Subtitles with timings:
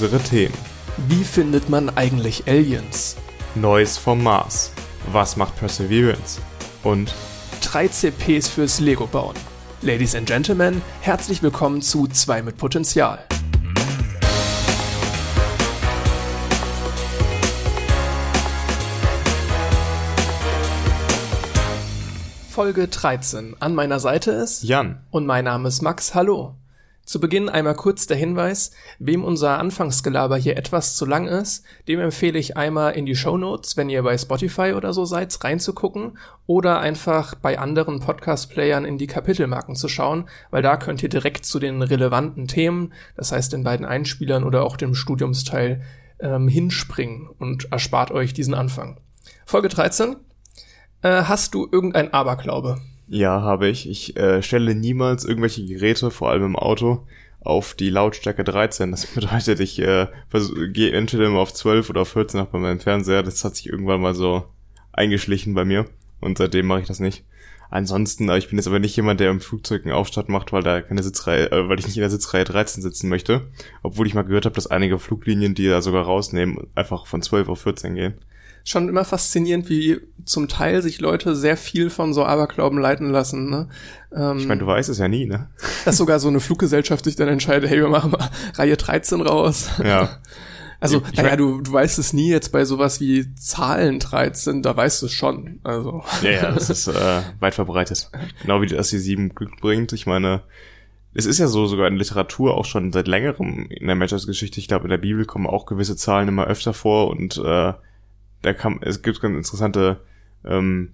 [0.00, 0.54] unsere Themen.
[1.08, 3.16] Wie findet man eigentlich Aliens?
[3.56, 4.70] Neues vom Mars.
[5.10, 6.40] Was macht Perseverance?
[6.84, 7.12] Und
[7.62, 9.34] 3 CPs fürs Lego bauen.
[9.82, 13.24] Ladies and Gentlemen, herzlich willkommen zu 2 mit Potenzial.
[22.48, 23.56] Folge 13.
[23.58, 25.00] An meiner Seite ist Jan.
[25.10, 26.14] und mein Name ist Max.
[26.14, 26.54] Hallo.
[27.08, 32.00] Zu Beginn einmal kurz der Hinweis, wem unser Anfangsgelaber hier etwas zu lang ist, dem
[32.00, 36.18] empfehle ich einmal in die Show Notes, wenn ihr bei Spotify oder so seid, reinzugucken
[36.46, 41.46] oder einfach bei anderen Podcast-Playern in die Kapitelmarken zu schauen, weil da könnt ihr direkt
[41.46, 45.80] zu den relevanten Themen, das heißt den beiden Einspielern oder auch dem Studiumsteil,
[46.20, 49.00] ähm, hinspringen und erspart euch diesen Anfang.
[49.46, 50.16] Folge 13.
[51.00, 52.76] Äh, hast du irgendein Aberglaube?
[53.08, 53.88] Ja, habe ich.
[53.88, 57.06] Ich äh, stelle niemals irgendwelche Geräte, vor allem im Auto,
[57.40, 58.90] auf die Lautstärke 13.
[58.90, 60.08] Das bedeutet, ich äh,
[60.72, 63.22] gehe entweder immer auf 12 oder auf 14 nach bei meinem Fernseher.
[63.22, 64.44] Das hat sich irgendwann mal so
[64.92, 65.86] eingeschlichen bei mir
[66.20, 67.24] und seitdem mache ich das nicht.
[67.70, 70.80] Ansonsten, ich bin jetzt aber nicht jemand, der im Flugzeug einen Aufstand macht, weil da
[70.80, 73.48] keine Sitzreihe, äh, weil ich nicht in der Sitzreihe 13 sitzen möchte.
[73.82, 77.48] Obwohl ich mal gehört habe, dass einige Fluglinien, die da sogar rausnehmen, einfach von 12
[77.48, 78.14] auf 14 gehen
[78.64, 83.50] schon immer faszinierend, wie zum Teil sich Leute sehr viel von so Aberglauben leiten lassen.
[83.50, 83.68] Ne?
[84.14, 85.48] Ähm, ich meine, du weißt es ja nie, ne?
[85.84, 89.68] Dass sogar so eine Fluggesellschaft sich dann entscheidet, hey, wir machen mal Reihe 13 raus.
[89.82, 90.18] Ja.
[90.80, 94.76] Also, ich, naja, du, du weißt es nie jetzt bei sowas wie Zahlen 13, da
[94.76, 95.58] weißt du es schon.
[95.64, 96.04] Also.
[96.22, 98.08] Ja, ja, das ist äh, weit verbreitet.
[98.42, 99.92] Genau wie das die 7 Glück bringt.
[99.92, 100.42] Ich meine,
[101.14, 104.60] es ist ja so sogar in Literatur auch schon seit längerem in der Menschheitsgeschichte.
[104.60, 107.72] Ich glaube, in der Bibel kommen auch gewisse Zahlen immer öfter vor und äh,
[108.42, 110.00] da kann, es gibt ganz interessante
[110.44, 110.92] ähm,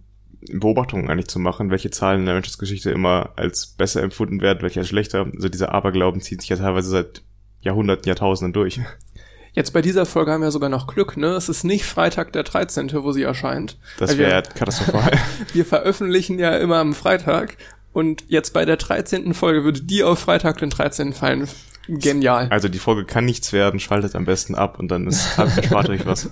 [0.52, 4.80] Beobachtungen eigentlich zu machen, welche Zahlen in der Menschheitsgeschichte immer als besser empfunden werden, welche
[4.80, 5.26] als schlechter.
[5.34, 7.22] Also dieser Aberglauben zieht sich ja teilweise seit
[7.60, 8.80] Jahrhunderten, Jahrtausenden durch.
[9.52, 11.28] Jetzt bei dieser Folge haben wir sogar noch Glück, ne?
[11.28, 13.78] Es ist nicht Freitag der 13., wo sie erscheint.
[13.98, 15.12] Das wäre katastrophal.
[15.52, 17.56] wir veröffentlichen ja immer am Freitag
[17.92, 19.33] und jetzt bei der 13.
[19.33, 21.12] Folge würde die auf Freitag den 13.
[21.12, 21.48] fallen.
[21.89, 22.48] Genial.
[22.50, 26.06] Also die Folge kann nichts werden, schaltet am besten ab und dann ist erspart euch
[26.06, 26.27] was.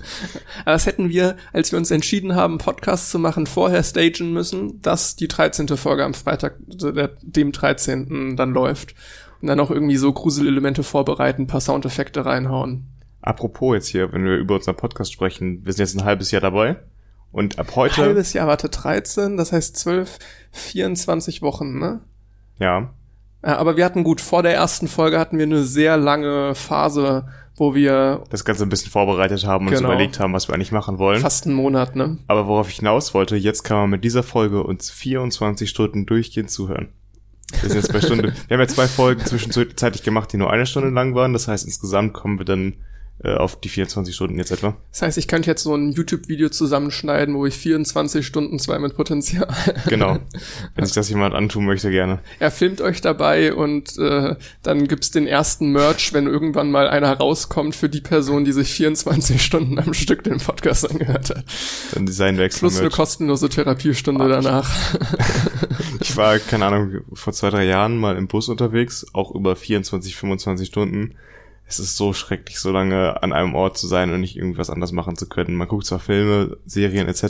[0.64, 4.80] Aber das hätten wir, als wir uns entschieden haben, Podcast zu machen, vorher stagen müssen,
[4.80, 5.68] dass die 13.
[5.76, 8.36] Folge am Freitag, dem 13.
[8.36, 8.94] dann läuft.
[9.40, 12.86] Und dann auch irgendwie so Gruselelemente vorbereiten, paar Soundeffekte reinhauen.
[13.20, 16.40] Apropos jetzt hier, wenn wir über unseren Podcast sprechen, wir sind jetzt ein halbes Jahr
[16.40, 16.76] dabei.
[17.32, 17.96] Und ab heute.
[17.96, 20.18] Halbes Jahr, warte, 13, das heißt 12,
[20.52, 22.00] 24 Wochen, ne?
[22.58, 22.92] Ja.
[23.44, 27.26] Ja, aber wir hatten gut, vor der ersten Folge hatten wir eine sehr lange Phase,
[27.56, 29.88] wo wir das Ganze ein bisschen vorbereitet haben und genau.
[29.88, 31.20] uns überlegt haben, was wir eigentlich machen wollen.
[31.20, 32.18] Fast einen Monat, ne?
[32.28, 36.50] Aber worauf ich hinaus wollte, jetzt kann man mit dieser Folge uns 24 Stunden durchgehend
[36.50, 36.88] zuhören.
[37.60, 38.32] Wir sind jetzt bei Stunde.
[38.48, 41.32] wir haben ja zwei Folgen zwischenzeitlich gemacht, die nur eine Stunde lang waren.
[41.32, 42.74] Das heißt, insgesamt kommen wir dann
[43.24, 44.76] äh, auf die 24 Stunden jetzt etwa.
[44.90, 48.96] Das heißt, ich könnte jetzt so ein YouTube-Video zusammenschneiden, wo ich 24 Stunden zwei mit
[48.96, 49.48] Potenzial.
[49.88, 50.18] Genau.
[50.74, 52.20] Wenn sich das jemand antun möchte, gerne.
[52.38, 57.12] Er filmt euch dabei und äh, dann gibt's den ersten Merch, wenn irgendwann mal einer
[57.12, 61.44] rauskommt für die Person, die sich 24 Stunden am Stück den Podcast angehört hat.
[61.92, 62.60] Dann Designwechsel.
[62.60, 64.70] Plus eine kostenlose Therapiestunde ah, danach.
[66.00, 70.16] ich war, keine Ahnung, vor zwei, drei Jahren mal im Bus unterwegs, auch über 24,
[70.16, 71.14] 25 Stunden
[71.66, 74.92] es ist so schrecklich, so lange an einem Ort zu sein und nicht irgendwas anderes
[74.92, 75.54] machen zu können.
[75.56, 77.22] Man guckt zwar Filme, Serien etc.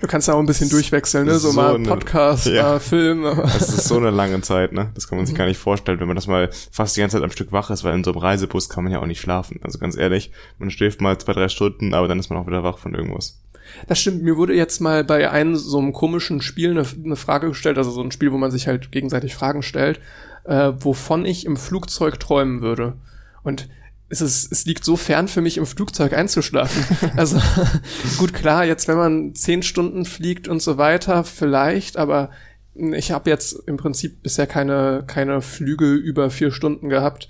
[0.00, 1.38] Du kannst auch ein bisschen durchwechseln, ne?
[1.38, 2.78] So, so mal Podcast, eine, ja.
[2.78, 3.24] Film.
[3.24, 4.90] Es ist so eine lange Zeit, ne?
[4.94, 7.24] Das kann man sich gar nicht vorstellen, wenn man das mal fast die ganze Zeit
[7.24, 9.58] am Stück wach ist, weil in so einem Reisebus kann man ja auch nicht schlafen.
[9.62, 12.62] Also ganz ehrlich, man schläft mal zwei, drei Stunden, aber dann ist man auch wieder
[12.62, 13.40] wach von irgendwas.
[13.88, 14.22] Das stimmt.
[14.22, 17.90] Mir wurde jetzt mal bei einem so einem komischen Spiel eine, eine Frage gestellt, also
[17.90, 20.00] so ein Spiel, wo man sich halt gegenseitig Fragen stellt,
[20.44, 22.94] äh, wovon ich im Flugzeug träumen würde.
[23.42, 23.68] Und
[24.08, 26.84] es, ist, es liegt so fern für mich, im Flugzeug einzuschlafen.
[27.16, 27.40] Also
[28.18, 32.30] gut, klar, jetzt wenn man zehn Stunden fliegt und so weiter, vielleicht, aber
[32.74, 37.28] ich habe jetzt im Prinzip bisher keine, keine Flüge über vier Stunden gehabt.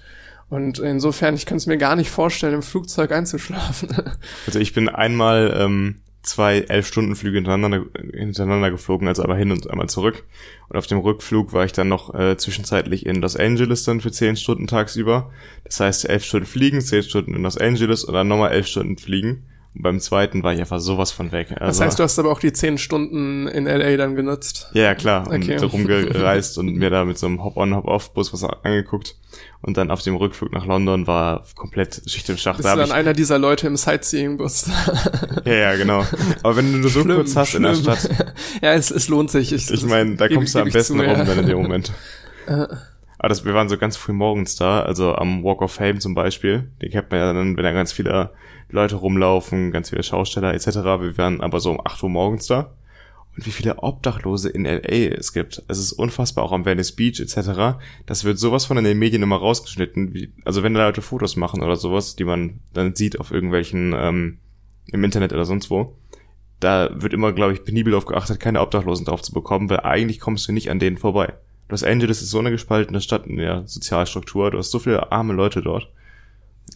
[0.48, 3.90] Und insofern, ich kann es mir gar nicht vorstellen, im Flugzeug einzuschlafen.
[4.46, 9.88] Also ich bin einmal ähm, zwei Elf-Stunden-Flüge hintereinander, hintereinander geflogen, also einmal hin und einmal
[9.88, 10.24] zurück.
[10.70, 14.12] Und auf dem Rückflug war ich dann noch äh, zwischenzeitlich in Los Angeles dann für
[14.12, 15.32] zehn Stunden tagsüber.
[15.64, 18.96] Das heißt, elf Stunden fliegen, zehn Stunden in Los Angeles und dann nochmal elf Stunden
[18.96, 19.49] fliegen.
[19.74, 21.52] Und beim zweiten war ich einfach sowas von weg.
[21.52, 24.68] Also, das heißt, du hast aber auch die zehn Stunden in LA dann genutzt?
[24.72, 25.28] Ja, ja klar.
[25.28, 25.58] Okay.
[25.60, 29.16] Und rumgereist und mir da mit so einem Hop-on, Hop-off-Bus was angeguckt.
[29.62, 32.56] Und dann auf dem Rückflug nach London war komplett Schicht im Schacht.
[32.56, 34.70] Bist da du dann einer dieser Leute im Sightseeing-Bus?
[35.44, 36.04] ja, ja, genau.
[36.42, 37.66] Aber wenn du nur so schlimm, kurz hast schlimm.
[37.66, 38.34] in der Stadt.
[38.62, 39.52] ja, es, es lohnt sich.
[39.52, 41.24] Ich, ich meine, da kommst du am besten zu, rum ja.
[41.24, 41.92] dann in dem Moment.
[42.46, 42.78] Aber
[43.28, 46.70] das, wir waren so ganz früh morgens da, also am Walk of Fame zum Beispiel.
[46.82, 48.30] Den kennt man ja dann, wenn da ganz viele
[48.70, 50.66] Leute rumlaufen, ganz viele Schausteller etc.
[50.66, 52.74] Wir waren aber so um 8 Uhr morgens da.
[53.36, 55.62] Und wie viele Obdachlose in LA es gibt.
[55.68, 57.78] Es ist unfassbar, auch am Venice Beach etc.
[58.06, 60.14] Das wird sowas von in den Medien immer rausgeschnitten.
[60.14, 63.94] Wie, also wenn da Leute Fotos machen oder sowas, die man dann sieht auf irgendwelchen,
[63.96, 64.38] ähm,
[64.92, 65.96] im Internet oder sonst wo,
[66.58, 70.20] da wird immer, glaube ich, penibel darauf geachtet, keine Obdachlosen drauf zu bekommen, weil eigentlich
[70.20, 71.32] kommst du nicht an denen vorbei.
[71.68, 74.50] Los Angeles ist so eine gespaltene Stadt in der Sozialstruktur.
[74.50, 75.88] Du hast so viele arme Leute dort.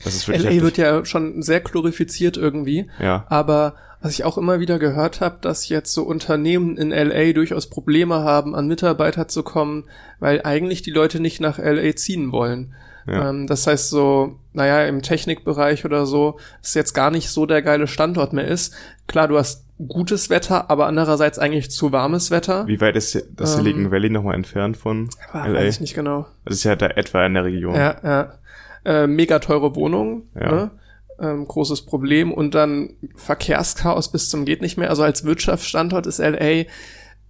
[0.02, 0.64] Das ist wirklich LA heftig.
[0.64, 2.90] wird ja schon sehr glorifiziert irgendwie.
[3.00, 3.26] Ja.
[3.28, 7.70] Aber was ich auch immer wieder gehört habe, dass jetzt so Unternehmen in LA durchaus
[7.70, 9.84] Probleme haben, an Mitarbeiter zu kommen,
[10.20, 12.74] weil eigentlich die Leute nicht nach LA ziehen wollen.
[13.06, 13.30] Ja.
[13.30, 17.62] Ähm, das heißt so, naja, im Technikbereich oder so, ist jetzt gar nicht so der
[17.62, 18.74] geile Standort mehr ist.
[19.06, 22.66] Klar, du hast gutes Wetter, aber andererseits eigentlich zu warmes Wetter.
[22.66, 25.54] Wie weit ist das ähm, Silicon Valley nochmal entfernt von LA?
[25.54, 26.26] Weiß ich nicht genau.
[26.44, 27.74] Das ist ja da etwa in der Region.
[27.74, 28.34] Ja, ja.
[28.84, 30.50] Äh, mega teure Wohnung, ja.
[30.50, 30.70] ne?
[31.18, 34.90] ähm, großes Problem und dann Verkehrschaos bis zum geht nicht mehr.
[34.90, 36.64] Also als Wirtschaftsstandort ist LA,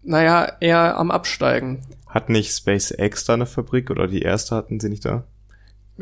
[0.03, 1.83] naja, eher am Absteigen.
[2.07, 5.25] Hat nicht SpaceX da eine Fabrik oder die erste hatten sie nicht da?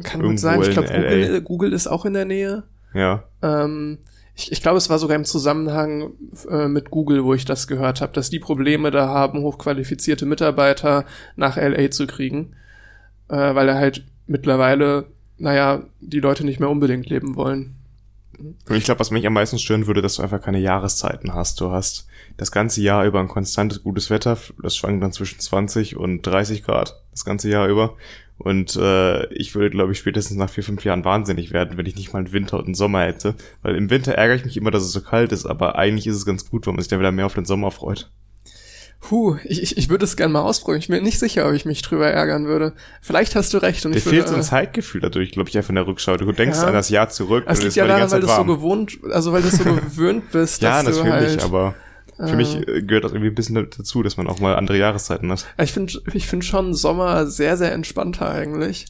[0.02, 0.60] Kann gut sein.
[0.62, 2.64] Ich glaube, Google, Google ist auch in der Nähe.
[2.94, 3.25] Ja.
[3.43, 3.98] Ähm,
[4.34, 6.12] ich, ich glaube, es war sogar im Zusammenhang
[6.48, 11.05] äh, mit Google, wo ich das gehört habe, dass die Probleme da haben, hochqualifizierte Mitarbeiter
[11.37, 12.55] nach LA zu kriegen,
[13.28, 15.06] äh, weil er halt mittlerweile,
[15.43, 17.75] naja, die Leute nicht mehr unbedingt leben wollen.
[18.39, 21.61] Und ich glaube, was mich am meisten stören würde, dass du einfach keine Jahreszeiten hast.
[21.61, 22.06] Du hast
[22.37, 24.39] das ganze Jahr über ein konstantes gutes Wetter.
[24.62, 27.97] Das schwankt dann zwischen 20 und 30 Grad das ganze Jahr über.
[28.39, 31.97] Und äh, ich würde, glaube ich, spätestens nach vier, fünf Jahren wahnsinnig werden, wenn ich
[31.97, 33.35] nicht mal einen Winter und einen Sommer hätte.
[33.62, 36.17] Weil im Winter ärgere ich mich immer, dass es so kalt ist, aber eigentlich ist
[36.17, 38.11] es ganz gut, weil man sich dann wieder mehr auf den Sommer freut.
[39.02, 40.81] Puh, ich, ich, würde es gerne mal ausprobieren.
[40.81, 42.72] Ich bin nicht sicher, ob ich mich drüber ärgern würde.
[43.00, 43.84] Vielleicht hast du recht.
[43.84, 46.16] Und Dir ich fehlt so ein Zeitgefühl dadurch, glaube ich, einfach in der Rückschau.
[46.16, 46.69] Du denkst ja.
[46.69, 47.44] an das Jahr zurück.
[47.49, 50.62] Es liegt ja daran, weil du so gewohnt, also weil du so gewöhnt bist.
[50.62, 51.75] ja, natürlich, halt, aber
[52.16, 55.32] für mich äh, gehört das irgendwie ein bisschen dazu, dass man auch mal andere Jahreszeiten
[55.32, 55.46] hat.
[55.60, 58.87] Ich finde ich finde schon Sommer sehr, sehr entspannter eigentlich.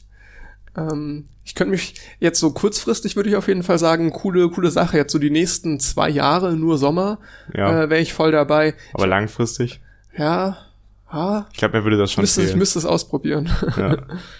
[0.77, 4.69] Ähm, ich könnte mich jetzt so kurzfristig würde ich auf jeden Fall sagen, coole, coole
[4.69, 4.97] Sache.
[4.97, 7.19] Jetzt so die nächsten zwei Jahre nur Sommer
[7.53, 7.83] ja.
[7.83, 8.75] äh, wäre ich voll dabei.
[8.93, 9.81] Aber ich, langfristig?
[10.17, 10.57] Ja.
[11.11, 11.47] Ha?
[11.51, 13.49] Ich glaube, er würde das schon müsste, Ich müsste es ausprobieren.
[13.77, 13.97] Ja.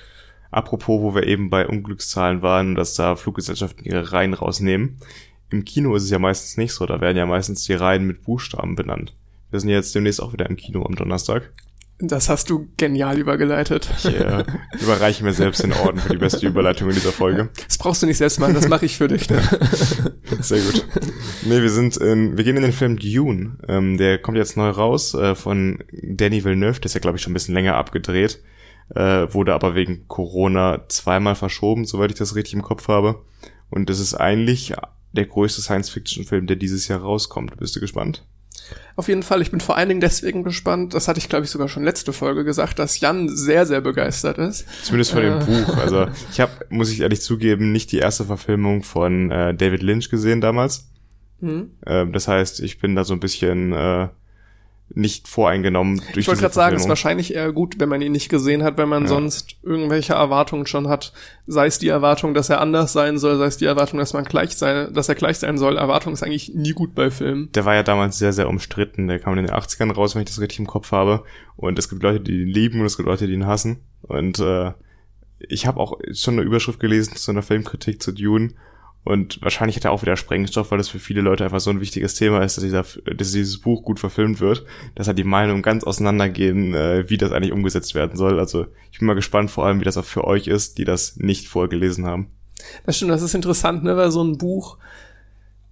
[0.51, 4.99] Apropos, wo wir eben bei Unglückszahlen waren, dass da Fluggesellschaften ihre Reihen rausnehmen.
[5.49, 8.23] Im Kino ist es ja meistens nicht so, da werden ja meistens die Reihen mit
[8.23, 9.15] Buchstaben benannt.
[9.49, 11.51] Wir sind jetzt demnächst auch wieder im Kino am Donnerstag.
[11.99, 13.89] Das hast du genial übergeleitet.
[13.97, 14.43] Ich äh,
[14.81, 17.49] überreiche mir selbst den Orden für die beste Überleitung in dieser Folge.
[17.67, 19.29] Das brauchst du nicht selbst machen, das mache ich für dich.
[19.29, 19.41] Ne?
[20.41, 20.85] Sehr gut.
[21.43, 23.57] Nee, wir sind in, wir gehen in den Film Dune.
[23.67, 27.23] Ähm, der kommt jetzt neu raus äh, von Danny Villeneuve, der ist ja glaube ich
[27.23, 28.41] schon ein bisschen länger abgedreht,
[28.95, 33.23] äh, wurde aber wegen Corona zweimal verschoben, soweit ich das richtig im Kopf habe.
[33.69, 34.73] Und das ist eigentlich
[35.13, 37.55] der größte Science-Fiction-Film, der dieses Jahr rauskommt.
[37.57, 38.25] Bist du gespannt?
[38.95, 41.51] Auf jeden Fall, ich bin vor allen Dingen deswegen gespannt, das hatte ich glaube ich
[41.51, 44.65] sogar schon letzte Folge gesagt, dass Jan sehr, sehr begeistert ist.
[44.83, 45.29] Zumindest von äh.
[45.29, 45.77] dem Buch.
[45.77, 50.09] Also ich habe, muss ich ehrlich zugeben, nicht die erste Verfilmung von äh, David Lynch
[50.09, 50.89] gesehen damals.
[51.39, 51.71] Mhm.
[51.85, 54.07] Äh, das heißt, ich bin da so ein bisschen äh,
[54.95, 58.11] nicht voreingenommen durch Ich wollte gerade sagen, es ist wahrscheinlich eher gut, wenn man ihn
[58.11, 59.09] nicht gesehen hat, wenn man ja.
[59.09, 61.13] sonst irgendwelche Erwartungen schon hat.
[61.47, 64.23] Sei es die Erwartung, dass er anders sein soll, sei es die Erwartung, dass man
[64.23, 65.77] gleich sein, dass er gleich sein soll.
[65.77, 67.51] Erwartung ist eigentlich nie gut bei Filmen.
[67.53, 69.07] Der war ja damals sehr, sehr umstritten.
[69.07, 71.23] Der kam in den 80ern raus, wenn ich das richtig im Kopf habe.
[71.55, 73.79] Und es gibt Leute, die ihn lieben und es gibt Leute, die ihn hassen.
[74.01, 74.73] Und äh,
[75.39, 78.53] ich habe auch schon eine Überschrift gelesen zu einer Filmkritik zu Dune
[79.03, 81.81] und wahrscheinlich hat er auch wieder Sprengstoff, weil das für viele Leute einfach so ein
[81.81, 85.61] wichtiges Thema ist, dass, dieser, dass dieses Buch gut verfilmt wird, dass halt die Meinungen
[85.61, 88.39] ganz auseinandergehen, äh, wie das eigentlich umgesetzt werden soll.
[88.39, 91.17] Also ich bin mal gespannt, vor allem, wie das auch für euch ist, die das
[91.17, 92.31] nicht vorgelesen haben.
[92.85, 94.77] Das stimmt, das ist interessant, ne, weil so ein Buch,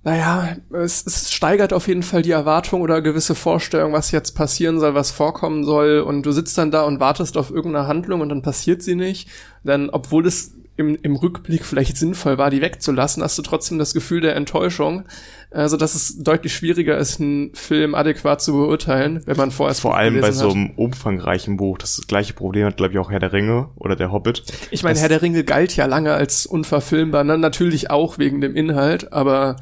[0.04, 4.80] naja, es, es steigert auf jeden Fall die Erwartung oder gewisse Vorstellung, was jetzt passieren
[4.80, 6.00] soll, was vorkommen soll.
[6.00, 9.30] Und du sitzt dann da und wartest auf irgendeine Handlung und dann passiert sie nicht.
[9.64, 13.94] Denn obwohl es im, im Rückblick vielleicht sinnvoll war, die wegzulassen, hast du trotzdem das
[13.94, 15.04] Gefühl der Enttäuschung,
[15.52, 19.98] also dass es deutlich schwieriger ist, einen Film adäquat zu beurteilen, wenn man vorerst vor
[19.98, 21.78] allem bei so einem umfangreichen Buch.
[21.78, 24.44] Das gleiche Problem hat glaube ich auch Herr der Ringe oder der Hobbit.
[24.72, 27.38] Ich meine, Herr der Ringe galt ja lange als unverfilmbar, ne?
[27.38, 29.58] natürlich auch wegen dem Inhalt, aber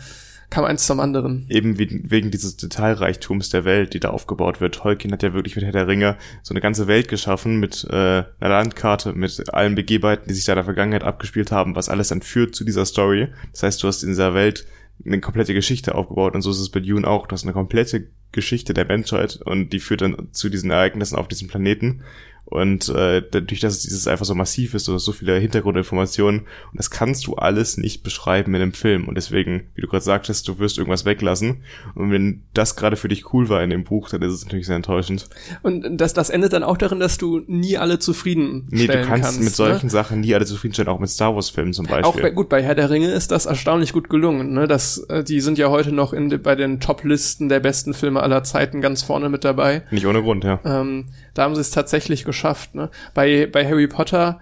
[0.49, 1.45] kam eins zum anderen.
[1.49, 4.75] Eben wegen dieses Detailreichtums der Welt, die da aufgebaut wird.
[4.75, 7.93] Tolkien hat ja wirklich mit Herr der Ringe so eine ganze Welt geschaffen mit äh,
[7.93, 12.07] einer Landkarte, mit allen Begebenheiten, die sich da in der Vergangenheit abgespielt haben, was alles
[12.07, 13.27] dann führt zu dieser Story.
[13.51, 14.65] Das heißt, du hast in dieser Welt
[15.05, 17.27] eine komplette Geschichte aufgebaut und so ist es bei Dune auch.
[17.27, 21.27] Du hast eine komplette Geschichte der Menschheit und die führt dann zu diesen Ereignissen auf
[21.27, 22.01] diesem Planeten.
[22.49, 26.47] Und äh, dadurch, dass es dieses einfach so massiv ist oder so viele Hintergrundinformationen, und
[26.73, 29.07] das kannst du alles nicht beschreiben in einem Film.
[29.07, 31.63] Und deswegen, wie du gerade sagtest, du wirst irgendwas weglassen.
[31.95, 34.65] Und wenn das gerade für dich cool war in dem Buch, dann ist es natürlich
[34.65, 35.29] sehr enttäuschend.
[35.61, 39.23] Und das, das endet dann auch darin, dass du nie alle zufrieden Nee, du kannst,
[39.23, 39.91] kannst mit solchen ne?
[39.91, 42.05] Sachen nie alle zufriedenstellen, auch mit Star Wars-Filmen zum Beispiel.
[42.05, 44.53] Auch bei, gut, bei Herr der Ringe ist das erstaunlich gut gelungen.
[44.53, 44.67] Ne?
[44.67, 48.43] Das, äh, die sind ja heute noch in, bei den Top-Listen der besten Filme aller
[48.43, 49.83] Zeiten ganz vorne mit dabei.
[49.91, 50.59] Nicht ohne Grund, ja.
[50.65, 52.75] Ähm, da haben sie es tatsächlich geschafft.
[52.75, 52.89] Ne?
[53.13, 54.39] Bei, bei Harry Potter,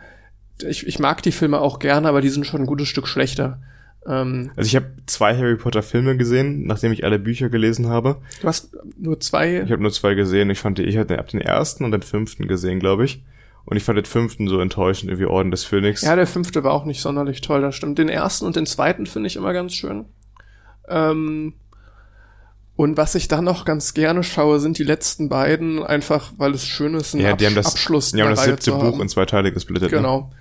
[0.68, 3.60] ich, ich mag die Filme auch gerne, aber die sind schon ein gutes Stück schlechter.
[4.08, 8.18] Ähm, Also ich habe zwei Harry Potter Filme gesehen, nachdem ich alle Bücher gelesen habe.
[8.42, 9.62] du hast nur zwei.
[9.66, 10.50] Ich habe nur zwei gesehen.
[10.50, 13.24] Ich fand, die- ich hatte ab den ersten und den fünften gesehen, glaube ich.
[13.66, 16.02] Und ich fand den fünften so enttäuschend, irgendwie Orden des Phönix.
[16.02, 17.98] Ja, der fünfte war auch nicht sonderlich toll, das stimmt.
[18.00, 20.06] Den ersten und den zweiten finde ich immer ganz schön.
[20.88, 21.54] Ähm,
[22.78, 26.66] und was ich dann noch ganz gerne schaue, sind die letzten beiden, einfach weil es
[26.66, 29.26] schön ist, einen Ja, die haben das, Abschluss die haben das siebte Buch in zwei
[29.26, 29.92] Teile gesplittet.
[29.92, 29.98] Ne?
[29.98, 30.32] Genau.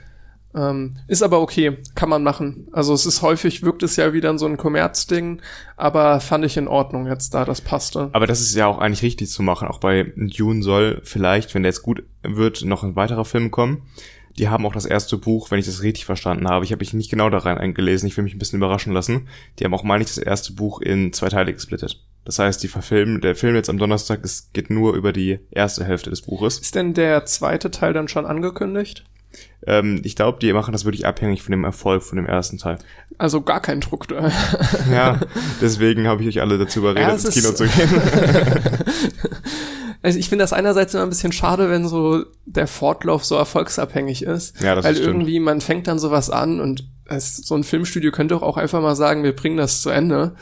[0.54, 2.68] Ähm, ist aber okay, kann man machen.
[2.72, 5.40] Also es ist häufig, wirkt es ja wieder in so ein Kommerzding,
[5.78, 8.10] aber fand ich in Ordnung jetzt da, das passte.
[8.12, 9.66] Aber das ist ja auch eigentlich richtig zu machen.
[9.68, 13.82] Auch bei Dune soll vielleicht, wenn der jetzt gut wird, noch ein weiterer Film kommen.
[14.38, 16.66] Die haben auch das erste Buch, wenn ich das richtig verstanden habe.
[16.66, 18.06] Ich habe mich nicht genau da rein eingelesen.
[18.06, 19.28] Ich will mich ein bisschen überraschen lassen.
[19.58, 22.04] Die haben auch, meine ich, das erste Buch in zwei Teile gesplittet.
[22.26, 25.84] Das heißt, die verfilmen, der Film jetzt am Donnerstag, es geht nur über die erste
[25.84, 26.58] Hälfte des Buches.
[26.58, 29.04] Ist denn der zweite Teil dann schon angekündigt?
[29.64, 32.78] Ähm, ich glaube, die machen das wirklich abhängig von dem Erfolg von dem ersten Teil.
[33.16, 34.30] Also gar kein Druck da.
[34.90, 35.20] Ja,
[35.60, 37.90] deswegen habe ich euch alle dazu überredet, Ja, ins Kino zu gehen.
[40.02, 44.22] Also ich finde das einerseits immer ein bisschen schade, wenn so der Fortlauf so erfolgsabhängig
[44.22, 44.60] ist.
[44.60, 45.08] Ja, das weil stimmt.
[45.08, 48.80] irgendwie man fängt dann sowas an und es, so ein Filmstudio könnte doch auch einfach
[48.80, 50.34] mal sagen, wir bringen das zu Ende.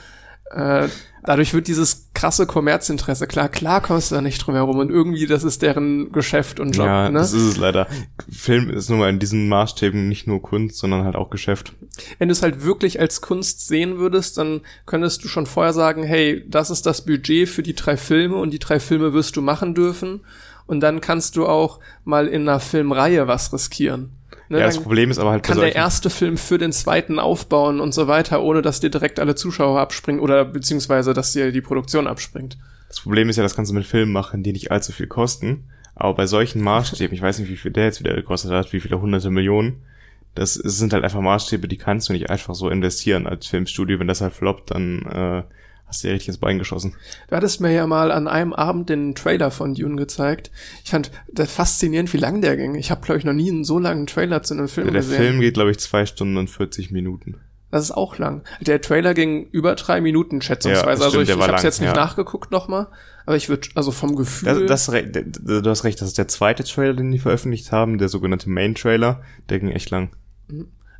[0.50, 0.88] Äh,
[1.24, 5.26] dadurch wird dieses krasse Kommerzinteresse, klar, klar kommst du da nicht drum herum und irgendwie
[5.26, 6.86] das ist deren Geschäft und Job.
[6.86, 7.18] ja, ne?
[7.18, 7.88] das ist es leider.
[8.30, 11.72] Film ist nun mal in diesen Maßstäben nicht nur Kunst, sondern halt auch Geschäft.
[12.18, 16.04] Wenn du es halt wirklich als Kunst sehen würdest, dann könntest du schon vorher sagen,
[16.04, 19.42] hey, das ist das Budget für die drei Filme und die drei Filme wirst du
[19.42, 20.20] machen dürfen.
[20.66, 24.12] Und dann kannst du auch mal in einer Filmreihe was riskieren.
[24.48, 27.80] Ne, ja, das Problem ist aber halt kann der erste Film für den zweiten aufbauen
[27.80, 31.62] und so weiter, ohne dass dir direkt alle Zuschauer abspringen oder beziehungsweise, dass dir die
[31.62, 32.58] Produktion abspringt.
[32.88, 35.64] Das Problem ist ja, das kannst du mit Filmen machen, die nicht allzu viel kosten.
[35.94, 38.80] Aber bei solchen Maßstäben, ich weiß nicht, wie viel der jetzt wieder gekostet hat, wie
[38.80, 39.82] viele hunderte Millionen,
[40.34, 44.00] das sind halt einfach Maßstäbe, die kannst du nicht einfach so investieren als Filmstudio.
[44.00, 45.42] Wenn das halt floppt, dann äh,
[45.86, 46.94] hast du dir richtig ins Bein geschossen.
[47.28, 50.50] Du hattest mir ja mal an einem Abend den Trailer von Dune gezeigt.
[50.84, 52.74] Ich fand das faszinierend, wie lang der ging.
[52.74, 55.16] Ich habe, glaube ich, noch nie einen so langen Trailer zu einem Film Der gesehen.
[55.16, 57.36] Film geht, glaube ich, zwei Stunden und 40 Minuten.
[57.70, 58.42] Das ist auch lang.
[58.60, 60.86] Der Trailer ging über drei Minuten schätzungsweise.
[60.86, 61.96] Ja, das also stimmt, ich, der ich war habe jetzt nicht ja.
[61.96, 62.86] nachgeguckt nochmal,
[63.26, 64.66] aber ich würde, also vom Gefühl.
[64.66, 65.04] Das, das,
[65.44, 69.22] du hast recht, das ist der zweite Trailer, den die veröffentlicht haben, der sogenannte Main-Trailer.
[69.48, 70.10] Der ging echt lang.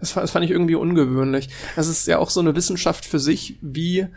[0.01, 1.49] Das, fa- das fand ich irgendwie ungewöhnlich.
[1.77, 4.09] Das ist ja auch so eine Wissenschaft für sich, wie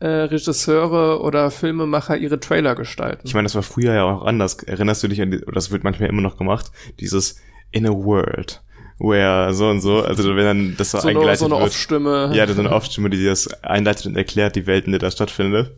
[0.00, 3.22] äh, Regisseure oder Filmemacher ihre Trailer gestalten.
[3.24, 4.54] Ich meine, das war früher ja auch anders.
[4.62, 6.70] Erinnerst du dich an, die, oder das wird manchmal immer noch gemacht,
[7.00, 8.62] dieses In a World,
[8.98, 11.66] where so und so, also wenn dann das so, so eine, eingeleitet so eine wird.
[11.66, 12.30] Off-Stimme.
[12.34, 15.72] Ja, so eine Off-Stimme, die das einleitet und erklärt, die Welt, in der das stattfindet.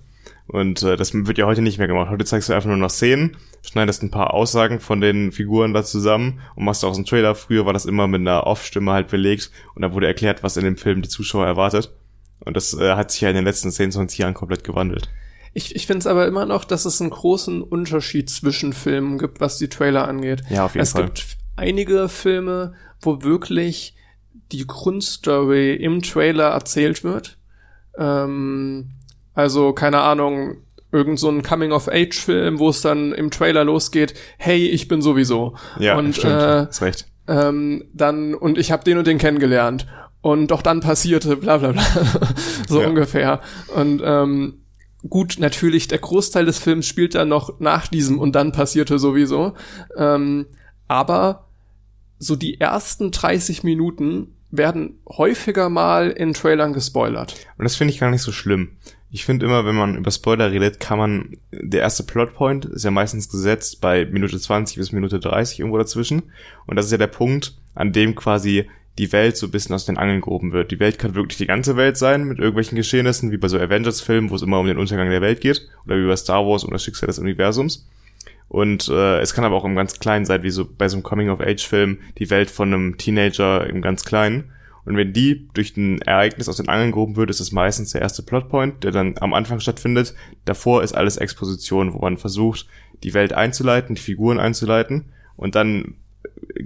[0.49, 2.11] Und äh, das wird ja heute nicht mehr gemacht.
[2.11, 5.83] Heute zeigst du einfach nur noch Szenen, schneidest ein paar Aussagen von den Figuren da
[5.83, 7.35] zusammen und machst auch einen Trailer.
[7.35, 10.65] Früher war das immer mit einer Off-Stimme halt belegt und da wurde erklärt, was in
[10.65, 11.93] dem Film die Zuschauer erwartet.
[12.41, 15.09] Und das äh, hat sich ja in den letzten 10, 20 Jahren komplett gewandelt.
[15.53, 19.41] Ich, ich finde es aber immer noch, dass es einen großen Unterschied zwischen Filmen gibt,
[19.41, 20.43] was die Trailer angeht.
[20.51, 21.07] Ja, auf jeden es Fall.
[21.07, 23.97] gibt einige Filme, wo wirklich
[24.53, 27.39] die Grundstory im Trailer erzählt wird.
[27.97, 28.91] Ähm,
[29.35, 30.59] also, keine Ahnung,
[30.93, 35.57] irgend so ein Coming-of-Age-Film, wo es dann im Trailer losgeht, hey, ich bin sowieso.
[35.79, 36.35] Ja, und, stimmt.
[36.35, 37.07] Äh, hast recht.
[37.29, 39.87] ähm, dann, und ich habe den und den kennengelernt.
[40.27, 41.85] Und doch dann passierte, bla bla bla.
[42.69, 42.89] so Ja.
[42.89, 43.41] ungefähr.
[43.77, 44.55] Und ähm,
[45.09, 49.53] gut, natürlich, der Großteil des Films spielt dann noch nach diesem und dann passierte sowieso.
[49.97, 50.47] Ähm,
[50.89, 51.47] aber
[52.19, 57.37] so die ersten 30 Minuten werden häufiger mal in Trailern gespoilert.
[57.57, 58.71] Und das finde ich gar nicht so schlimm.
[59.13, 62.91] Ich finde immer, wenn man über Spoiler redet, kann man, der erste Plotpoint ist ja
[62.91, 66.25] meistens gesetzt bei Minute 20 bis Minute 30 irgendwo dazwischen.
[66.67, 69.85] Und das ist ja der Punkt, an dem quasi die Welt so ein bisschen aus
[69.85, 70.71] den Angeln gehoben wird.
[70.71, 74.31] Die Welt kann wirklich die ganze Welt sein mit irgendwelchen Geschehnissen, wie bei so Avengers-Filmen,
[74.31, 76.73] wo es immer um den Untergang der Welt geht, oder wie bei Star Wars um
[76.73, 77.87] das Schicksal des Universums.
[78.49, 81.03] Und äh, es kann aber auch im ganz Kleinen sein, wie so bei so einem
[81.03, 84.53] Coming-of-Age-Film, die Welt von einem Teenager im ganz Kleinen.
[84.85, 88.03] Und wenn die durch ein Ereignis aus den Angeln gehoben wird, ist es meistens der
[88.03, 90.15] erste Plotpoint, der dann am Anfang stattfindet.
[90.45, 92.69] Davor ist alles Exposition, wo man versucht,
[93.03, 95.07] die Welt einzuleiten, die Figuren einzuleiten.
[95.37, 95.97] und dann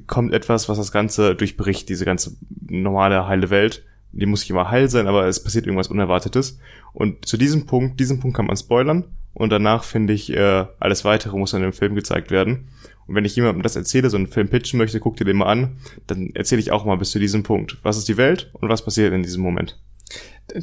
[0.07, 2.37] kommt etwas, was das Ganze durchbricht, diese ganze
[2.69, 3.85] normale heile Welt.
[4.13, 6.59] Die muss nicht immer heil sein, aber es passiert irgendwas Unerwartetes.
[6.93, 9.05] Und zu diesem Punkt, diesen Punkt kann man spoilern.
[9.33, 12.69] Und danach finde ich, äh, alles weitere muss dann im Film gezeigt werden.
[13.07, 15.47] Und wenn ich jemandem das erzähle, so einen Film pitchen möchte, guck dir den mal
[15.47, 17.79] an, dann erzähle ich auch mal bis zu diesem Punkt.
[17.83, 19.79] Was ist die Welt und was passiert in diesem Moment?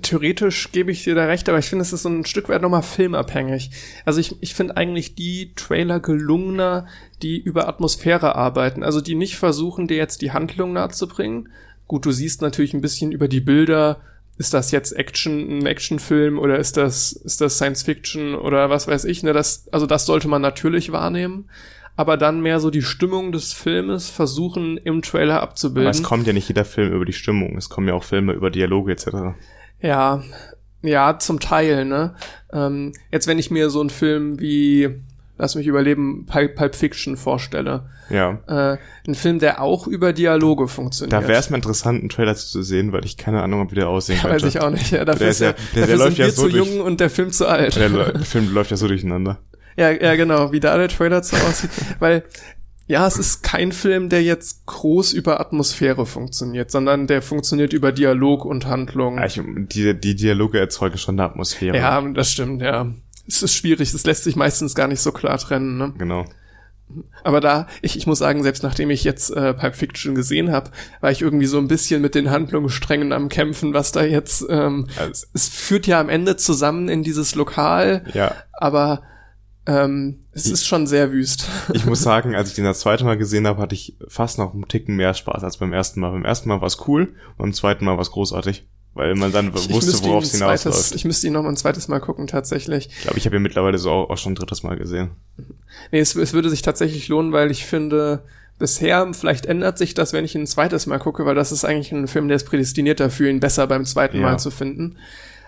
[0.02, 2.62] Theoretisch gebe ich dir da recht, aber ich finde, es ist so ein Stück weit
[2.62, 3.72] nochmal filmabhängig.
[4.06, 6.88] Also ich, ich finde eigentlich die Trailer gelungener,
[7.22, 8.84] die über Atmosphäre arbeiten.
[8.84, 11.50] Also die nicht versuchen, dir jetzt die Handlung nahezubringen.
[11.88, 14.02] Gut, du siehst natürlich ein bisschen über die Bilder,
[14.38, 18.88] ist das jetzt Action, ein Actionfilm oder ist das, ist das Science Fiction oder was
[18.88, 21.50] weiß ich, ne, das, also das sollte man natürlich wahrnehmen.
[21.96, 25.88] Aber dann mehr so die Stimmung des Filmes versuchen im Trailer abzubilden.
[25.88, 28.34] Aber es kommt ja nicht jeder Film über die Stimmung, es kommen ja auch Filme
[28.34, 29.08] über Dialoge etc.
[29.82, 30.24] Ja,
[30.82, 32.16] ja, zum Teil, ne?
[32.52, 35.02] Ähm, jetzt, wenn ich mir so einen Film wie
[35.38, 37.90] lass mich überleben, Pulp, Pulp Fiction vorstelle.
[38.10, 38.40] Ja.
[38.48, 41.14] Äh, ein Film, der auch über Dialoge funktioniert.
[41.14, 43.76] Da wäre es mal interessant, einen Trailer zu sehen, weil ich keine Ahnung, ob wie
[43.76, 44.92] der aussehen ja, Weiß ich auch nicht.
[44.92, 47.00] Ja, dafür der ist ja, der, der, der läuft ja so zu durch, jung und
[47.00, 47.76] der Film zu alt.
[47.76, 47.90] Der
[48.22, 49.40] Film läuft ja so durcheinander.
[49.76, 51.70] Ja, ja, genau, wie da der Trailer so aussieht.
[52.00, 52.24] weil
[52.88, 57.92] ja, es ist kein Film, der jetzt groß über Atmosphäre funktioniert, sondern der funktioniert über
[57.92, 59.22] Dialog und Handlung.
[59.24, 61.78] Ich, die, die Dialoge erzeugen schon eine Atmosphäre.
[61.78, 62.92] Ja, das stimmt, ja
[63.28, 65.78] es ist schwierig, es lässt sich meistens gar nicht so klar trennen.
[65.78, 65.94] Ne?
[65.98, 66.26] Genau.
[67.24, 70.72] Aber da, ich, ich muss sagen, selbst nachdem ich jetzt äh, Pulp Fiction gesehen habe,
[71.02, 74.88] war ich irgendwie so ein bisschen mit den Handlungssträngen am Kämpfen, was da jetzt, ähm,
[74.98, 78.34] also, es führt ja am Ende zusammen in dieses Lokal, ja.
[78.54, 79.02] aber
[79.66, 81.46] ähm, es ich, ist schon sehr wüst.
[81.74, 84.54] Ich muss sagen, als ich den das zweite Mal gesehen habe, hatte ich fast noch
[84.54, 86.12] einen Ticken mehr Spaß als beim ersten Mal.
[86.12, 88.66] Beim ersten Mal war es cool, beim zweiten Mal war es großartig
[88.98, 90.96] weil man dann ich, wusste, worauf es hinausläuft.
[90.96, 92.90] Ich müsste ihn noch mal ein zweites Mal gucken, tatsächlich.
[92.90, 95.12] Ich glaube, ich habe ihn mittlerweile so auch, auch, schon ein drittes Mal gesehen.
[95.92, 98.24] Nee, es, es würde sich tatsächlich lohnen, weil ich finde,
[98.58, 101.64] bisher, vielleicht ändert sich das, wenn ich ihn ein zweites Mal gucke, weil das ist
[101.64, 104.24] eigentlich ein Film, der ist prädestiniert dafür, ihn besser beim zweiten ja.
[104.24, 104.98] Mal zu finden.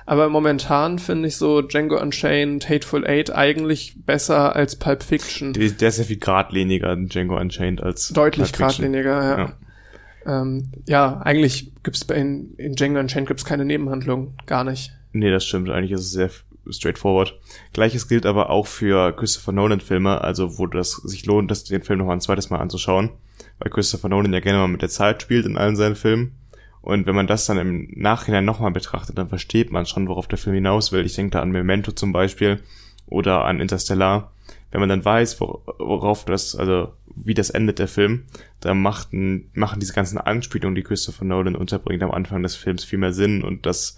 [0.09, 5.53] Aber momentan finde ich so Django Unchained, Hateful Eight eigentlich besser als Pulp Fiction.
[5.53, 9.37] Der, der ist ja viel geradliniger, Django Unchained, als Deutlich geradliniger, ja.
[10.25, 10.41] ja.
[10.41, 14.91] Ähm, ja, eigentlich gibt's bei in, in Django Unchained gibt's keine Nebenhandlung, gar nicht.
[15.13, 15.69] Nee, das stimmt.
[15.69, 16.31] Eigentlich ist es sehr
[16.67, 17.39] straightforward.
[17.73, 21.83] Gleiches gilt aber auch für Christopher Nolan Filme, also wo das sich lohnt, das, den
[21.83, 23.11] Film noch mal ein zweites Mal anzuschauen,
[23.59, 26.31] weil Christopher Nolan ja gerne mal mit der Zeit spielt in allen seinen Filmen.
[26.81, 30.37] Und wenn man das dann im Nachhinein nochmal betrachtet, dann versteht man schon, worauf der
[30.37, 31.05] Film hinaus will.
[31.05, 32.59] Ich denke da an Memento zum Beispiel
[33.05, 34.31] oder an Interstellar.
[34.71, 38.23] Wenn man dann weiß, worauf das, also wie das endet der Film,
[38.61, 42.99] da machten, machen diese ganzen Anspielungen, die Christopher Nolan unterbringt am Anfang des Films viel
[42.99, 43.97] mehr Sinn und das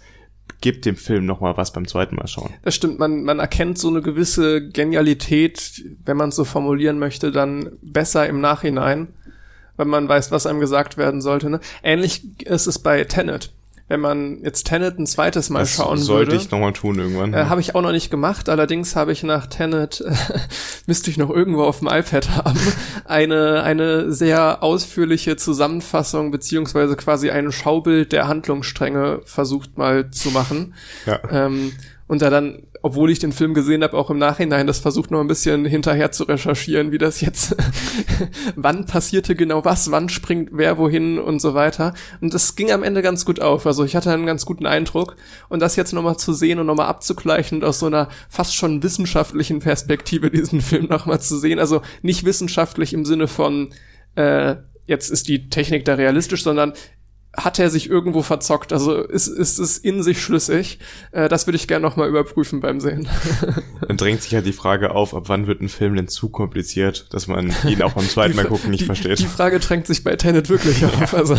[0.60, 2.52] gibt dem Film noch mal was beim zweiten Mal schauen.
[2.62, 7.32] Das stimmt, man, man erkennt so eine gewisse Genialität, wenn man es so formulieren möchte,
[7.32, 9.08] dann besser im Nachhinein,
[9.82, 11.50] wenn man weiß, was einem gesagt werden sollte.
[11.50, 11.60] Ne?
[11.82, 13.52] Ähnlich ist es bei Tenet
[13.92, 16.30] wenn man jetzt Tenet ein zweites Mal das schauen sollte würde.
[16.30, 17.34] Sollte ich nochmal tun irgendwann.
[17.34, 18.48] Äh, habe ich auch noch nicht gemacht.
[18.48, 20.14] Allerdings habe ich nach Tenet, äh,
[20.86, 22.58] müsste ich noch irgendwo auf dem iPad haben,
[23.04, 30.72] eine, eine sehr ausführliche Zusammenfassung beziehungsweise quasi ein Schaubild der Handlungsstränge versucht mal zu machen.
[31.04, 31.20] Ja.
[31.30, 31.72] Ähm,
[32.06, 35.20] und da dann, obwohl ich den Film gesehen habe, auch im Nachhinein das versucht noch
[35.20, 37.56] ein bisschen hinterher zu recherchieren, wie das jetzt,
[38.56, 41.94] wann passierte genau was, wann springt wer wohin und so weiter.
[42.20, 43.66] Und das ging am Ende ganz gut auf.
[43.66, 45.16] Also ich hatte einen ganz guten Eindruck.
[45.48, 48.82] Und das jetzt nochmal zu sehen und nochmal abzugleichen und aus so einer fast schon
[48.82, 51.60] wissenschaftlichen Perspektive diesen Film nochmal zu sehen.
[51.60, 53.72] Also nicht wissenschaftlich im Sinne von,
[54.16, 56.72] äh, jetzt ist die Technik da realistisch, sondern
[57.34, 58.72] hat er sich irgendwo verzockt?
[58.72, 60.78] Also ist, ist es in sich schlüssig?
[61.12, 63.08] Äh, das würde ich gerne nochmal überprüfen beim Sehen.
[63.88, 67.06] Dann drängt sich halt die Frage auf, ab wann wird ein Film denn zu kompliziert,
[67.10, 69.18] dass man ihn auch beim zweiten Mal gucken nicht die, versteht.
[69.18, 71.14] Die Frage drängt sich bei Tenet wirklich auf.
[71.14, 71.36] Also.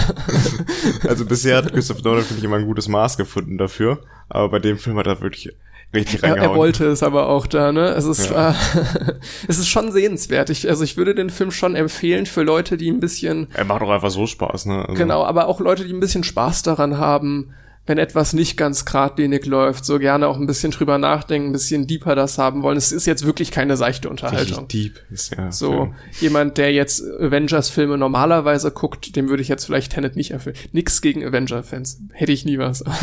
[1.08, 3.99] also bisher hat Christopher Nolan, finde ich, immer ein gutes Maß gefunden dafür.
[4.29, 5.53] Aber bei dem Film hat er wirklich
[5.93, 6.41] richtig reingehauen.
[6.41, 7.89] Er, er wollte es aber auch da, ne?
[7.89, 8.51] Es ist, ja.
[8.51, 8.53] äh,
[9.47, 10.49] es ist schon sehenswert.
[10.49, 13.47] Ich, also ich würde den Film schon empfehlen für Leute, die ein bisschen.
[13.53, 14.86] Er macht doch einfach so Spaß, ne?
[14.88, 17.53] Also genau, aber auch Leute, die ein bisschen Spaß daran haben,
[17.86, 21.86] wenn etwas nicht ganz geradlinig läuft, so gerne auch ein bisschen drüber nachdenken, ein bisschen
[21.86, 22.77] deeper das haben wollen.
[22.77, 24.69] Es ist jetzt wirklich keine seichte Unterhaltung.
[24.69, 25.51] Deep ist ja.
[25.51, 25.95] So, Film.
[26.21, 30.56] jemand, der jetzt Avengers-Filme normalerweise guckt, dem würde ich jetzt vielleicht Tenet nicht erfüllen.
[30.71, 31.99] Nix gegen Avenger-Fans.
[32.13, 32.86] Hätte ich nie was.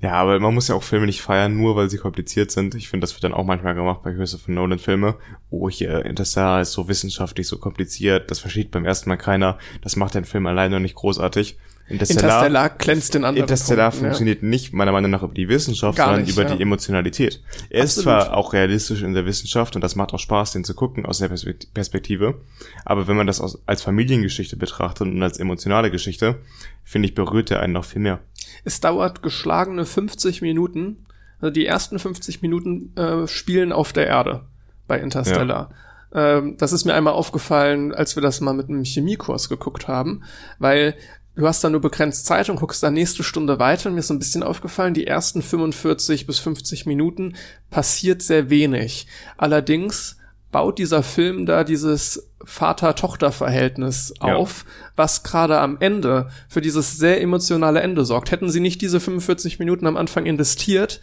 [0.00, 2.74] Ja, aber man muss ja auch Filme nicht feiern, nur weil sie kompliziert sind.
[2.74, 5.16] Ich finde, das wird dann auch manchmal gemacht bei Christopher Nolan Filme.
[5.48, 9.58] Oh, hier, Interstellar ist so wissenschaftlich, so kompliziert, das versteht beim ersten Mal keiner.
[9.80, 11.56] Das macht den Film alleine nicht großartig.
[11.88, 14.10] Interstellar, Interstellar glänzt in anderen Interstellar Punkten, ja.
[14.10, 16.56] funktioniert nicht meiner Meinung nach über die Wissenschaft, Gar sondern nicht, über ja.
[16.56, 17.40] die Emotionalität.
[17.70, 18.22] Er ist Absolut.
[18.22, 21.18] zwar auch realistisch in der Wissenschaft und das macht auch Spaß, den zu gucken aus
[21.18, 22.40] der Perspekt- Perspektive,
[22.84, 26.40] aber wenn man das als Familiengeschichte betrachtet und als emotionale Geschichte,
[26.82, 28.18] finde ich, berührt er einen noch viel mehr.
[28.66, 31.06] Es dauert geschlagene 50 Minuten.
[31.40, 34.42] Also die ersten 50 Minuten äh, spielen auf der Erde
[34.88, 35.70] bei Interstellar.
[36.12, 40.24] Ähm, das ist mir einmal aufgefallen, als wir das mal mit einem Chemiekurs geguckt haben,
[40.58, 40.96] weil
[41.36, 44.08] du hast da nur begrenzt Zeit und guckst dann nächste Stunde weiter und mir ist
[44.08, 47.36] so ein bisschen aufgefallen, die ersten 45 bis 50 Minuten
[47.70, 49.06] passiert sehr wenig.
[49.36, 50.16] Allerdings
[50.50, 54.34] baut dieser Film da dieses Vater-Tochter-Verhältnis Ja.
[54.36, 54.64] auf,
[54.96, 58.30] was gerade am Ende für dieses sehr emotionale Ende sorgt.
[58.30, 61.00] Hätten sie nicht diese 45 Minuten am Anfang investiert,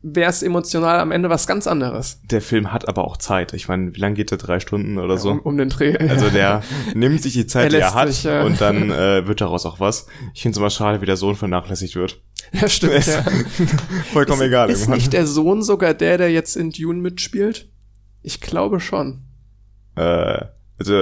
[0.00, 2.20] wäre es emotional am Ende was ganz anderes.
[2.30, 3.52] Der Film hat aber auch Zeit.
[3.52, 4.38] Ich meine, wie lange geht der?
[4.38, 5.30] Drei Stunden oder so?
[5.32, 5.96] Um, um den Dreh.
[6.08, 6.62] Also der
[6.94, 9.66] nimmt sich die Zeit, Er die er hat, sich, äh, und dann äh, wird daraus
[9.66, 10.06] auch was.
[10.34, 12.20] Ich finde es immer schade, wie der Sohn vernachlässigt wird.
[12.52, 12.94] ja, stimmt.
[13.06, 13.24] Ja.
[14.12, 14.98] Vollkommen ist, egal Ist irgendwann.
[14.98, 17.68] nicht der Sohn sogar der, der jetzt in Dune mitspielt?
[18.22, 19.24] Ich glaube schon.
[19.96, 20.44] Äh,
[20.78, 20.94] also,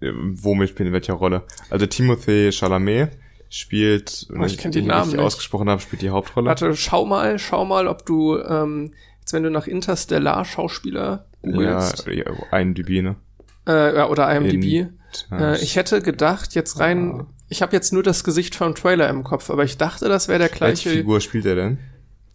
[0.00, 1.42] äh, womit in welcher Rolle?
[1.70, 3.10] Also Timothée Chalamet
[3.48, 5.20] spielt, wenn Oh, ich kenn die ihn Namen nicht.
[5.20, 6.46] ausgesprochen habe, spielt die Hauptrolle.
[6.48, 11.50] Warte, schau mal, schau mal, ob du ähm, jetzt, wenn du nach Interstellar Schauspieler ja,
[11.52, 13.16] googelst, ja, ein Debüt, ne?
[13.68, 14.88] äh, ja, oder IMDb,
[15.30, 19.22] äh, ich hätte gedacht, jetzt rein, ich habe jetzt nur das Gesicht vom Trailer im
[19.22, 21.78] Kopf, aber ich dachte, das wäre der Welche gleiche Figur spielt er denn?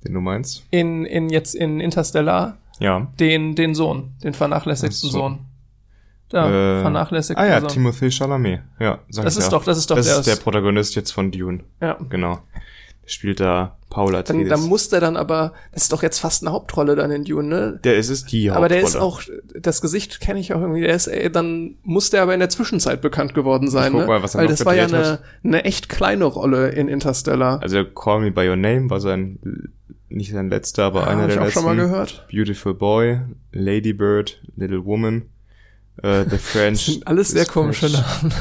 [0.06, 0.64] Den du meinst?
[0.70, 3.12] in, in jetzt in Interstellar, Ja.
[3.20, 5.10] den, den Sohn, den vernachlässigten Ach so.
[5.10, 5.40] Sohn.
[6.30, 7.70] Da, Äh, vernachlässigten Ah ja, Sohn.
[7.70, 8.62] Timothée Chalamet.
[8.80, 9.52] Ja, sag Das ich ist ja.
[9.52, 11.62] doch, das ist doch Das der, ist der Protagonist jetzt von Dune.
[11.82, 11.98] ja.
[12.10, 12.40] Genau.
[13.10, 14.50] Spielt da Paul Dann, Atreides.
[14.50, 17.48] dann muss der dann aber, das ist doch jetzt fast eine Hauptrolle dann in Dune,
[17.48, 17.80] ne?
[17.82, 18.98] der ist es die Aber der Hauptrolle.
[18.98, 19.22] ist auch,
[19.62, 22.50] das Gesicht kenne ich auch irgendwie, der ist, ey, dann muss der aber in der
[22.50, 24.08] Zwischenzeit bekannt geworden sein, guck ne?
[24.08, 27.62] mal, was er Weil noch das war ja eine, eine echt kleine Rolle in Interstellar.
[27.62, 29.40] Also Call Me By Your Name war sein,
[30.10, 31.60] nicht sein letzter, aber Ja, einer hab der ich auch letzten.
[31.62, 32.28] schon mal gehört.
[32.30, 33.22] Beautiful Boy,
[33.54, 35.28] Lady Bird, Little Woman,
[36.04, 36.86] äh, The French.
[36.86, 38.34] Das sind alles sehr komische Namen.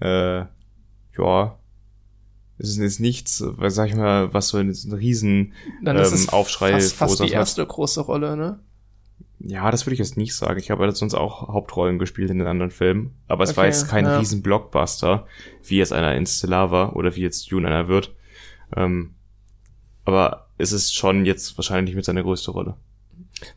[0.00, 0.46] Äh,
[1.18, 1.58] ja.
[2.58, 6.14] Es ist jetzt nichts, was sag ich mal, was so einen riesen Dann ist ähm,
[6.14, 7.34] es Aufschrei fast, fast die verursacht hat.
[7.34, 8.60] erste große Rolle, ne?
[9.38, 10.58] Ja, das würde ich jetzt nicht sagen.
[10.58, 13.14] Ich habe ja sonst auch Hauptrollen gespielt in den anderen Filmen.
[13.28, 14.18] Aber es war Okay, jetzt kein ja.
[14.18, 15.26] riesen Blockbuster,
[15.64, 18.14] wie jetzt einer in Stellar war oder wie jetzt Dune einer wird.
[18.74, 19.14] Ähm,
[20.06, 22.76] aber es ist schon jetzt wahrscheinlich mit seiner größte Rolle.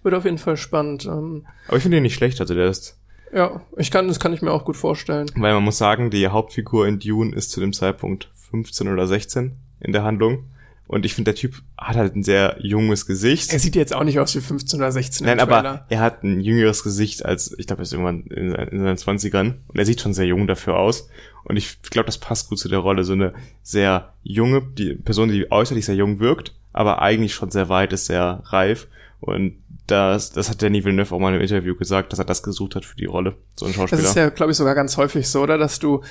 [0.04, 1.06] Wird auf jeden Fall spannend.
[1.06, 2.39] Ähm, Aber ich finde ihn nicht schlecht.
[2.42, 2.98] Also der ist,
[3.34, 5.30] ja, ich kann, das kann ich mir auch gut vorstellen.
[5.36, 9.54] weil man muss sagen, die Hauptfigur in Dune ist zu dem Zeitpunkt 15 oder 16
[9.80, 10.46] in der Handlung.
[10.88, 13.54] Und ich finde, der Typ hat halt ein sehr junges Gesicht.
[13.54, 16.42] Er sieht jetzt auch nicht aus wie 15 oder 16 Nein, aber er hat ein
[16.42, 20.02] jüngeres Gesicht als, ich glaube, er ist irgendwann in, in seinen Zwanzigern und er sieht
[20.02, 21.08] schon sehr jung dafür aus.
[21.44, 23.04] Und ich glaube, das passt gut zu der Rolle.
[23.04, 27.70] So eine sehr junge, die Person, die äußerlich sehr jung wirkt, aber eigentlich schon sehr
[27.70, 28.88] weit ist, sehr reif.
[29.20, 29.58] Und
[29.91, 32.75] das, das hat Danny Villeneuve auch mal in einem Interview gesagt, dass er das gesucht
[32.75, 34.02] hat für die Rolle, so ein Das Schauspieler.
[34.04, 35.58] ist ja, glaube ich, sogar ganz häufig so, oder?
[35.58, 36.02] Dass du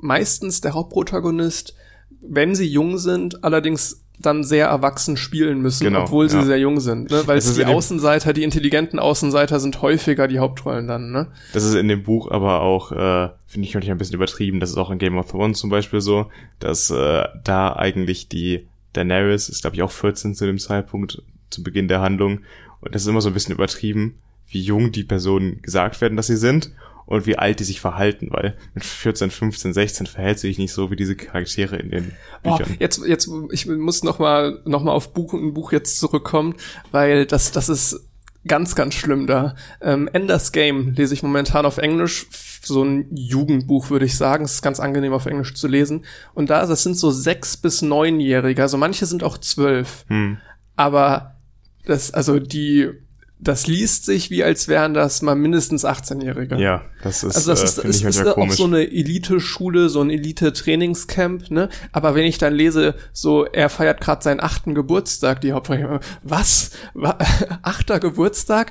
[0.00, 1.74] meistens der Hauptprotagonist,
[2.20, 6.44] wenn sie jung sind, allerdings dann sehr erwachsen spielen müssen, Genau, obwohl sie ja.
[6.44, 7.10] sehr jung sind.
[7.10, 7.22] Ne?
[7.26, 11.10] Weil Das die Außenseiter, die intelligenten Außenseiter sind häufiger die Hauptrollen dann.
[11.10, 11.28] Ne?
[11.52, 14.60] Das ist in dem Buch aber auch, äh, finde ich, manchmal ein bisschen übertrieben.
[14.60, 16.26] Das ist auch in Game of Thrones zum Beispiel so,
[16.60, 21.62] dass äh, da eigentlich die Daenerys ist, glaube ich, auch 14 zu dem Zeitpunkt zu
[21.64, 22.40] Beginn der Handlung.
[22.82, 24.18] Und das ist immer so ein bisschen übertrieben,
[24.48, 26.72] wie jung die Personen gesagt werden, dass sie sind
[27.06, 30.90] und wie alt die sich verhalten, weil mit 14, 15, 16 verhält sich nicht so
[30.90, 32.76] wie diese Charaktere in den Büchern.
[32.78, 36.54] jetzt, jetzt, ich muss noch mal, noch mal auf Buch, ein Buch jetzt zurückkommen,
[36.90, 38.08] weil das, das ist
[38.46, 39.54] ganz, ganz schlimm da.
[39.80, 42.26] Ähm, Enders Game lese ich momentan auf Englisch,
[42.64, 44.44] so ein Jugendbuch, würde ich sagen.
[44.44, 46.04] Es ist ganz angenehm auf Englisch zu lesen.
[46.34, 50.04] Und da, das sind so sechs bis neunjährige, also manche sind auch zwölf.
[50.08, 50.38] Hm.
[50.76, 51.36] Aber
[51.84, 52.90] das, also die,
[53.38, 56.56] das liest sich wie als wären das mal mindestens 18-Jährige.
[56.58, 58.82] Ja, das ist, Also das äh, ist, finde ist, ich ist manchmal auch so eine
[58.90, 61.68] Elite-Schule, so ein Elite-Trainingscamp, ne?
[61.92, 66.70] Aber wenn ich dann lese, so er feiert gerade seinen achten Geburtstag, die Hauptfigur, was?
[66.94, 67.18] Wa-
[67.62, 68.70] Achter Geburtstag?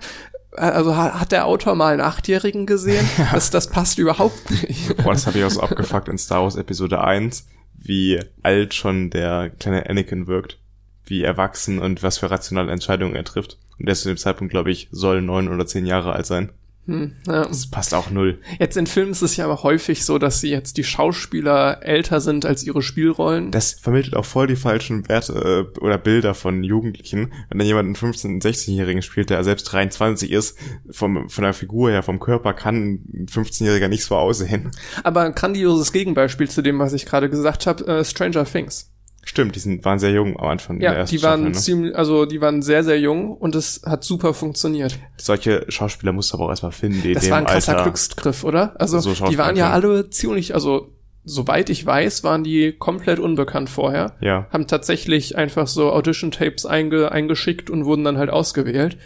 [0.54, 3.06] Also ha- hat der Autor mal einen Achtjährigen gesehen?
[3.32, 4.96] Das, das passt überhaupt nicht.
[4.98, 7.46] Boah, das habe ich auch so abgefuckt in Star Wars Episode 1,
[7.78, 10.60] wie alt schon der kleine Anakin wirkt,
[11.06, 13.58] wie erwachsen und was für rationale Entscheidungen er trifft.
[13.80, 16.52] Und der ist zu dem Zeitpunkt, glaube ich, soll neun oder zehn Jahre alt sein.
[16.88, 17.46] Hm, ja.
[17.46, 18.40] Das passt auch null.
[18.60, 22.20] Jetzt in Filmen ist es ja aber häufig so, dass sie jetzt die Schauspieler älter
[22.22, 23.52] sind als ihre Spielrollen.
[23.52, 27.32] Das vermittelt auch voll die falschen Werte äh, oder Bilder von Jugendlichen.
[27.50, 30.58] Wenn dann jemand einen 15-, 16-Jährigen spielt, der selbst 23 ist,
[30.90, 34.72] vom, von der Figur her, vom Körper, kann ein 15-Jähriger nicht so aussehen.
[35.04, 38.92] Aber ein grandioses Gegenbeispiel zu dem, was ich gerade gesagt habe, äh, Stranger Things.
[39.24, 41.60] Stimmt, die sind, waren sehr jung am Anfang der Ja, ersten die waren Staffel, ne?
[41.60, 44.98] ziemlich, also die waren sehr, sehr jung und es hat super funktioniert.
[45.18, 47.84] Solche Schauspieler musst du aber auch erstmal finden, die Das war ein krasser Alter...
[47.84, 48.80] Glücksgriff, oder?
[48.80, 50.90] Also So die waren ja alle ziemlich, also
[51.24, 54.16] soweit ich weiß, waren die komplett unbekannt vorher.
[54.22, 54.48] Ja.
[54.52, 58.98] Haben tatsächlich einfach so Audition-Tapes einge eingeschickt und wurden dann halt ausgewählt.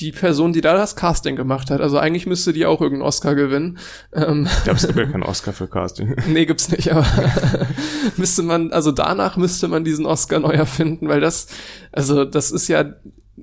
[0.00, 3.34] Die Person, die da das Casting gemacht hat, also eigentlich müsste die auch irgendeinen Oscar
[3.34, 3.78] gewinnen.
[4.14, 6.16] Ähm, Ich glaube, es gibt ja keinen Oscar für Casting.
[6.28, 7.04] nee, gibt's nicht, aber
[8.16, 11.48] müsste man, also danach müsste man diesen Oscar neu erfinden, weil das,
[11.92, 12.84] also das ist ja,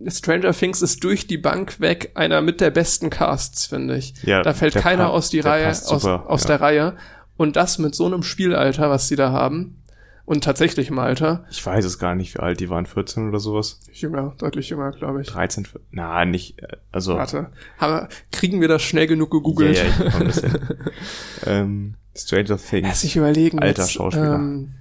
[0.08, 4.14] Stranger Things ist durch die Bank weg einer mit der besten Casts, finde ich.
[4.24, 6.48] Ja, da fällt keiner pa- aus die der Reihe, aus, aus ja.
[6.48, 6.94] der Reihe.
[7.36, 9.82] Und das mit so einem Spielalter, was sie da haben.
[10.28, 11.46] Und tatsächlich im Alter.
[11.50, 13.80] Ich weiß es gar nicht, wie alt die waren, 14 oder sowas.
[13.94, 15.28] Jünger, deutlich jünger, glaube ich.
[15.30, 17.16] 13, 14, na, nicht, äh, also...
[17.16, 17.50] Warte.
[17.78, 19.78] Aber kriegen wir das schnell genug gegoogelt?
[19.78, 20.42] Ja, ja, ich bekomme das
[21.46, 22.90] ähm, Stranger Things.
[22.90, 23.60] Lass ich überlegen.
[23.60, 24.36] Alter jetzt, Schauspieler.
[24.36, 24.74] Ähm,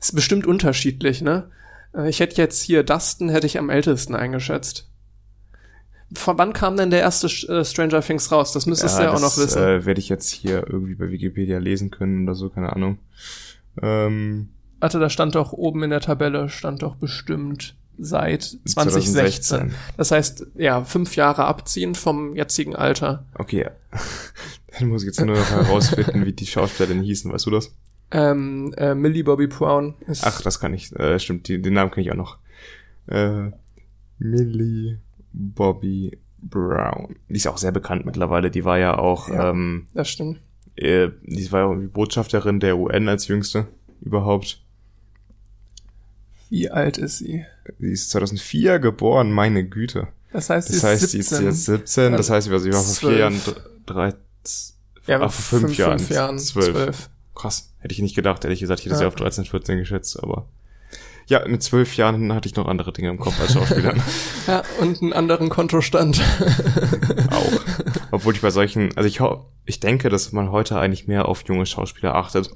[0.00, 1.48] ist bestimmt unterschiedlich, ne?
[1.94, 4.88] Äh, Ich hätte jetzt hier Dustin hätte ich am ältesten eingeschätzt.
[6.12, 8.52] Von wann kam denn der erste äh, Stranger Things raus?
[8.52, 9.62] Das müsstest du ja auch noch wissen.
[9.62, 12.98] Äh, Werde ich jetzt hier irgendwie bei Wikipedia lesen können oder so, keine Ahnung.
[13.82, 14.48] Ähm,
[14.80, 19.12] Warte, da stand doch oben in der Tabelle, stand doch bestimmt seit 2016.
[19.66, 19.74] 2016.
[19.98, 23.24] Das heißt, ja, fünf Jahre abziehen vom jetzigen Alter.
[23.34, 23.68] okay.
[24.78, 27.74] Dann muss ich jetzt nur noch herausfinden, wie die Schauspieler denn hießen, weißt du das?
[28.12, 31.90] Ähm, äh, Millie Bobby Brown ist Ach, das kann ich, äh, stimmt, die, den Namen
[31.90, 32.38] kenne ich auch noch.
[33.08, 33.50] Äh,
[34.18, 35.00] Millie
[35.32, 37.16] Bobby Brown.
[37.28, 38.50] Die ist auch sehr bekannt mittlerweile.
[38.50, 39.50] Die war ja auch, Ja.
[39.50, 40.40] ähm, das stimmt.
[40.80, 43.66] Äh, die war ja irgendwie Botschafterin der UN als jüngste
[44.00, 44.60] überhaupt.
[46.48, 47.44] Wie alt ist sie?
[47.78, 50.08] Sie ist 2004 geboren, meine Güte.
[50.32, 51.46] Das heißt, sie Das ist heißt, sie ist 17.
[51.46, 53.18] jetzt 17, das heißt, sie war sie war vor vier.
[53.18, 54.14] Jahren, dr- drei,
[55.06, 56.72] ja, ah, vor fünf, Jahren, fünf Jahren, zwölf.
[56.72, 57.10] zwölf.
[57.34, 59.08] Krass, hätte ich nicht gedacht, ehrlich gesagt, ich hätte sie Ja.
[59.08, 60.46] auf 13, 14 geschätzt, aber
[61.26, 63.94] ja, mit zwölf Jahren hatte ich noch andere Dinge im Kopf als Schauspieler.
[64.46, 66.20] Ja, und einen anderen Kontostand.
[67.30, 67.60] auch.
[68.10, 69.20] Obwohl ich bei solchen, also ich,
[69.66, 72.50] ich denke, dass man heute eigentlich mehr auf junge Schauspieler achtet.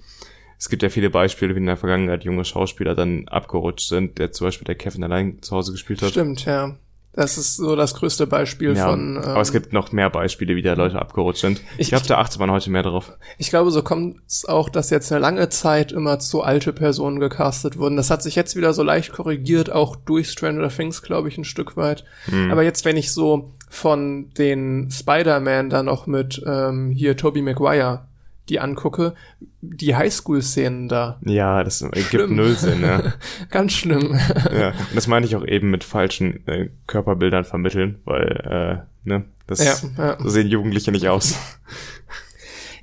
[0.59, 4.33] Es gibt ja viele Beispiele, wie in der Vergangenheit junge Schauspieler dann abgerutscht sind, der
[4.33, 6.11] zum Beispiel der Kevin allein zu Hause gespielt hat.
[6.11, 6.77] Stimmt, ja.
[7.17, 9.17] Das ist so das größte Beispiel Ja, von.
[9.17, 11.61] Ähm, aber es gibt noch mehr Beispiele, wie da Leute abgerutscht sind.
[11.75, 13.13] Ich, Ich- glaube, da achtet man heute mehr drauf.
[13.39, 17.21] Ich glaube, so kommt es auch, dass jetzt eine lange Zeit immer zu alte Personen
[17.21, 17.97] gecastet wurden.
[17.97, 21.45] Das hat sich jetzt wieder so leicht korrigiert, auch durch Stranger Things, glaube ich, ein
[21.45, 22.05] Stück weit.
[22.27, 22.51] Hm.
[22.51, 28.07] Aber jetzt, wenn ich so von den Spider-Man da noch mit ähm, hier Tobey Maguire
[28.49, 29.15] die angucke,
[29.61, 31.19] die Highschool-Szenen da.
[31.25, 32.37] Ja, das ergibt Schlimm.
[32.37, 33.15] null Sinn, ja.
[33.51, 34.19] Ganz schlimm.
[34.53, 34.69] ja.
[34.69, 39.65] Und das meine ich auch eben mit falschen äh, Körperbildern vermitteln, weil, äh, ne, das
[39.65, 40.19] Ja, ja.
[40.21, 41.35] so sehen Jugendliche nicht aus.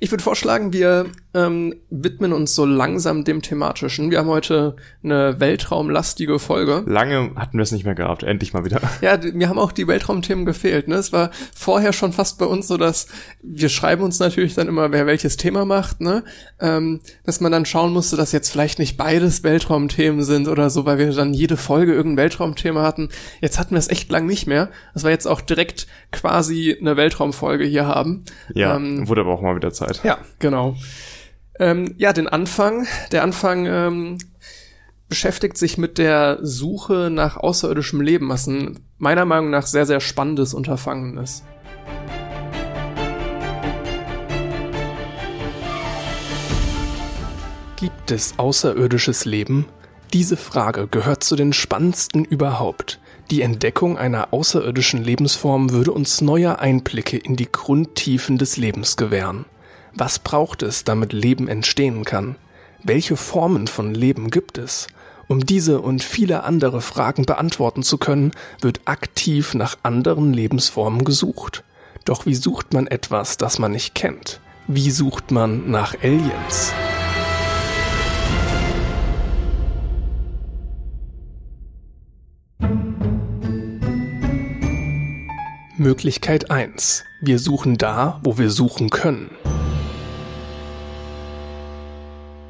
[0.02, 4.10] Ich würde vorschlagen, wir ähm, widmen uns so langsam dem Thematischen.
[4.10, 6.82] Wir haben heute eine weltraumlastige Folge.
[6.86, 8.80] Lange hatten wir es nicht mehr gehabt, endlich mal wieder.
[9.00, 10.88] Ja, mir haben auch die Weltraumthemen gefehlt.
[10.88, 10.96] Ne?
[10.96, 13.06] Es war vorher schon fast bei uns so, dass
[13.44, 16.24] wir schreiben uns natürlich dann immer, wer welches Thema macht, ne?
[16.58, 20.84] Ähm, dass man dann schauen musste, dass jetzt vielleicht nicht beides Weltraumthemen sind oder so,
[20.84, 23.08] weil wir dann jede Folge irgendein Weltraumthema hatten.
[23.40, 26.96] Jetzt hatten wir es echt lang nicht mehr, dass wir jetzt auch direkt quasi eine
[26.96, 28.24] Weltraumfolge hier haben.
[28.54, 30.00] Ja, Ähm, wurde aber auch mal wieder Zeit.
[30.04, 30.76] ja, genau.
[31.58, 32.86] Ähm, ja, den Anfang.
[33.10, 34.18] Der Anfang ähm,
[35.08, 40.00] beschäftigt sich mit der Suche nach außerirdischem Leben, was ein meiner Meinung nach sehr, sehr
[40.00, 41.44] spannendes Unterfangen ist.
[47.76, 49.66] Gibt es außerirdisches Leben?
[50.12, 53.00] Diese Frage gehört zu den spannendsten überhaupt.
[53.32, 59.46] Die Entdeckung einer außerirdischen Lebensform würde uns neue Einblicke in die Grundtiefen des Lebens gewähren.
[59.94, 62.36] Was braucht es, damit Leben entstehen kann?
[62.82, 64.86] Welche Formen von Leben gibt es?
[65.28, 71.64] Um diese und viele andere Fragen beantworten zu können, wird aktiv nach anderen Lebensformen gesucht.
[72.04, 74.40] Doch wie sucht man etwas, das man nicht kennt?
[74.66, 76.74] Wie sucht man nach Aliens?
[85.78, 87.04] Möglichkeit 1.
[87.22, 89.30] Wir suchen da, wo wir suchen können.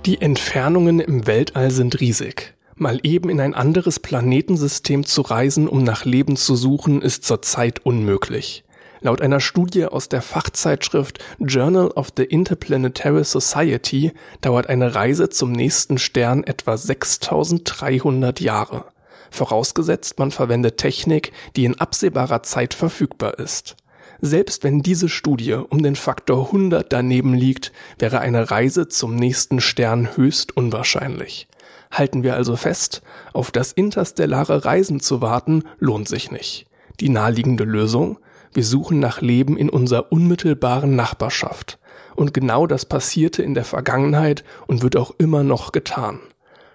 [0.04, 2.54] Die Entfernungen im Weltall sind riesig.
[2.74, 7.86] Mal eben in ein anderes Planetensystem zu reisen, um nach Leben zu suchen, ist zurzeit
[7.86, 8.64] unmöglich.
[9.00, 15.52] Laut einer Studie aus der Fachzeitschrift Journal of the Interplanetary Society dauert eine Reise zum
[15.52, 18.91] nächsten Stern etwa 6300 Jahre.
[19.32, 23.76] Vorausgesetzt, man verwendet Technik, die in absehbarer Zeit verfügbar ist.
[24.20, 29.62] Selbst wenn diese Studie um den Faktor 100 daneben liegt, wäre eine Reise zum nächsten
[29.62, 31.48] Stern höchst unwahrscheinlich.
[31.90, 33.00] Halten wir also fest,
[33.32, 36.66] auf das interstellare Reisen zu warten lohnt sich nicht.
[37.00, 38.18] Die naheliegende Lösung?
[38.52, 41.78] Wir suchen nach Leben in unserer unmittelbaren Nachbarschaft.
[42.14, 46.20] Und genau das passierte in der Vergangenheit und wird auch immer noch getan.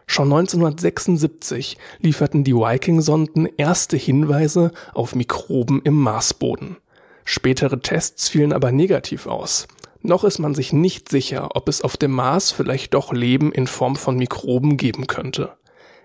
[0.10, 6.78] Schon 1976 lieferten die Viking-Sonden erste Hinweise auf Mikroben im Marsboden.
[7.26, 9.68] Spätere Tests fielen aber negativ aus.
[10.02, 13.68] Noch ist man sich nicht sicher, ob es auf dem Mars vielleicht doch Leben in
[13.68, 15.58] Form von Mikroben geben könnte.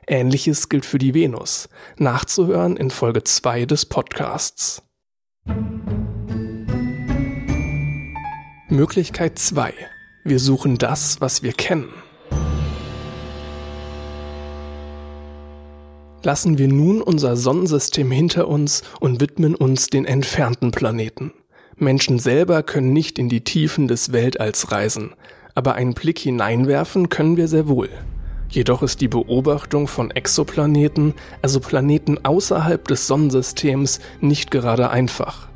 [0.09, 1.69] Ähnliches gilt für die Venus.
[1.97, 4.83] Nachzuhören in Folge 2 des Podcasts.
[8.69, 9.73] Möglichkeit 2.
[10.25, 12.02] Wir suchen das, was wir kennen.
[16.25, 21.33] Lassen wir nun unser Sonnensystem hinter uns und widmen uns den entfernten Planeten.
[21.77, 25.15] Menschen selber können nicht in die Tiefen des Weltalls reisen,
[25.55, 27.89] aber einen Blick hineinwerfen können wir sehr wohl.
[28.49, 35.49] Jedoch ist die Beobachtung von Exoplaneten, also Planeten außerhalb des Sonnensystems, nicht gerade einfach.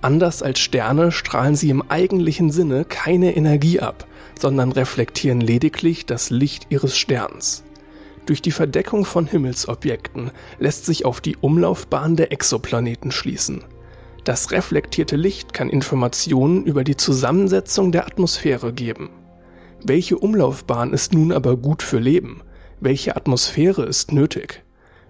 [0.00, 4.06] Anders als Sterne strahlen sie im eigentlichen Sinne keine Energie ab,
[4.38, 7.62] sondern reflektieren lediglich das Licht ihres Sterns.
[8.30, 13.64] Durch die Verdeckung von Himmelsobjekten lässt sich auf die Umlaufbahn der Exoplaneten schließen.
[14.22, 19.10] Das reflektierte Licht kann Informationen über die Zusammensetzung der Atmosphäre geben.
[19.82, 22.42] Welche Umlaufbahn ist nun aber gut für Leben?
[22.78, 24.62] Welche Atmosphäre ist nötig?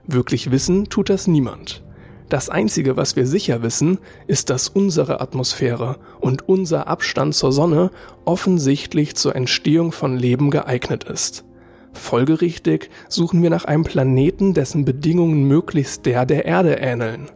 [0.06, 1.84] Wirklich wissen tut das niemand.
[2.30, 7.90] Das Einzige, was wir sicher wissen, ist, dass unsere Atmosphäre und unser Abstand zur Sonne
[8.24, 11.44] offensichtlich zur Entstehung von Leben geeignet ist.
[11.92, 17.26] Folgerichtig suchen wir nach einem Planeten, dessen Bedingungen möglichst der der Erde ähneln.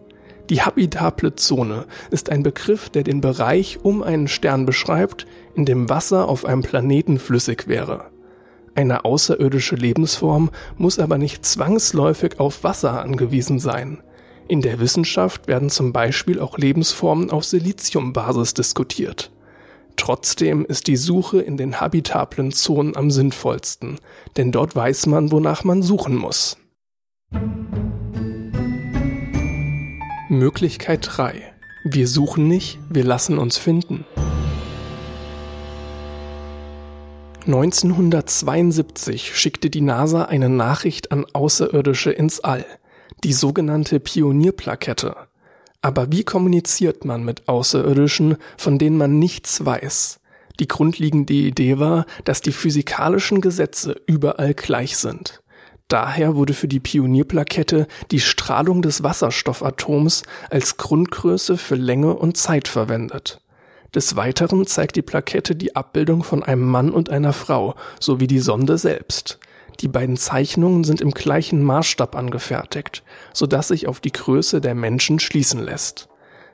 [0.51, 5.89] Die habitable Zone ist ein Begriff, der den Bereich um einen Stern beschreibt, in dem
[5.89, 8.11] Wasser auf einem Planeten flüssig wäre.
[8.75, 14.03] Eine außerirdische Lebensform muss aber nicht zwangsläufig auf Wasser angewiesen sein.
[14.47, 19.31] In der Wissenschaft werden zum Beispiel auch Lebensformen auf Siliziumbasis diskutiert.
[19.97, 23.99] Trotzdem ist die Suche in den habitablen Zonen am sinnvollsten,
[24.37, 26.57] denn dort weiß man, wonach man suchen muss.
[30.29, 31.43] Möglichkeit 3.
[31.85, 34.05] Wir suchen nicht, wir lassen uns finden.
[37.47, 42.65] 1972 schickte die NASA eine Nachricht an Außerirdische ins All,
[43.23, 45.15] die sogenannte Pionierplakette.
[45.85, 50.19] Aber wie kommuniziert man mit Außerirdischen, von denen man nichts weiß?
[50.59, 55.43] Die grundlegende Idee war, dass die physikalischen Gesetze überall gleich sind.
[55.89, 62.67] Daher wurde für die Pionierplakette die Strahlung des Wasserstoffatoms als Grundgröße für Länge und Zeit
[62.67, 63.43] verwendet.
[63.95, 68.39] Des Weiteren zeigt die Plakette die Abbildung von einem Mann und einer Frau sowie die
[68.39, 69.39] Sonde selbst.
[69.81, 74.75] Die beiden Zeichnungen sind im gleichen Maßstab angefertigt, so dass sich auf die Größe der
[74.75, 76.09] Menschen schließen lässt.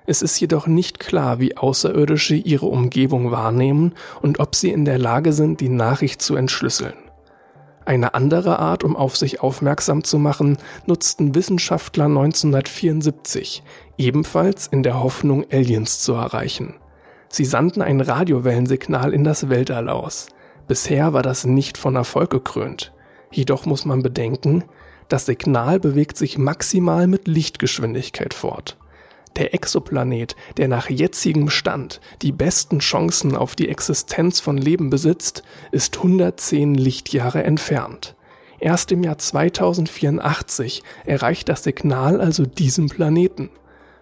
[0.06, 4.98] Es ist jedoch nicht klar, wie Außerirdische ihre Umgebung wahrnehmen und ob sie in der
[4.98, 6.94] Lage sind, die Nachricht zu entschlüsseln.
[7.85, 13.62] Eine andere Art, um auf sich aufmerksam zu machen, nutzten Wissenschaftler 1974,
[13.98, 16.74] ebenfalls in der Hoffnung, Aliens zu erreichen.
[17.28, 20.28] Sie sandten ein Radiowellensignal in das Weltall aus.
[20.66, 22.92] Bisher war das nicht von Erfolg gekrönt.
[23.30, 24.64] Jedoch muss man bedenken,
[25.08, 28.76] das Signal bewegt sich maximal mit Lichtgeschwindigkeit fort.
[29.36, 35.44] Der Exoplanet, der nach jetzigem Stand die besten Chancen auf die Existenz von Leben besitzt,
[35.70, 38.16] ist 110 Lichtjahre entfernt.
[38.58, 43.50] Erst im Jahr 2084 erreicht das Signal also diesen Planeten.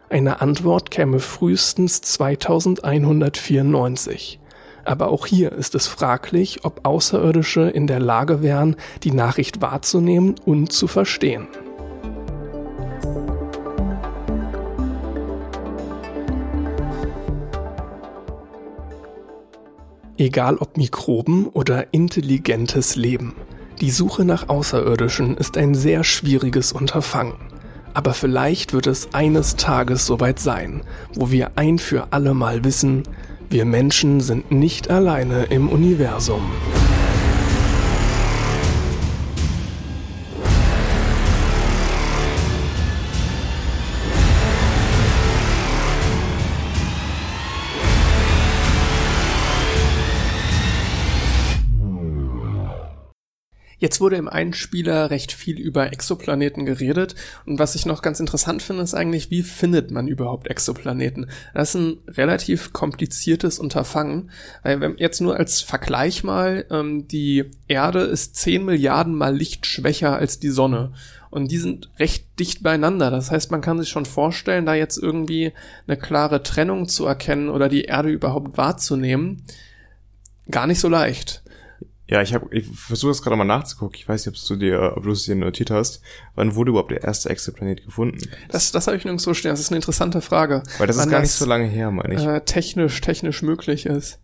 [0.08, 4.40] Eine Antwort käme frühestens 2194.
[4.88, 10.37] Aber auch hier ist es fraglich, ob Außerirdische in der Lage wären, die Nachricht wahrzunehmen
[10.46, 11.46] und zu verstehen.
[20.16, 23.35] Egal ob Mikroben oder intelligentes Leben.
[23.83, 27.37] Die Suche nach Außerirdischen ist ein sehr schwieriges Unterfangen.
[27.92, 30.81] Aber vielleicht wird es eines Tages soweit sein,
[31.14, 33.03] wo wir ein für alle Mal wissen,
[33.51, 36.42] wir Menschen sind nicht alleine im Universum.
[53.79, 57.14] Jetzt wurde im Einspieler recht viel über Exoplaneten geredet.
[57.46, 61.31] Und was ich noch ganz interessant finde, ist eigentlich, wie findet man überhaupt Exoplaneten?
[61.54, 64.31] Das ist ein relativ kompliziertes Unterfangen.
[64.64, 69.64] Weil wenn jetzt nur als Vergleich mal, ähm, die Erde ist 10 Milliarden mal Licht
[69.64, 70.92] schwächer als die Sonne.
[71.31, 73.10] Und die sind recht dicht beieinander.
[73.10, 75.52] Das heißt, man kann sich schon vorstellen, da jetzt irgendwie
[75.87, 79.44] eine klare Trennung zu erkennen oder die Erde überhaupt wahrzunehmen,
[80.50, 81.42] gar nicht so leicht.
[82.11, 83.96] Ja, ich habe, ich versuche das gerade mal nachzugucken.
[83.96, 86.00] Ich weiß nicht, ob du dir, ob du es dir notiert hast.
[86.35, 88.19] Wann wurde überhaupt der erste Exoplanet gefunden?
[88.48, 89.50] Das, das habe ich nirgendwo stehen.
[89.50, 90.63] Das ist eine interessante Frage.
[90.79, 92.25] Weil das ist gar nicht so lange her, meine ich.
[92.25, 94.19] Äh, technisch, technisch möglich ist.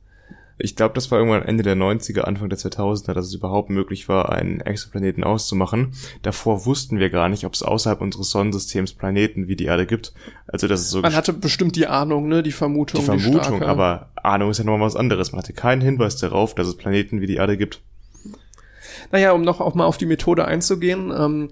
[0.59, 4.09] Ich glaube, das war irgendwann Ende der 90er, Anfang der 2000er, dass es überhaupt möglich
[4.09, 5.94] war, einen Exoplaneten auszumachen.
[6.22, 10.12] Davor wussten wir gar nicht, ob es außerhalb unseres Sonnensystems Planeten wie die Erde gibt.
[10.46, 11.00] Also das ist so.
[11.00, 13.00] Man hatte bestimmt die Ahnung, ne, die Vermutung.
[13.00, 15.32] Die Vermutung, die aber Ahnung ist ja nochmal was anderes.
[15.32, 17.80] Man hatte keinen Hinweis darauf, dass es Planeten wie die Erde gibt.
[19.11, 21.12] Naja, um noch auch mal auf die Methode einzugehen.
[21.16, 21.50] Ähm,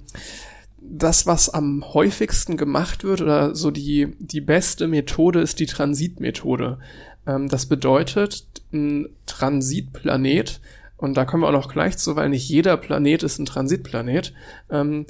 [0.80, 6.78] das, was am häufigsten gemacht wird oder so die, die beste Methode ist die Transitmethode.
[7.27, 10.61] Ähm, das bedeutet, ein Transitplanet,
[10.97, 14.33] und da kommen wir auch noch gleich zu, weil nicht jeder Planet ist ein Transitplanet,
[14.70, 15.07] ähm,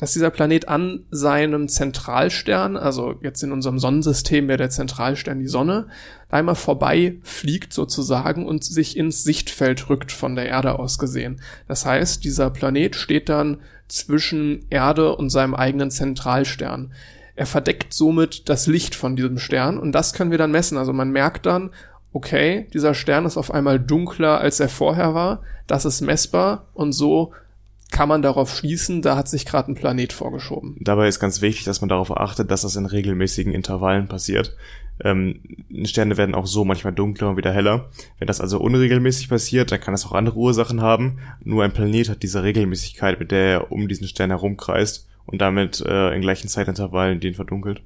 [0.00, 5.46] dass dieser Planet an seinem Zentralstern, also jetzt in unserem Sonnensystem wäre der Zentralstern die
[5.46, 5.88] Sonne,
[6.30, 11.42] einmal vorbei fliegt sozusagen und sich ins Sichtfeld rückt von der Erde aus gesehen.
[11.68, 13.58] Das heißt, dieser Planet steht dann
[13.88, 16.92] zwischen Erde und seinem eigenen Zentralstern.
[17.40, 20.76] Er verdeckt somit das Licht von diesem Stern und das können wir dann messen.
[20.76, 21.70] Also man merkt dann,
[22.12, 25.40] okay, dieser Stern ist auf einmal dunkler, als er vorher war.
[25.66, 27.32] Das ist messbar und so
[27.90, 30.76] kann man darauf schließen, da hat sich gerade ein Planet vorgeschoben.
[30.80, 34.54] Dabei ist ganz wichtig, dass man darauf achtet, dass das in regelmäßigen Intervallen passiert.
[35.02, 35.40] Ähm,
[35.84, 37.88] Sterne werden auch so manchmal dunkler und wieder heller.
[38.18, 41.20] Wenn das also unregelmäßig passiert, dann kann das auch andere Ursachen haben.
[41.42, 45.80] Nur ein Planet hat diese Regelmäßigkeit, mit der er um diesen Stern herumkreist und damit
[45.80, 47.82] äh, in gleichen Zeitintervallen den verdunkelt.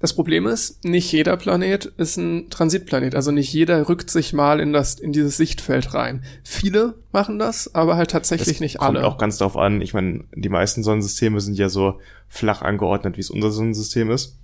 [0.00, 3.16] Das Problem ist, nicht jeder Planet ist ein Transitplanet.
[3.16, 6.22] Also nicht jeder rückt sich mal in das, in dieses Sichtfeld rein.
[6.44, 9.00] Viele machen das, aber halt tatsächlich das nicht alle.
[9.00, 9.80] Kommt auch ganz darauf an.
[9.80, 14.38] Ich meine, die meisten Sonnensysteme sind ja so flach angeordnet, wie es unser Sonnensystem ist.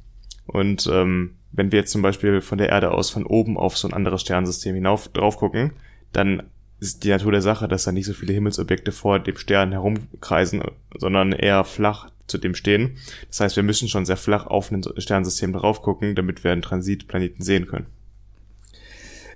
[0.46, 3.86] Und ähm, wenn wir jetzt zum Beispiel von der Erde aus von oben auf so
[3.86, 5.72] ein anderes Sternsystem hinauf drauf gucken,
[6.12, 6.42] dann
[6.84, 10.62] ist die Natur der Sache, dass da nicht so viele Himmelsobjekte vor dem Stern herumkreisen,
[10.96, 12.96] sondern eher flach zu dem stehen.
[13.28, 16.62] Das heißt, wir müssen schon sehr flach auf ein Sternsystem drauf gucken, damit wir einen
[16.62, 17.86] Transitplaneten sehen können.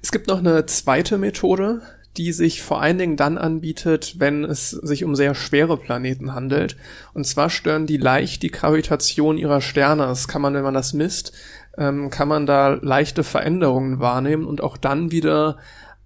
[0.03, 1.83] Es gibt noch eine zweite Methode,
[2.17, 6.77] die sich vor allen Dingen dann anbietet, wenn es sich um sehr schwere Planeten handelt.
[7.15, 10.05] Und zwar stören die leicht die Gravitation ihrer Sterne.
[10.05, 11.33] Das kann man, wenn man das misst,
[11.77, 15.59] ähm, kann man da leichte Veränderungen wahrnehmen und auch dann wieder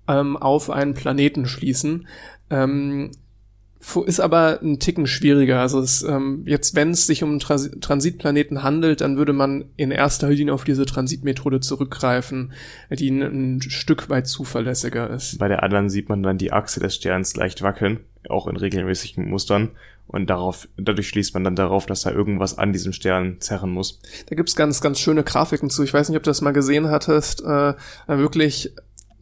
[0.09, 2.07] ähm, auf einen Planeten schließen.
[2.51, 3.11] Ähm,
[4.07, 5.61] ist aber ein Ticken schwieriger.
[5.61, 9.91] Also es, ähm, jetzt, wenn es sich um Trans Transitplaneten handelt, dann würde man in
[9.91, 12.53] erster Linie auf diese Transitmethode zurückgreifen,
[12.91, 15.39] die ein, ein, Stück weit zuverlässiger ist.
[15.39, 19.29] Bei der anderen sieht man dann die Achse des Sterns leicht wackeln, auch in regelmäßigen
[19.29, 19.71] Mustern.
[20.07, 23.99] Und darauf, dadurch schließt man dann darauf, dass da irgendwas an diesem Stern zerren muss.
[24.27, 25.83] Da gibt's ganz, ganz schöne Grafiken zu.
[25.83, 27.43] Ich weiß nicht, ob du das mal gesehen hattest.
[27.43, 27.75] Äh,
[28.07, 28.75] wirklich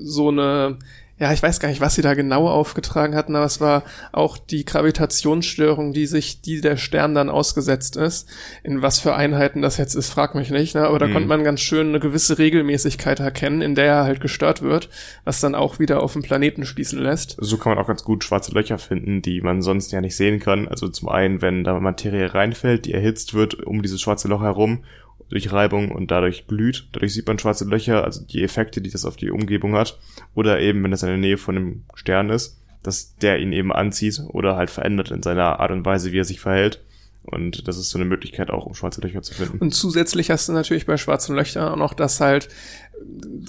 [0.02, 0.78] so eine
[1.20, 4.38] ja, ich weiß gar nicht, was sie da genau aufgetragen hatten, aber es war auch
[4.38, 8.26] die Gravitationsstörung, die sich, die der Stern dann ausgesetzt ist.
[8.62, 10.86] In was für Einheiten das jetzt ist, frag mich nicht, ne?
[10.86, 11.12] aber da mhm.
[11.12, 14.88] konnte man ganz schön eine gewisse Regelmäßigkeit erkennen, in der er halt gestört wird,
[15.24, 17.36] was dann auch wieder auf den Planeten schließen lässt.
[17.38, 20.40] So kann man auch ganz gut schwarze Löcher finden, die man sonst ja nicht sehen
[20.40, 20.68] kann.
[20.68, 24.84] Also zum einen, wenn da Materie reinfällt, die erhitzt wird um dieses schwarze Loch herum
[25.30, 26.88] durch Reibung und dadurch glüht.
[26.92, 29.98] Dadurch sieht man schwarze Löcher, also die Effekte, die das auf die Umgebung hat.
[30.34, 33.72] Oder eben, wenn es in der Nähe von einem Stern ist, dass der ihn eben
[33.72, 36.82] anzieht oder halt verändert in seiner Art und Weise, wie er sich verhält.
[37.30, 39.58] Und das ist so eine Möglichkeit auch, um schwarze Löcher zu finden.
[39.58, 42.48] Und zusätzlich hast du natürlich bei schwarzen Löchern auch noch, dass halt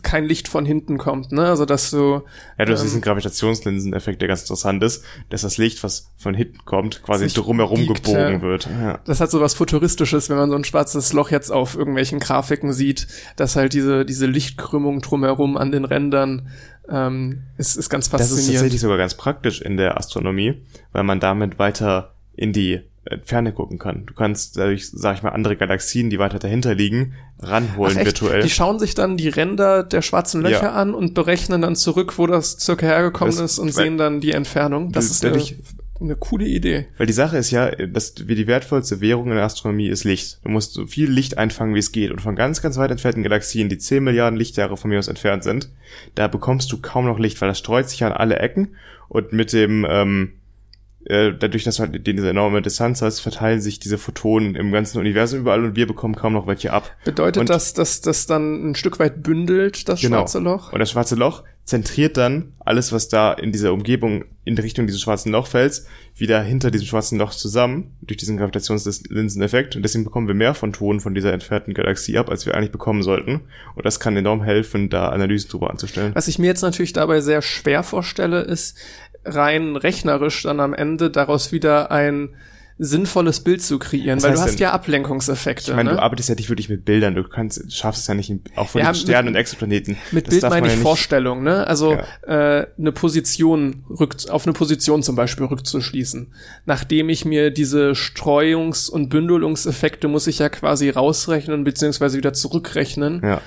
[0.02, 1.48] kein Licht von hinten kommt, ne?
[1.48, 2.24] Also dass du
[2.58, 6.34] ja, du hast ähm, diesen Gravitationslinseneffekt, der ganz interessant ist, dass das Licht, was von
[6.34, 8.42] hinten kommt, quasi drumherum biegt, gebogen ja.
[8.42, 8.70] wird.
[8.82, 9.00] Ja.
[9.06, 12.72] Das hat so was futuristisches, wenn man so ein schwarzes Loch jetzt auf irgendwelchen Grafiken
[12.74, 16.48] sieht, dass halt diese diese Lichtkrümmung drumherum an den Rändern
[16.90, 18.40] ähm, ist, ist ganz faszinierend.
[18.40, 20.62] Das ist tatsächlich sogar ganz praktisch in der Astronomie,
[20.92, 22.82] weil man damit weiter in die
[23.24, 24.06] Ferne gucken kann.
[24.06, 28.44] Du kannst dadurch, sag ich mal, andere Galaxien, die weiter dahinter liegen, ranholen virtuell.
[28.44, 30.74] Die schauen sich dann die Ränder der schwarzen Löcher ja.
[30.74, 34.34] an und berechnen dann zurück, wo das circa hergekommen das, ist und sehen dann die
[34.34, 34.92] Entfernung.
[34.92, 35.42] Das ist eine,
[36.00, 36.86] eine coole Idee.
[37.00, 40.40] Weil die Sache ist ja, dass wie die wertvollste Währung in der Astronomie ist Licht.
[40.44, 42.12] Du musst so viel Licht einfangen, wie es geht.
[42.12, 45.44] Und von ganz, ganz weit entfernten Galaxien, die 10 Milliarden Lichtjahre von mir aus entfernt
[45.44, 45.70] sind,
[46.14, 48.76] da bekommst du kaum noch Licht, weil das streut sich an alle Ecken
[49.10, 50.34] und mit dem ähm,
[51.06, 55.00] äh, dadurch, dass du halt diese enorme Distanz hast, verteilen sich diese Photonen im ganzen
[55.00, 56.92] Universum überall und wir bekommen kaum noch welche ab.
[57.04, 60.18] Bedeutet und das, dass das dann ein Stück weit bündelt, das Genau.
[60.18, 60.72] schwarze Loch?
[60.74, 65.02] Und das schwarze Loch zentriert dann alles, was da in dieser Umgebung in Richtung dieses
[65.02, 65.84] schwarzen Loch fällt,
[66.16, 69.76] wieder hinter diesem schwarzen Loch zusammen, durch diesen Gravitationslinseneffekt.
[69.76, 73.04] Und deswegen bekommen wir mehr Photonen von dieser entfernten Galaxie ab, als wir eigentlich bekommen
[73.04, 73.42] sollten.
[73.76, 76.14] Und das kann enorm helfen, da Analysen drüber anzustellen.
[76.16, 78.78] Was ich mir jetzt natürlich dabei sehr schwer vorstelle, ist
[79.26, 82.30] rein rechnerisch dann am Ende daraus wieder ein
[82.84, 84.58] sinnvolles Bild zu kreieren, Was weil du hast denn?
[84.58, 85.70] ja Ablenkungseffekte.
[85.70, 85.96] Ich meine, ne?
[85.98, 88.80] du arbeitest ja nicht wirklich mit Bildern, du kannst, schaffst es ja nicht, auch von
[88.82, 89.98] Ja, den mit- Sternen und Exoplaneten.
[90.12, 91.68] Mit Das Bild meine ich ja Vorstellung, ne?
[91.68, 91.94] Also
[92.24, 96.34] äh, eine Position rückt, auf eine Position zum Beispiel rückzuschließen.
[96.66, 103.22] Nachdem ich mir diese Streuungs- und Bündelungseffekte muss ich ja quasi rausrechnen beziehungsweise wieder zurückrechnen,
[103.24, 103.42] Ja.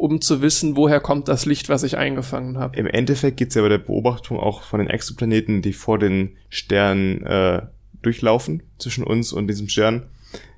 [0.00, 2.76] Um zu wissen, woher kommt das Licht, was ich eingefangen habe.
[2.78, 6.36] Im Endeffekt geht es ja bei der Beobachtung auch von den Exoplaneten, die vor den
[6.48, 7.62] Sternen äh,
[8.02, 10.06] durchlaufen, zwischen uns und diesem Stern,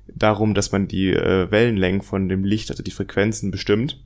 [0.07, 4.01] darum, dass man die äh, Wellenlängen von dem Licht, also die Frequenzen bestimmt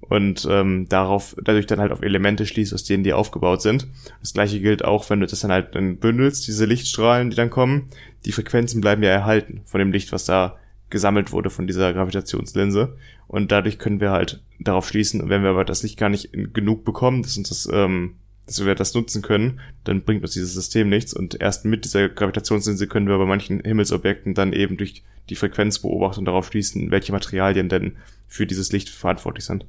[0.00, 3.86] und ähm, darauf dadurch dann halt auf Elemente schließt, aus denen die aufgebaut sind.
[4.20, 7.50] Das gleiche gilt auch, wenn du das dann halt dann bündelst, diese Lichtstrahlen, die dann
[7.50, 7.88] kommen,
[8.24, 10.56] die Frequenzen bleiben ja erhalten von dem Licht, was da
[10.90, 12.96] gesammelt wurde von dieser Gravitationslinse.
[13.26, 16.84] Und dadurch können wir halt darauf schließen, wenn wir aber das Licht gar nicht genug
[16.84, 18.16] bekommen, dass uns das, ähm,
[18.46, 21.12] dass wir das nutzen können, dann bringt uns dieses System nichts.
[21.12, 26.24] Und erst mit dieser Gravitationslinse können wir bei manchen Himmelsobjekten dann eben durch die Frequenzbeobachtung
[26.24, 29.66] darauf schließen, welche Materialien denn für dieses Licht verantwortlich sind.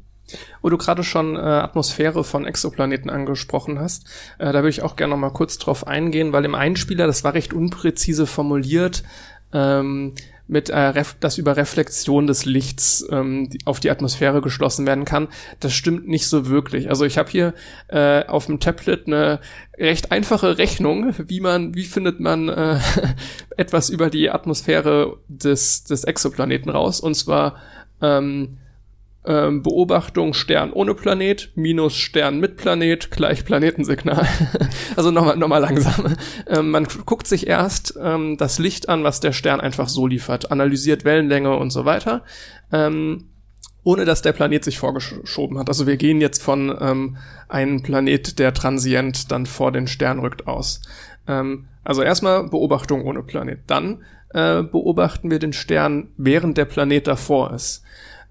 [0.61, 4.07] Wo du gerade schon äh, Atmosphäre von Exoplaneten angesprochen hast,
[4.37, 7.23] äh, da würde ich auch gerne noch mal kurz drauf eingehen, weil im Einspieler, das
[7.23, 9.03] war recht unpräzise formuliert,
[9.53, 10.13] ähm,
[10.49, 15.27] mit äh, dass über Reflexion des Lichts ähm, die, auf die Atmosphäre geschlossen werden kann.
[15.59, 16.89] Das stimmt nicht so wirklich.
[16.89, 17.53] Also ich habe hier
[17.87, 19.39] äh, auf dem Tablet eine
[19.77, 22.79] recht einfache Rechnung, wie man, wie findet man äh,
[23.57, 26.99] etwas über die Atmosphäre des, des Exoplaneten raus.
[26.99, 27.57] Und zwar
[28.01, 28.57] ähm,
[29.29, 34.27] ähm, Beobachtung Stern ohne Planet minus Stern mit Planet gleich Planetensignal.
[34.95, 36.15] also nochmal noch mal langsam.
[36.47, 40.51] Ähm, man guckt sich erst ähm, das Licht an, was der Stern einfach so liefert,
[40.51, 42.23] analysiert Wellenlänge und so weiter.
[42.71, 43.29] Ähm,
[43.83, 45.69] ohne dass der Planet sich vorgeschoben hat.
[45.69, 47.17] Also wir gehen jetzt von ähm,
[47.47, 50.81] einem Planet, der transient dann vor den Stern rückt, aus.
[51.27, 53.59] Ähm, also erstmal Beobachtung ohne Planet.
[53.67, 54.03] Dann
[54.33, 57.83] äh, beobachten wir den Stern, während der Planet davor ist.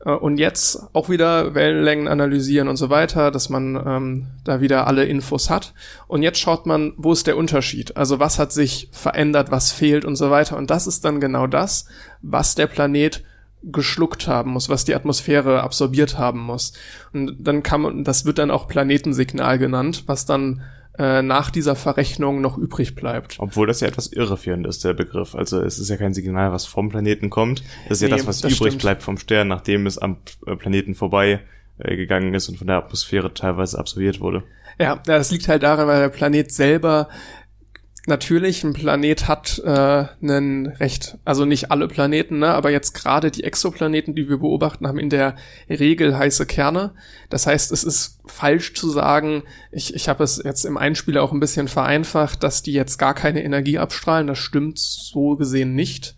[0.04, 4.86] Äh, Und jetzt auch wieder Wellenlängen analysieren und so weiter, dass man ähm, da wieder
[4.86, 5.74] alle Infos hat.
[6.06, 7.96] Und jetzt schaut man, wo ist der Unterschied?
[7.96, 10.56] Also was hat sich verändert, was fehlt und so weiter.
[10.56, 11.86] Und das ist dann genau das,
[12.22, 13.24] was der Planet
[13.62, 16.74] geschluckt haben muss, was die Atmosphäre absorbiert haben muss.
[17.12, 20.62] Und dann kann man, das wird dann auch Planetensignal genannt, was dann
[20.98, 23.36] äh, nach dieser Verrechnung noch übrig bleibt.
[23.38, 25.34] Obwohl das ja etwas irreführend ist, der Begriff.
[25.34, 27.62] Also es ist ja kein Signal, was vom Planeten kommt.
[27.88, 28.82] Das ist Nee, ja das, was das übrig stimmt.
[28.82, 31.40] bleibt vom Stern, nachdem es am äh, Planeten vorbei
[31.78, 34.42] äh, gegangen ist und von der Atmosphäre teilweise absorbiert wurde.
[34.80, 37.08] Ja, das liegt halt daran, weil der Planet selber
[38.08, 43.30] natürlich ein Planet hat äh, einen recht, also nicht alle Planeten, ne, aber jetzt gerade
[43.30, 45.36] die Exoplaneten, die wir beobachten, haben in der
[45.68, 46.92] Regel heiße Kerne.
[47.30, 51.32] Das heißt, es ist falsch zu sagen, ich, ich habe es jetzt im Einspieler auch
[51.32, 54.26] ein bisschen vereinfacht, dass die jetzt gar keine Energie abstrahlen.
[54.26, 56.16] Das stimmt so gesehen nicht.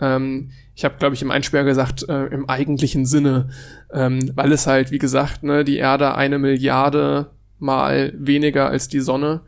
[0.00, 3.50] Ähm, ich habe, glaube ich, im Einspieler gesagt, äh, im eigentlichen Sinne,
[3.92, 9.00] ähm, weil es halt, wie gesagt, ne, die Erde eine Milliarde mal weniger als die
[9.00, 9.42] Sonne.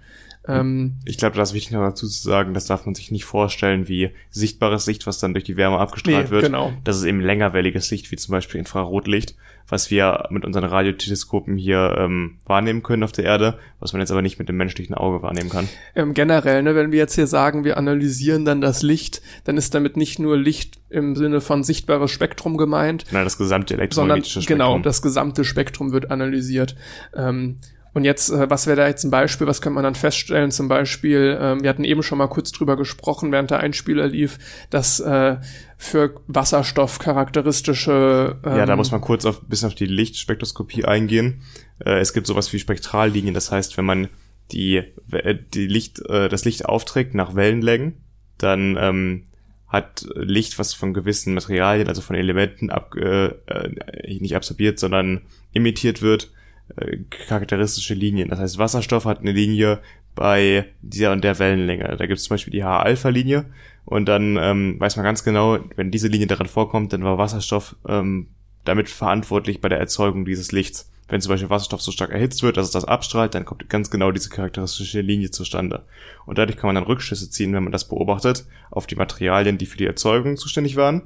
[0.48, 3.24] Ähm, Ich glaube, das ist wichtig noch dazu zu sagen, das darf man sich nicht
[3.24, 6.44] vorstellen wie sichtbares Licht, was dann durch die Wärme abgestrahlt Nee, wird.
[6.46, 6.72] genau.
[6.84, 9.36] Das ist eben längerwelliges Licht, wie zum Beispiel Infrarotlicht,
[9.68, 14.10] was wir mit unseren Radioteleskopen hier ähm, wahrnehmen können auf der Erde, was man jetzt
[14.10, 15.68] aber nicht mit dem menschlichen Auge wahrnehmen kann.
[15.94, 19.74] ähm, generell, ne, wenn wir jetzt hier sagen, wir analysieren dann das Licht, dann ist
[19.74, 24.42] damit nicht nur Licht im Sinne von sichtbares Spektrum gemeint, Nein, das gesamte sondern elektromagnetische
[24.42, 24.58] Spektrum.
[24.58, 26.74] genau, das gesamte Spektrum wird analysiert.
[27.16, 27.58] Ähm,
[27.94, 30.50] und jetzt, äh, was wäre da jetzt ein Beispiel, was könnte man dann feststellen?
[30.50, 34.38] Zum Beispiel, ähm, wir hatten eben schon mal kurz drüber gesprochen, während der Einspieler lief,
[34.70, 35.36] dass äh,
[35.76, 41.42] für Wasserstoff charakteristische ähm, Ja, da muss man kurz auf, bisschen auf die Lichtspektroskopie eingehen.
[41.84, 44.08] Äh, es gibt sowas wie Spektrallinien, das heißt, wenn man
[44.52, 47.96] die, äh, die Licht, äh, das Licht aufträgt nach Wellenlängen,
[48.38, 49.26] dann ähm,
[49.68, 55.22] hat Licht, was von gewissen Materialien, also von Elementen ab, äh, äh, nicht absorbiert, sondern
[55.54, 56.30] emittiert wird,
[56.76, 58.28] äh, charakteristische Linien.
[58.28, 59.80] Das heißt, Wasserstoff hat eine Linie
[60.14, 61.96] bei dieser und der Wellenlänge.
[61.96, 63.46] Da gibt es zum Beispiel die H-Alpha-Linie
[63.84, 67.76] und dann ähm, weiß man ganz genau, wenn diese Linie darin vorkommt, dann war Wasserstoff
[67.88, 68.28] ähm,
[68.64, 70.88] damit verantwortlich bei der Erzeugung dieses Lichts.
[71.08, 73.90] wenn zum Beispiel Wasserstoff so stark erhitzt wird, dass es das abstrahlt, dann kommt ganz
[73.90, 75.84] genau diese charakteristische Linie zustande.
[76.26, 79.66] Und dadurch kann man dann Rückschlüsse ziehen, wenn man das beobachtet, auf die Materialien, die
[79.66, 81.02] für die Erzeugung zuständig waren,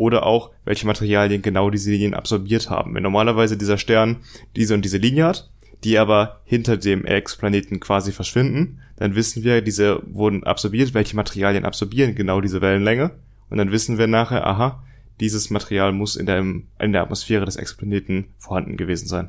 [0.00, 2.94] oder auch, welche Materialien genau diese Linien absorbiert haben.
[2.94, 4.16] Wenn normalerweise dieser Stern
[4.56, 5.50] diese und diese Linie hat,
[5.84, 11.66] die aber hinter dem Exoplaneten quasi verschwinden, dann wissen wir, diese wurden absorbiert, welche Materialien
[11.66, 13.10] absorbieren genau diese Wellenlänge.
[13.50, 14.82] Und dann wissen wir nachher, aha,
[15.20, 19.28] dieses Material muss in der, in der Atmosphäre des Exoplaneten vorhanden gewesen sein.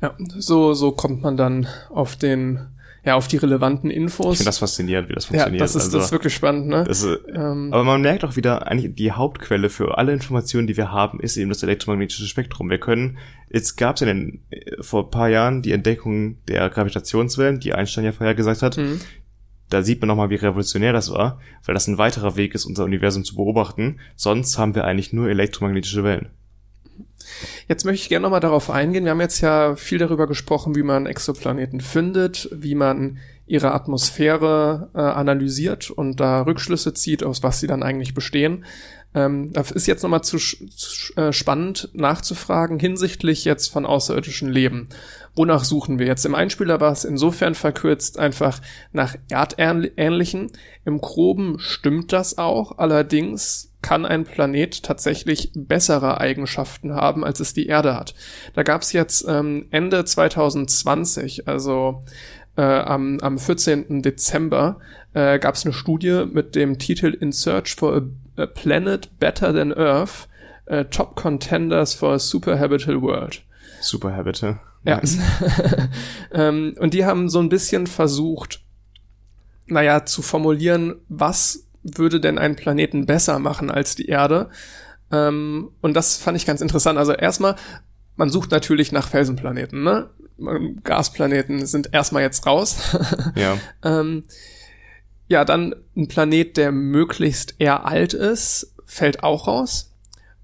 [0.00, 2.60] Ja, so, so kommt man dann auf den,
[3.06, 4.32] ja, auf die relevanten Infos.
[4.32, 5.60] Ich finde das faszinierend, wie das funktioniert.
[5.60, 6.82] Ja, das ist, also, das ist wirklich spannend, ne?
[6.84, 10.90] Das, ähm, aber man merkt auch wieder, eigentlich die Hauptquelle für alle Informationen, die wir
[10.90, 12.68] haben, ist eben das elektromagnetische Spektrum.
[12.68, 14.44] Wir können, jetzt gab es ja den,
[14.80, 18.76] vor ein paar Jahren die Entdeckung der Gravitationswellen, die Einstein ja vorher gesagt hat.
[18.76, 19.00] Mhm.
[19.70, 22.84] Da sieht man nochmal, wie revolutionär das war, weil das ein weiterer Weg ist, unser
[22.84, 24.00] Universum zu beobachten.
[24.16, 26.30] Sonst haben wir eigentlich nur elektromagnetische Wellen.
[27.68, 29.04] Jetzt möchte ich gerne nochmal darauf eingehen.
[29.04, 34.90] Wir haben jetzt ja viel darüber gesprochen, wie man Exoplaneten findet, wie man ihre Atmosphäre
[34.94, 38.64] äh, analysiert und da Rückschlüsse zieht, aus was sie dann eigentlich bestehen.
[39.14, 44.88] Ähm, da ist jetzt nochmal zu, zu äh, spannend nachzufragen hinsichtlich jetzt von außerirdischen Leben.
[45.34, 46.26] Wonach suchen wir jetzt?
[46.26, 48.60] Im Einspieler war es insofern verkürzt einfach
[48.92, 50.50] nach Erdähnlichen.
[50.84, 52.78] Im Groben stimmt das auch.
[52.78, 58.16] Allerdings kann ein Planet tatsächlich bessere Eigenschaften haben, als es die Erde hat.
[58.54, 62.02] Da gab es jetzt ähm, Ende 2020, also
[62.56, 64.02] äh, am, am 14.
[64.02, 64.80] Dezember,
[65.14, 69.54] äh, gab es eine Studie mit dem Titel In Search for a, a Planet Better
[69.54, 70.26] Than Earth,
[70.64, 73.44] äh, Top Contenders for a Superhabitable World.
[73.80, 74.58] Superhabitable.
[74.82, 75.00] Ja.
[76.32, 78.64] ähm, und die haben so ein bisschen versucht,
[79.68, 84.50] naja, zu formulieren, was würde denn einen Planeten besser machen als die Erde?
[85.12, 86.98] Ähm, und das fand ich ganz interessant.
[86.98, 87.56] Also erstmal,
[88.16, 90.10] man sucht natürlich nach Felsenplaneten, ne?
[90.84, 92.96] Gasplaneten sind erstmal jetzt raus.
[93.34, 93.56] ja.
[93.82, 94.24] ähm,
[95.28, 99.92] ja, dann ein Planet, der möglichst eher alt ist, fällt auch raus,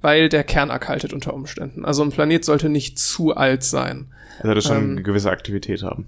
[0.00, 1.84] weil der Kern erkaltet unter Umständen.
[1.84, 4.12] Also ein Planet sollte nicht zu alt sein.
[4.38, 6.06] Er sollte schon ähm, eine gewisse Aktivität haben.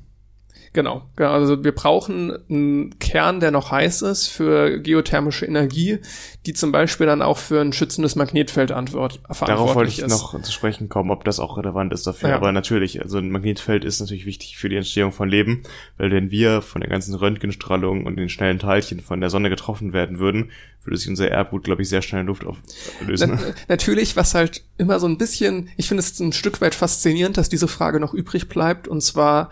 [0.75, 1.09] Genau.
[1.15, 1.31] genau.
[1.31, 6.01] Also wir brauchen einen Kern, der noch heiß ist für geothermische Energie,
[6.47, 10.11] die zum Beispiel dann auch für ein schützendes Magnetfeld antwort, verantwortlich Darauf wollte ich ist.
[10.11, 12.31] noch zu sprechen kommen, ob das auch relevant ist dafür.
[12.31, 12.35] Ja.
[12.35, 15.63] Aber natürlich, also ein Magnetfeld ist natürlich wichtig für die Entstehung von Leben,
[15.97, 19.93] weil wenn wir von der ganzen Röntgenstrahlung und den schnellen Teilchen von der Sonne getroffen
[19.93, 20.51] werden würden,
[20.83, 23.39] würde sich unser Erbgut, glaube ich, sehr schnell in Luft auflösen.
[23.41, 27.37] Na, natürlich, was halt immer so ein bisschen, ich finde es ein Stück weit faszinierend,
[27.37, 29.51] dass diese Frage noch übrig bleibt, und zwar,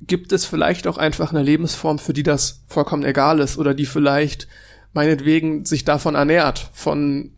[0.00, 3.86] gibt es vielleicht auch einfach eine Lebensform, für die das vollkommen egal ist oder die
[3.86, 4.48] vielleicht
[4.92, 7.32] meinetwegen sich davon ernährt, von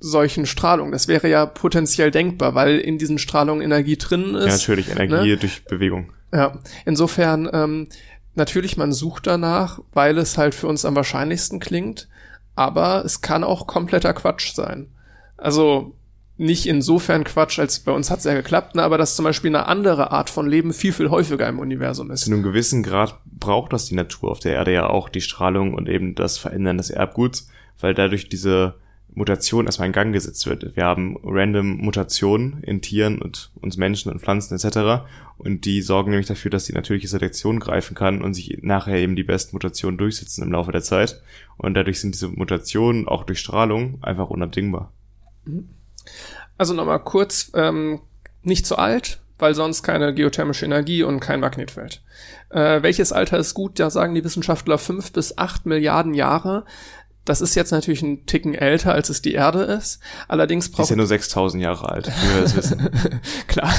[0.00, 0.92] solchen Strahlungen.
[0.92, 4.46] Das wäre ja potenziell denkbar, weil in diesen Strahlungen Energie drin ist.
[4.46, 5.36] Ja, natürlich, Energie ne?
[5.36, 6.12] durch Bewegung.
[6.32, 7.88] Ja, insofern, ähm,
[8.34, 12.08] natürlich, man sucht danach, weil es halt für uns am wahrscheinlichsten klingt,
[12.56, 14.88] aber es kann auch kompletter Quatsch sein.
[15.36, 15.94] Also,
[16.38, 19.50] nicht insofern Quatsch, als bei uns hat es ja geklappt, ne, aber dass zum Beispiel
[19.50, 22.26] eine andere Art von Leben viel, viel häufiger im Universum ist.
[22.26, 25.74] In einem gewissen Grad braucht das die Natur auf der Erde ja auch, die Strahlung
[25.74, 27.48] und eben das Verändern des Erbguts,
[27.80, 28.76] weil dadurch diese
[29.14, 30.74] Mutation erstmal in Gang gesetzt wird.
[30.74, 35.04] Wir haben random Mutationen in Tieren und uns Menschen und Pflanzen etc.
[35.36, 39.16] Und die sorgen nämlich dafür, dass die natürliche Selektion greifen kann und sich nachher eben
[39.16, 41.20] die besten Mutationen durchsetzen im Laufe der Zeit.
[41.58, 44.92] Und dadurch sind diese Mutationen auch durch Strahlung einfach unabdingbar.
[45.44, 45.68] Mhm.
[46.58, 48.00] Also nochmal kurz, ähm,
[48.42, 52.02] nicht zu alt, weil sonst keine geothermische Energie und kein Magnetfeld.
[52.50, 53.78] Äh, welches Alter ist gut?
[53.78, 56.64] Da sagen die Wissenschaftler fünf bis acht Milliarden Jahre.
[57.24, 60.00] Das ist jetzt natürlich ein Ticken älter, als es die Erde ist.
[60.26, 60.84] Allerdings braucht...
[60.84, 62.90] Ist ja nur 6000 Jahre alt, wie wir das wissen.
[63.46, 63.72] Klar.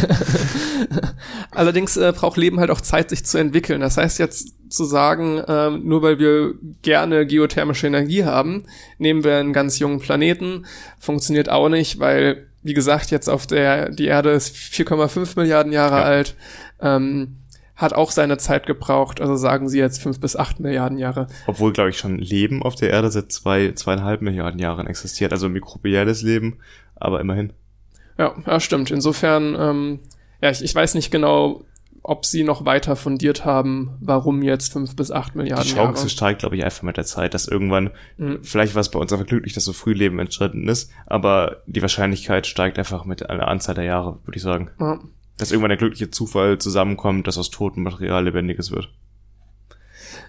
[1.52, 3.82] Allerdings äh, braucht Leben halt auch Zeit, sich zu entwickeln.
[3.82, 8.64] Das heißt jetzt zu sagen, äh, nur weil wir gerne geothermische Energie haben,
[8.98, 10.66] nehmen wir einen ganz jungen Planeten,
[11.00, 15.98] funktioniert auch nicht, weil, wie gesagt, jetzt auf der, die Erde ist 4,5 Milliarden Jahre
[15.98, 16.04] ja.
[16.04, 16.36] alt.
[16.82, 17.38] Ähm,
[17.76, 21.28] hat auch seine Zeit gebraucht, also sagen sie jetzt fünf bis acht Milliarden Jahre.
[21.48, 25.50] Obwohl, glaube ich, schon Leben auf der Erde seit zwei, zweieinhalb Milliarden Jahren existiert, also
[25.50, 26.60] mikrobielles Leben,
[26.96, 27.52] aber immerhin.
[28.18, 28.92] Ja, ja, stimmt.
[28.92, 30.00] Insofern, ähm,
[30.42, 31.66] ja, ich, ich weiß nicht genau,
[32.04, 35.70] ob sie noch weiter fundiert haben, warum jetzt fünf bis acht Milliarden Jahre.
[35.70, 36.10] Die Chance Jahre.
[36.10, 38.40] steigt, glaube ich, einfach mit der Zeit, dass irgendwann, mhm.
[38.44, 41.82] vielleicht war es bei uns einfach glücklich, dass so früh Leben entschritten ist, aber die
[41.82, 44.70] Wahrscheinlichkeit steigt einfach mit einer Anzahl der Jahre, würde ich sagen.
[44.80, 45.00] Ja
[45.38, 48.90] dass irgendwann der glückliche Zufall zusammenkommt, dass aus totem Material lebendiges wird.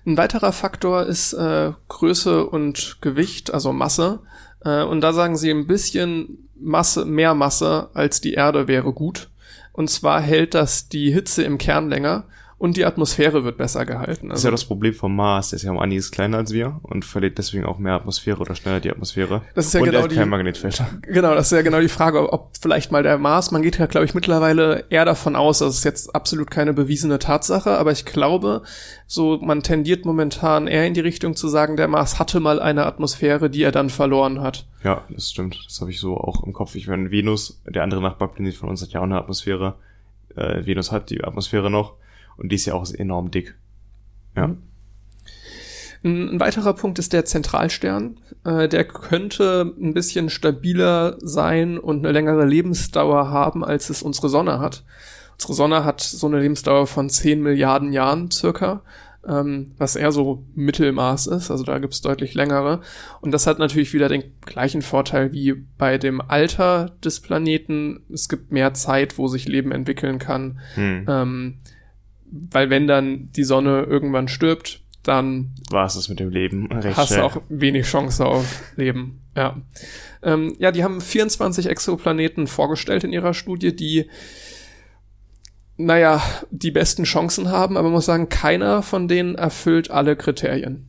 [0.06, 4.20] Ein weiterer Faktor ist äh, Größe und Gewicht, also Masse.
[4.64, 9.30] Äh, und da sagen sie ein bisschen Masse, mehr Masse als die Erde wäre gut.
[9.74, 14.28] Und zwar hält das die Hitze im Kern länger und die Atmosphäre wird besser gehalten.
[14.28, 16.80] Das ist ja das Problem vom Mars, der ist ja um einiges kleiner als wir
[16.82, 19.42] und verliert deswegen auch mehr Atmosphäre oder schneller die Atmosphäre.
[19.54, 20.82] Das ist ja und genau er die, kein Magnetfeld.
[21.02, 23.86] Genau, das ist ja genau die Frage, ob vielleicht mal der Mars, man geht ja,
[23.86, 28.04] glaube ich, mittlerweile eher davon aus, das ist jetzt absolut keine bewiesene Tatsache, aber ich
[28.04, 28.62] glaube,
[29.06, 32.86] so man tendiert momentan eher in die Richtung zu sagen, der Mars hatte mal eine
[32.86, 34.66] Atmosphäre, die er dann verloren hat.
[34.82, 35.58] Ja, das stimmt.
[35.66, 36.74] Das habe ich so auch im Kopf.
[36.74, 39.76] Ich meine, Venus, der andere Nachbarplanet von uns, hat ja auch eine Atmosphäre.
[40.36, 41.94] Äh, Venus hat die Atmosphäre noch
[42.36, 43.54] und die ist ja auch enorm dick.
[44.36, 44.56] Ja.
[46.04, 46.34] Mhm.
[46.34, 48.20] Ein weiterer Punkt ist der Zentralstern.
[48.44, 54.28] Äh, der könnte ein bisschen stabiler sein und eine längere Lebensdauer haben, als es unsere
[54.28, 54.84] Sonne hat.
[55.34, 58.82] Unsere Sonne hat so eine Lebensdauer von 10 Milliarden Jahren circa,
[59.26, 61.50] ähm, was eher so Mittelmaß ist.
[61.50, 62.82] Also da gibt's deutlich längere.
[63.22, 68.02] Und das hat natürlich wieder den gleichen Vorteil wie bei dem Alter des Planeten.
[68.12, 70.60] Es gibt mehr Zeit, wo sich Leben entwickeln kann.
[70.74, 71.06] Hm.
[71.08, 71.54] Ähm,
[72.50, 76.96] weil wenn dann die Sonne irgendwann stirbt, dann War es das mit dem Leben recht
[76.96, 79.20] hast du auch wenig Chance auf Leben.
[79.36, 79.60] Ja.
[80.22, 84.08] Ähm, ja, die haben 24 Exoplaneten vorgestellt in ihrer Studie, die,
[85.76, 90.88] naja, die besten Chancen haben, aber man muss sagen, keiner von denen erfüllt alle Kriterien.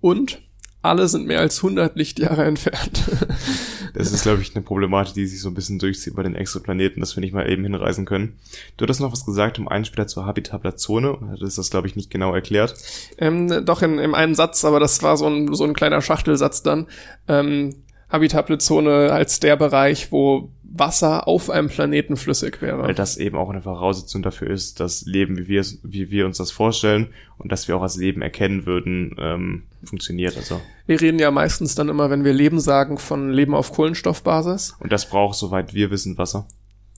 [0.00, 0.42] Und
[0.82, 3.04] alle sind mehr als 100 Lichtjahre entfernt.
[3.94, 7.00] Das ist, glaube ich, eine Problematik, die sich so ein bisschen durchzieht bei den Exoplaneten,
[7.00, 8.36] dass wir nicht mal eben hinreisen können.
[8.76, 11.94] Du hattest noch was gesagt im Einspieler zur habitabler Zone und hattest das, glaube ich,
[11.94, 12.74] nicht genau erklärt.
[13.18, 16.62] Ähm, doch in, in einem Satz, aber das war so ein, so ein kleiner Schachtelsatz
[16.62, 16.88] dann.
[17.28, 17.76] Ähm,
[18.08, 22.82] habitable Zone als der Bereich, wo Wasser auf einem Planeten flüssig wäre.
[22.82, 26.26] Weil das eben auch eine Voraussetzung dafür ist, dass Leben, wie wir, es- wie wir
[26.26, 27.08] uns das vorstellen
[27.38, 30.36] und dass wir auch als Leben erkennen würden, ähm, funktioniert.
[30.36, 30.60] Also.
[30.86, 34.74] Wir reden ja meistens dann immer, wenn wir Leben sagen, von Leben auf Kohlenstoffbasis.
[34.80, 36.46] Und das braucht, soweit wir wissen, Wasser.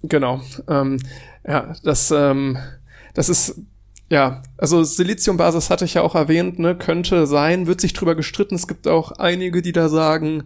[0.03, 0.41] Genau.
[0.69, 0.99] Ähm,
[1.47, 2.57] ja, das, ähm,
[3.15, 3.61] das ist,
[4.09, 8.55] ja, also Siliziumbasis hatte ich ja auch erwähnt, ne, könnte sein, wird sich drüber gestritten.
[8.55, 10.45] Es gibt auch einige, die da sagen,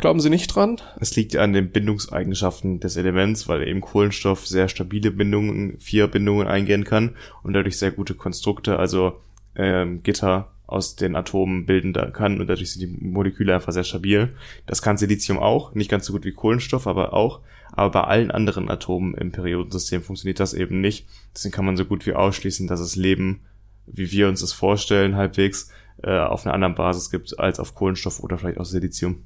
[0.00, 0.80] glauben Sie nicht dran?
[0.98, 6.46] Es liegt an den Bindungseigenschaften des Elements, weil eben Kohlenstoff sehr stabile Bindungen, vier Bindungen
[6.46, 9.20] eingehen kann und dadurch sehr gute Konstrukte, also
[9.56, 14.34] ähm, Gitter aus den Atomen bilden kann und dadurch sind die Moleküle einfach sehr stabil.
[14.66, 17.40] Das kann Silizium auch, nicht ganz so gut wie Kohlenstoff, aber auch.
[17.72, 21.06] Aber bei allen anderen Atomen im Periodensystem funktioniert das eben nicht.
[21.34, 23.40] Deswegen kann man so gut wie ausschließen, dass es Leben,
[23.86, 25.70] wie wir uns es vorstellen, halbwegs
[26.02, 29.22] äh, auf einer anderen Basis gibt als auf Kohlenstoff oder vielleicht auch Silizium.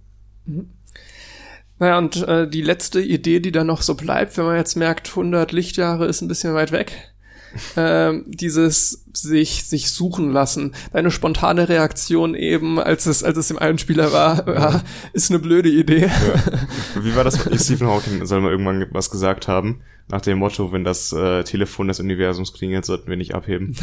[1.78, 5.10] Naja, und äh, die letzte Idee, die dann noch so bleibt, wenn man jetzt merkt,
[5.10, 7.12] 100 Lichtjahre ist ein bisschen weit weg,
[7.76, 10.74] ähm, dieses sich sich suchen lassen.
[10.92, 14.82] Deine spontane Reaktion eben, als es als es im Einspieler war, ja,
[15.12, 16.10] ist eine blöde Idee.
[17.00, 17.38] Wie war das?
[17.64, 19.82] Stephen Hawking soll mal irgendwann was gesagt haben.
[20.08, 23.74] Nach dem Motto, wenn das äh, Telefon des Universums klingelt, sollten wir nicht abheben.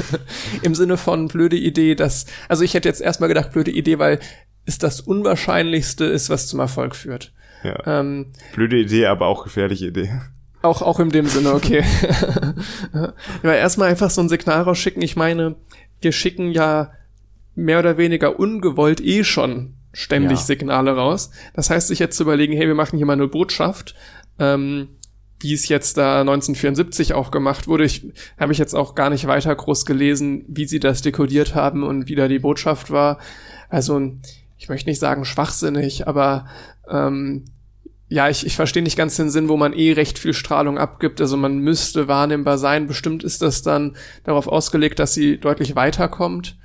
[0.62, 4.18] Im Sinne von blöde Idee, dass also ich hätte jetzt erstmal gedacht blöde Idee, weil
[4.66, 7.32] es das unwahrscheinlichste ist, was zum Erfolg führt.
[7.62, 8.00] Ja.
[8.00, 10.12] Ähm, Blöde Idee, aber auch gefährliche Idee.
[10.62, 11.84] Auch, auch in dem Sinne, okay.
[13.42, 15.02] ja, erstmal einfach so ein Signal rausschicken.
[15.02, 15.56] Ich meine,
[16.00, 16.92] wir schicken ja
[17.54, 20.44] mehr oder weniger ungewollt eh schon ständig Ja.
[20.44, 21.30] Signale raus.
[21.54, 23.94] Das heißt, sich jetzt zu überlegen, hey, wir machen hier mal eine Botschaft,
[24.38, 24.88] ähm,
[25.40, 27.84] wie es jetzt da 1974 auch gemacht wurde.
[27.84, 28.06] Ich
[28.38, 32.08] habe ich jetzt auch gar nicht weiter groß gelesen, wie sie das dekodiert haben und
[32.08, 33.18] wie da die Botschaft war.
[33.68, 34.12] Also
[34.64, 36.46] ich möchte nicht sagen schwachsinnig, aber
[36.88, 37.44] ähm,
[38.08, 41.20] ja, ich, ich verstehe nicht ganz den Sinn, wo man eh recht viel Strahlung abgibt.
[41.20, 42.86] Also man müsste wahrnehmbar sein.
[42.86, 46.56] Bestimmt ist das dann darauf ausgelegt, dass sie deutlich weiterkommt.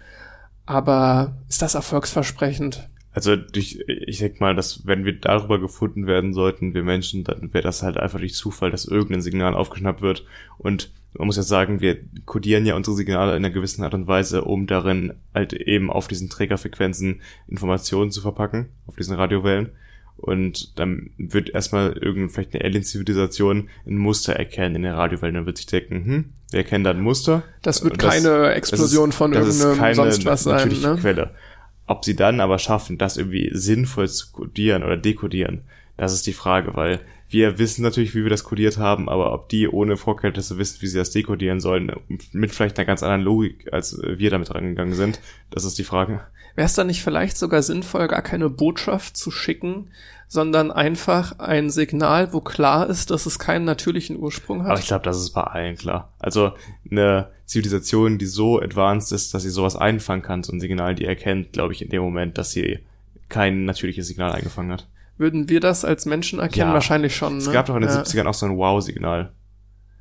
[0.65, 2.87] Aber ist das erfolgsversprechend?
[3.11, 7.53] Also durch, ich denke mal, dass wenn wir darüber gefunden werden sollten, wir Menschen, dann
[7.53, 10.25] wäre das halt einfach durch Zufall, dass irgendein Signal aufgeschnappt wird.
[10.57, 14.07] Und man muss ja sagen, wir kodieren ja unsere Signale in einer gewissen Art und
[14.07, 19.69] Weise, um darin halt eben auf diesen Trägerfrequenzen Informationen zu verpacken, auf diesen Radiowellen.
[20.17, 25.35] Und dann wird erstmal irgendeine, vielleicht eine Alien-Zivilisation ein Muster erkennen in den Radiowellen.
[25.35, 27.43] Dann wird sich denken, hm, wir erkennen da ein Muster.
[27.61, 30.67] Das wird das- keine Explosion von das ist irgendeinem keine sonst was sein.
[30.81, 30.97] Ne?
[30.99, 31.31] Quelle.
[31.87, 35.61] Ob sie dann aber schaffen, das irgendwie sinnvoll zu kodieren oder dekodieren,
[35.99, 39.49] das ist die Frage, weil wir wissen natürlich, wie wir das kodiert haben, aber ob
[39.49, 41.91] die ohne Vorkenntnisse wissen, wie sie das dekodieren sollen,
[42.31, 45.19] mit vielleicht einer ganz anderen Logik, als wir damit rangegangen sind,
[45.51, 46.21] das ist die Frage.
[46.55, 49.91] Wäre es dann nicht vielleicht sogar sinnvoll, gar keine Botschaft zu schicken,
[50.27, 54.79] sondern einfach ein Signal, wo klar ist, dass es keinen natürlichen Ursprung Aber hat?
[54.79, 56.11] ich glaube, das ist bei allen klar.
[56.19, 56.53] Also
[56.89, 61.05] eine Zivilisation, die so advanced ist, dass sie sowas einfangen kann, so ein Signal, die
[61.05, 62.79] erkennt, glaube ich, in dem Moment, dass sie
[63.27, 64.87] kein natürliches Signal eingefangen hat.
[65.19, 66.69] Würden wir das als Menschen erkennen?
[66.69, 66.73] Ja.
[66.73, 67.37] Wahrscheinlich schon.
[67.37, 67.53] Es ne?
[67.53, 68.01] gab doch in den ja.
[68.01, 69.33] 70ern auch so ein Wow-Signal.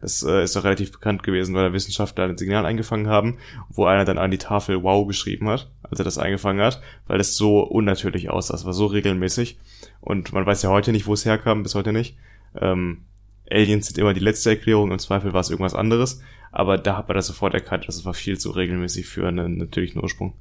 [0.01, 3.39] Das äh, ist doch relativ bekannt gewesen, weil Wissenschaftler ein Signal eingefangen haben,
[3.69, 7.19] wo einer dann an die Tafel Wow geschrieben hat, als er das eingefangen hat, weil
[7.19, 8.55] es so unnatürlich aussah.
[8.55, 9.59] Es war so regelmäßig.
[10.01, 12.17] Und man weiß ja heute nicht, wo es herkam, bis heute nicht.
[12.55, 13.03] Ähm,
[13.51, 16.23] Aliens sind immer die letzte Erklärung, im Zweifel war es irgendwas anderes.
[16.53, 19.59] Aber da hat man das sofort erkannt, dass es war viel zu regelmäßig für einen
[19.59, 20.35] natürlichen Ursprung.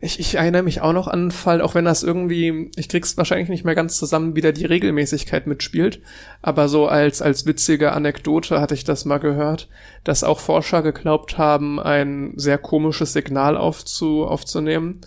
[0.00, 3.16] Ich, ich erinnere mich auch noch an einen Fall, auch wenn das irgendwie, ich krieg's
[3.16, 6.00] wahrscheinlich nicht mehr ganz zusammen, wie da die Regelmäßigkeit mitspielt,
[6.42, 9.68] aber so als, als witzige Anekdote hatte ich das mal gehört,
[10.02, 15.00] dass auch Forscher geglaubt haben, ein sehr komisches Signal aufzu, aufzunehmen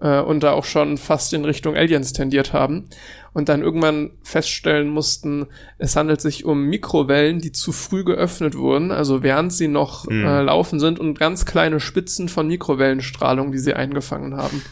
[0.00, 2.84] äh, und da auch schon fast in Richtung Aliens tendiert haben
[3.32, 5.46] und dann irgendwann feststellen mussten,
[5.78, 10.24] es handelt sich um Mikrowellen, die zu früh geöffnet wurden, also während sie noch Mhm.
[10.24, 14.62] äh, laufen sind und ganz kleine Spitzen von Mikrowellenstrahlung, die sie eingefangen haben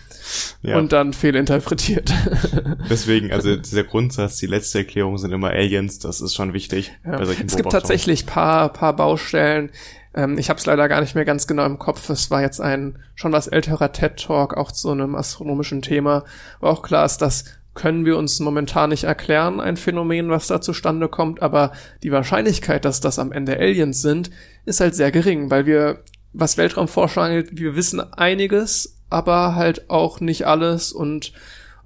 [0.62, 0.78] Ja.
[0.78, 2.12] und dann fehlinterpretiert.
[2.90, 7.20] Deswegen, also dieser Grundsatz, die letzte Erklärung sind immer Aliens, das ist schon wichtig Ja.
[7.20, 9.70] Es gibt tatsächlich paar, paar Baustellen.
[10.16, 12.08] Ähm, ich habe es leider gar nicht mehr ganz genau im Kopf.
[12.08, 16.24] Es war jetzt ein schon was älterer TED-Talk auch zu einem astronomischen Thema,
[16.60, 17.44] wo auch klar ist, das
[17.74, 22.86] können wir uns momentan nicht erklären, ein Phänomen, was da zustande kommt, aber die Wahrscheinlichkeit,
[22.86, 24.30] dass das am Ende Aliens sind,
[24.64, 26.02] ist halt sehr gering, weil wir,
[26.32, 31.32] was Weltraumforschung angeht, wir wissen einiges, aber halt auch nicht alles und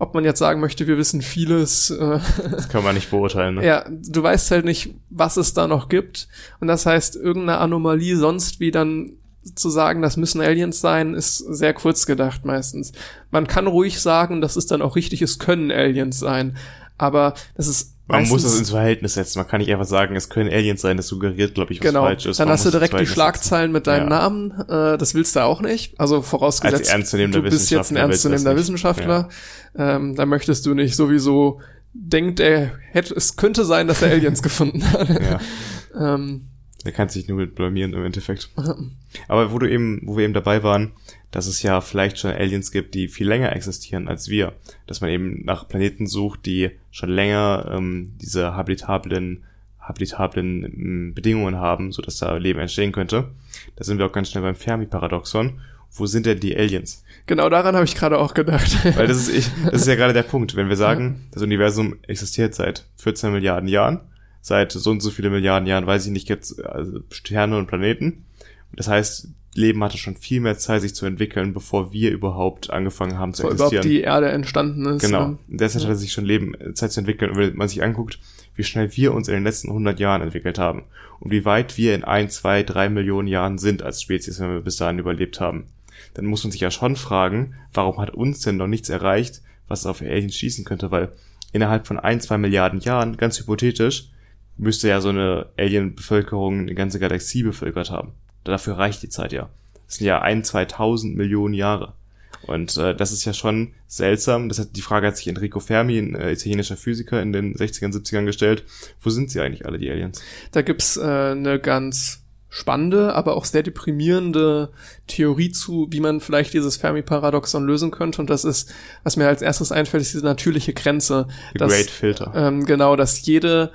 [0.01, 2.19] ob man jetzt sagen möchte, wir wissen vieles, äh,
[2.51, 3.57] Das kann man nicht beurteilen.
[3.57, 3.67] Ne?
[3.67, 6.27] ja, du weißt halt nicht, was es da noch gibt.
[6.59, 9.13] Und das heißt, irgendeine Anomalie sonst wie dann
[9.55, 12.93] zu sagen, das müssen Aliens sein, ist sehr kurz gedacht meistens.
[13.31, 16.57] Man kann ruhig sagen, das ist dann auch richtig, es können Aliens sein.
[16.97, 19.39] Aber das ist Man muss das ins Verhältnis setzen.
[19.39, 20.97] Man kann nicht einfach sagen, es können Aliens sein.
[20.97, 22.39] Das suggeriert, glaube ich, was Genau, falsch ist.
[22.41, 24.19] dann Man hast du es direkt die Schlagzeilen mit deinem Ja.
[24.21, 24.51] Namen.
[24.69, 25.99] Äh, das willst du auch nicht.
[25.99, 28.57] Also vorausgesetzt, du bist jetzt ein ernstzunehmender.
[28.57, 29.29] Wissenschaftler.
[29.77, 31.61] Ähm, da möchtest du nicht sowieso
[31.93, 35.09] denkt, er hätte, es könnte sein, dass er Aliens gefunden hat.
[35.09, 35.41] Ja.
[35.99, 36.47] Ähm,
[36.85, 38.49] Der kann sich nur mit blamieren im Endeffekt.
[39.29, 40.93] Aber wo du eben, wo wir eben dabei waren,
[41.31, 44.55] dass es ja vielleicht schon Aliens gibt, die viel länger existieren als wir.
[44.87, 49.45] Dass man eben nach Planeten sucht, die schon länger ähm, diese habilitablen,
[49.79, 53.31] habilitablen ähm, Bedingungen haben, sodass da Leben entstehen könnte.
[53.77, 55.61] Da sind wir auch ganz schnell beim Fermi-Paradoxon.
[55.93, 57.05] Wo sind denn die Aliens?
[57.27, 58.85] Genau daran habe ich gerade auch gedacht.
[58.97, 60.57] Weil das ist, ich, das ist ja gerade der Punkt.
[60.57, 64.01] Wenn wir sagen, das Universum existiert seit 14 Milliarden Jahren,
[64.41, 68.25] seit so und so viele Milliarden Jahren, weiß ich nicht, gibt's also Sterne und Planeten.
[68.73, 73.19] Das heißt, Leben hatte schon viel mehr Zeit, sich zu entwickeln, bevor wir überhaupt angefangen
[73.19, 73.97] haben zu Bevor überhaupt existieren.
[73.97, 75.03] die Erde entstanden ist.
[75.03, 75.29] Genau.
[75.29, 75.39] ne?
[75.49, 77.33] Deshalb hat sich schon Leben äh, Zeit zu entwickeln.
[77.33, 78.21] Und wenn man sich anguckt,
[78.55, 80.85] wie schnell wir uns in den letzten 100 Jahren entwickelt haben
[81.19, 84.61] und wie weit wir in ein, zwei, drei Millionen Jahren sind als Spezies, wenn wir
[84.61, 85.67] bis dahin überlebt haben,
[86.15, 89.87] dann muss man sich ja schon fragen, warum hat uns denn noch nichts erreicht, was
[89.87, 91.13] auf Aliens schießen könnte, weil
[91.53, 94.11] innerhalb von ein, zwei Milliarden Jahren, ganz hypothetisch,
[94.57, 98.13] müsste ja so eine Alien-Bevölkerung eine ganze Galaxie bevölkert haben.
[98.45, 99.49] Dafür reicht die Zeit ja.
[99.87, 101.95] Das sind ja ein, 2000 Millionen Jahre.
[102.43, 104.49] Und äh, das ist ja schon seltsam.
[104.49, 107.93] Das hat, die Frage hat sich Enrico Fermi, ein äh, italienischer Physiker, in den 60ern,
[107.93, 108.65] 70ern gestellt.
[109.01, 110.23] Wo sind sie eigentlich alle, die Aliens?
[110.53, 114.71] Da gibt's äh, eine ganz spannende, aber auch sehr deprimierende
[115.07, 118.21] Theorie zu, wie man vielleicht dieses Fermi-Paradoxon lösen könnte.
[118.21, 118.73] Und das ist,
[119.05, 121.29] was mir als erstes einfällt, ist diese natürliche Grenze.
[121.53, 122.33] The dass, Great Filter.
[122.35, 123.71] Ähm, genau, dass jede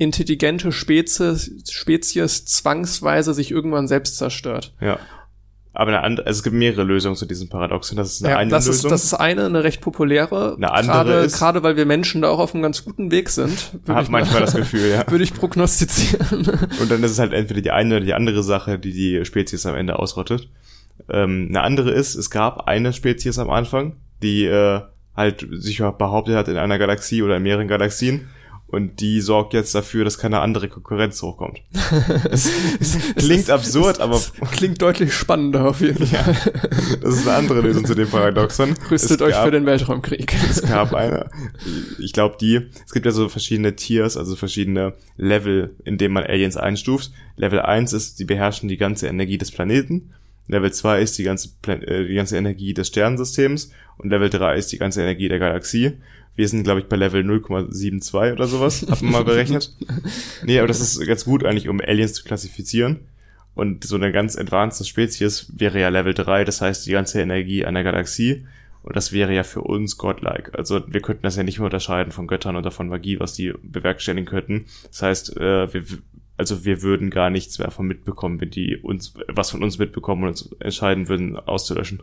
[0.00, 4.74] intelligente Spezies, Spezies zwangsweise sich irgendwann selbst zerstört.
[4.80, 4.98] ja.
[5.72, 7.96] Aber eine andere, also es gibt mehrere Lösungen zu diesem Paradoxon.
[7.96, 8.86] Das ist eine, Ja, eine das, Lösung.
[8.88, 10.56] ist, das ist eine, eine recht populäre.
[10.56, 13.28] Eine andere gerade, ist- gerade weil wir Menschen da auch auf einem ganz guten Weg
[13.28, 13.72] sind.
[13.86, 15.04] würde Hab ich mal- manchmal das Gefühl, ja.
[15.08, 16.44] Würde ich prognostizieren.
[16.80, 19.64] Und dann ist es halt entweder die eine oder die andere Sache, die die Spezies
[19.64, 20.48] am Ende ausrottet.
[21.08, 23.94] Ähm, eine andere ist, es gab eine Spezies am Anfang,
[24.24, 24.80] die äh,
[25.16, 28.28] halt sich behauptet hat in einer Galaxie oder in mehreren Galaxien.
[28.70, 31.60] Und die sorgt jetzt dafür, dass keine andere Konkurrenz hochkommt.
[32.30, 32.48] Es,
[32.80, 34.20] es klingt absurd, aber
[34.52, 36.34] Klingt deutlich spannender auf jeden Fall.
[37.02, 38.74] das ist eine andere Lösung zu dem Paradoxon.
[38.90, 40.32] Rüstet Es euch gab- für den Weltraumkrieg.
[40.48, 41.28] es gab eine,
[41.98, 46.22] ich glaube die, es gibt ja so verschiedene Tiers, also verschiedene Level, in denen man
[46.24, 47.10] Aliens einstuft.
[47.36, 50.10] Level 1 ist, die beherrschen die ganze Energie des Planeten.
[50.46, 53.70] Level 2 ist die ganze, Pla äh, die ganze Energie des Sternensystems.
[53.98, 55.92] Und Level 3 ist die ganze Energie der Galaxie.
[56.40, 59.76] Wir sind, glaube ich, bei Level 0,72 oder sowas, hat man mal berechnet.
[60.42, 63.00] Nee, aber das ist ganz gut eigentlich, um Aliens zu klassifizieren.
[63.54, 67.66] Und so eine ganz advanced Spezies wäre ja Level 3, das heißt die ganze Energie
[67.66, 68.46] einer Galaxie.
[68.82, 70.54] Und das wäre ja für uns godlike.
[70.54, 73.52] Also wir könnten das ja nicht mehr unterscheiden von Göttern oder von Magie, was die
[73.62, 74.64] bewerkstelligen könnten.
[74.88, 75.84] Das heißt, äh, wir,
[76.38, 80.22] also wir würden gar nichts mehr davon mitbekommen, wenn die uns was von uns mitbekommen
[80.22, 82.00] und uns entscheiden würden, auszulöschen.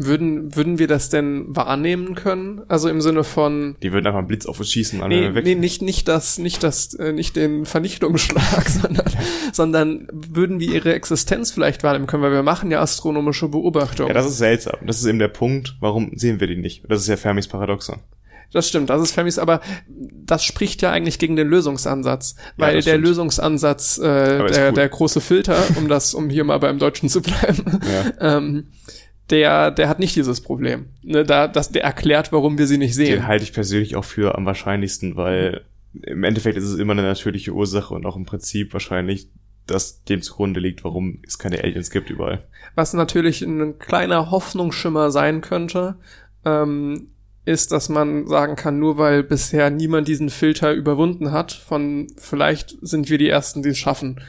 [0.00, 2.62] Würden, würden wir das denn wahrnehmen können?
[2.68, 3.74] Also im Sinne von.
[3.82, 5.44] Die würden einfach einen Blitz auf uns schießen, alle nee, weg.
[5.44, 9.06] Nee, nicht, nicht das, nicht das, äh, nicht den Vernichtungsschlag, sondern,
[9.52, 14.06] sondern würden wir ihre Existenz vielleicht wahrnehmen können, weil wir machen ja astronomische Beobachtungen.
[14.06, 14.76] Ja, das ist seltsam.
[14.86, 16.84] Das ist eben der Punkt, warum sehen wir die nicht?
[16.88, 17.98] Das ist ja Fermis Paradoxon.
[18.52, 22.74] Das stimmt, das ist Fermis, aber das spricht ja eigentlich gegen den Lösungsansatz, weil ja,
[22.76, 23.04] der stimmt.
[23.04, 24.72] Lösungsansatz, äh, der, cool.
[24.72, 28.12] der große Filter, um das, um hier mal beim Deutschen zu bleiben, ja.
[28.38, 28.68] ähm,
[29.30, 30.86] der, der hat nicht dieses Problem.
[31.02, 33.12] Ne, da, das, der erklärt, warum wir sie nicht sehen.
[33.12, 35.64] Den halte ich persönlich auch für am wahrscheinlichsten, weil
[36.02, 39.28] im Endeffekt ist es immer eine natürliche Ursache und auch im Prinzip wahrscheinlich
[39.66, 42.46] das dem zugrunde liegt, warum es keine Aliens gibt überall.
[42.74, 45.96] Was natürlich ein kleiner Hoffnungsschimmer sein könnte,
[46.44, 47.08] ähm,
[47.44, 52.76] ist, dass man sagen kann, nur weil bisher niemand diesen Filter überwunden hat, von vielleicht
[52.80, 54.20] sind wir die Ersten, die es schaffen,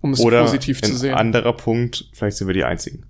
[0.00, 1.12] um es Oder positiv zu sehen.
[1.12, 3.06] Oder anderer Punkt, vielleicht sind wir die Einzigen.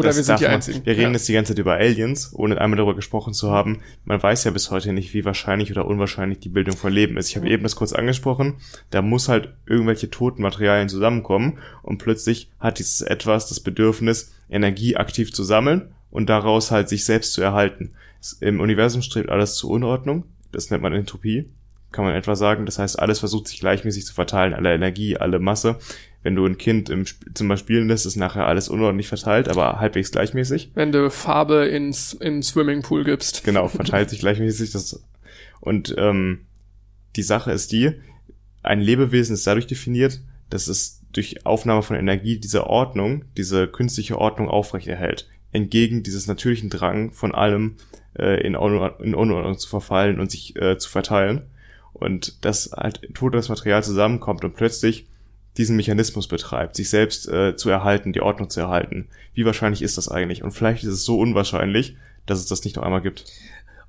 [0.00, 0.84] Oder das wir sind die man, Einzigen.
[0.84, 1.12] Wir reden ja.
[1.12, 3.80] jetzt die ganze Zeit über Aliens, ohne einmal darüber gesprochen zu haben.
[4.04, 7.28] Man weiß ja bis heute nicht, wie wahrscheinlich oder unwahrscheinlich die Bildung von Leben ist.
[7.28, 8.56] Ich habe eben das kurz angesprochen.
[8.90, 14.96] Da muss halt irgendwelche toten Materialien zusammenkommen und plötzlich hat dieses etwas das Bedürfnis, Energie
[14.96, 17.92] aktiv zu sammeln und daraus halt sich selbst zu erhalten.
[18.40, 20.24] Im Universum strebt alles zur Unordnung.
[20.52, 21.48] Das nennt man Entropie.
[21.92, 22.66] Kann man etwa sagen.
[22.66, 25.78] Das heißt, alles versucht sich gleichmäßig zu verteilen, alle Energie, alle Masse.
[26.22, 27.04] Wenn du ein Kind im
[27.34, 30.70] Zimmer spielen lässt, ist nachher alles unordentlich verteilt, aber halbwegs gleichmäßig.
[30.74, 33.44] Wenn du Farbe ins, in Swimmingpool gibst.
[33.44, 34.72] Genau, verteilt sich gleichmäßig.
[34.72, 35.02] Das,
[35.60, 36.46] und ähm,
[37.16, 37.92] die Sache ist die,
[38.62, 44.18] ein Lebewesen ist dadurch definiert, dass es durch Aufnahme von Energie diese Ordnung, diese künstliche
[44.18, 47.76] Ordnung aufrechterhält entgegen dieses natürlichen Drang von allem
[48.18, 51.42] äh, in, in Unordnung zu verfallen und sich äh, zu verteilen.
[51.92, 55.06] Und dass halt totes Material zusammenkommt und plötzlich
[55.56, 59.08] diesen Mechanismus betreibt, sich selbst äh, zu erhalten, die Ordnung zu erhalten.
[59.34, 60.42] Wie wahrscheinlich ist das eigentlich?
[60.42, 61.96] Und vielleicht ist es so unwahrscheinlich,
[62.26, 63.24] dass es das nicht noch einmal gibt.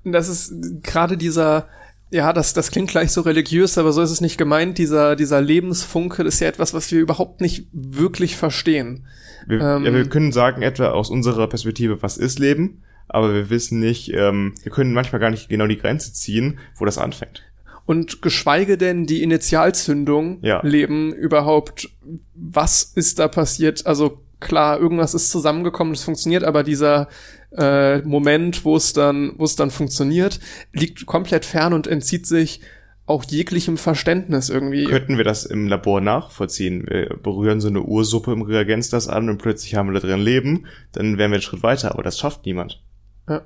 [0.04, 1.68] Und das ist gerade dieser,
[2.10, 4.78] ja, das, das klingt gleich so religiös, aber so ist es nicht gemeint.
[4.78, 9.06] Dieser, dieser Lebensfunke ist ja etwas, was wir überhaupt nicht wirklich verstehen.
[9.46, 13.50] Wir, ähm, ja, wir können sagen etwa aus unserer Perspektive, was ist Leben, aber wir
[13.50, 17.44] wissen nicht, ähm, wir können manchmal gar nicht genau die Grenze ziehen, wo das anfängt.
[17.84, 20.60] Und geschweige denn die Initialzündung ja.
[20.64, 21.90] leben überhaupt,
[22.34, 23.86] was ist da passiert?
[23.86, 27.08] Also klar, irgendwas ist zusammengekommen, es funktioniert, aber dieser
[27.56, 30.40] äh, Moment, wo es dann, wo es dann funktioniert,
[30.72, 32.60] liegt komplett fern und entzieht sich
[33.04, 34.84] auch jeglichem Verständnis irgendwie.
[34.84, 36.86] Könnten wir das im Labor nachvollziehen?
[36.86, 40.20] Wir berühren so eine Ursuppe im Reagenz das an und plötzlich haben wir da drin
[40.20, 42.80] Leben, dann wären wir einen Schritt weiter, aber das schafft niemand.
[43.28, 43.42] Ja.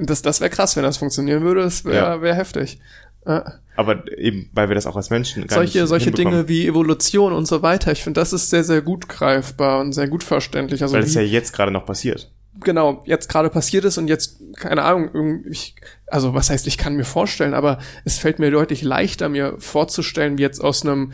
[0.00, 2.22] Das, das wäre krass, wenn das funktionieren würde, das wäre ja.
[2.22, 2.78] wär heftig.
[3.28, 3.44] Ja.
[3.76, 7.32] Aber eben, weil wir das auch als Menschen gar solche nicht solche Dinge wie Evolution
[7.32, 7.92] und so weiter.
[7.92, 10.82] Ich finde, das ist sehr sehr gut greifbar und sehr gut verständlich.
[10.82, 14.40] Also weil es ja jetzt gerade noch passiert genau jetzt gerade passiert ist und jetzt
[14.56, 15.76] keine Ahnung ich,
[16.06, 20.38] also was heißt ich kann mir vorstellen aber es fällt mir deutlich leichter mir vorzustellen
[20.38, 21.12] wie jetzt aus einem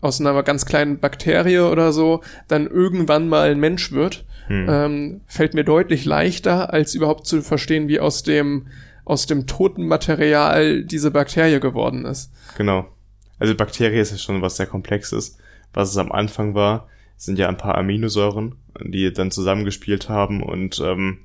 [0.00, 4.66] aus einer ganz kleinen Bakterie oder so dann irgendwann mal ein Mensch wird hm.
[4.68, 8.68] ähm, fällt mir deutlich leichter als überhaupt zu verstehen wie aus dem
[9.06, 12.86] aus dem toten Material diese Bakterie geworden ist genau
[13.38, 15.38] also Bakterie ist ja schon was sehr komplexes
[15.72, 20.80] was es am Anfang war sind ja ein paar Aminosäuren die dann zusammengespielt haben und
[20.84, 21.20] ähm,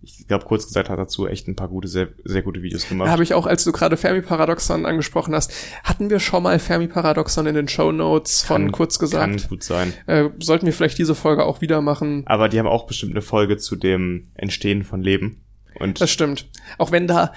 [0.00, 3.10] ich glaube, kurz gesagt hat dazu echt ein paar gute, sehr, sehr gute Videos gemacht.
[3.10, 5.52] Habe ich auch, als du gerade Fermi-Paradoxon angesprochen hast,
[5.82, 9.40] hatten wir schon mal Fermi-Paradoxon in den Show Notes von kann, kurz gesagt.
[9.40, 9.92] Kann gut sein.
[10.06, 12.22] Äh, sollten wir vielleicht diese Folge auch wieder machen.
[12.26, 15.40] Aber die haben auch bestimmt eine Folge zu dem Entstehen von Leben.
[15.80, 16.48] Und das stimmt.
[16.78, 17.32] Auch wenn da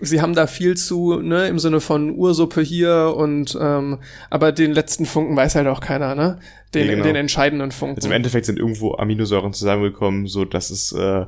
[0.00, 3.98] sie haben da viel zu, ne, im Sinne von Ursuppe hier und ähm,
[4.30, 6.38] aber den letzten Funken weiß halt auch keiner, ne?
[6.74, 7.04] Den, ja, genau.
[7.04, 7.96] den entscheidenden Funken.
[7.96, 11.26] Also im Endeffekt sind irgendwo Aminosäuren zusammengekommen, so dass es äh,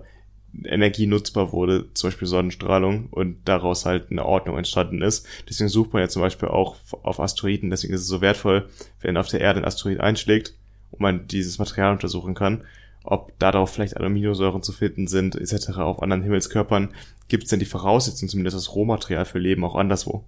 [0.65, 5.27] Energie nutzbar wurde, zum Beispiel Sonnenstrahlung, und daraus halt eine Ordnung entstanden ist.
[5.49, 8.69] Deswegen sucht man ja zum Beispiel auch auf Asteroiden, deswegen ist es so wertvoll,
[9.01, 10.55] wenn auf der Erde ein Asteroid einschlägt
[10.91, 12.65] und man dieses Material untersuchen kann
[13.05, 15.79] ob darauf vielleicht Aminosäuren zu finden sind, etc.
[15.79, 16.91] auf anderen Himmelskörpern,
[17.29, 20.25] gibt es denn die Voraussetzungen, zumindest das Rohmaterial für Leben auch anderswo?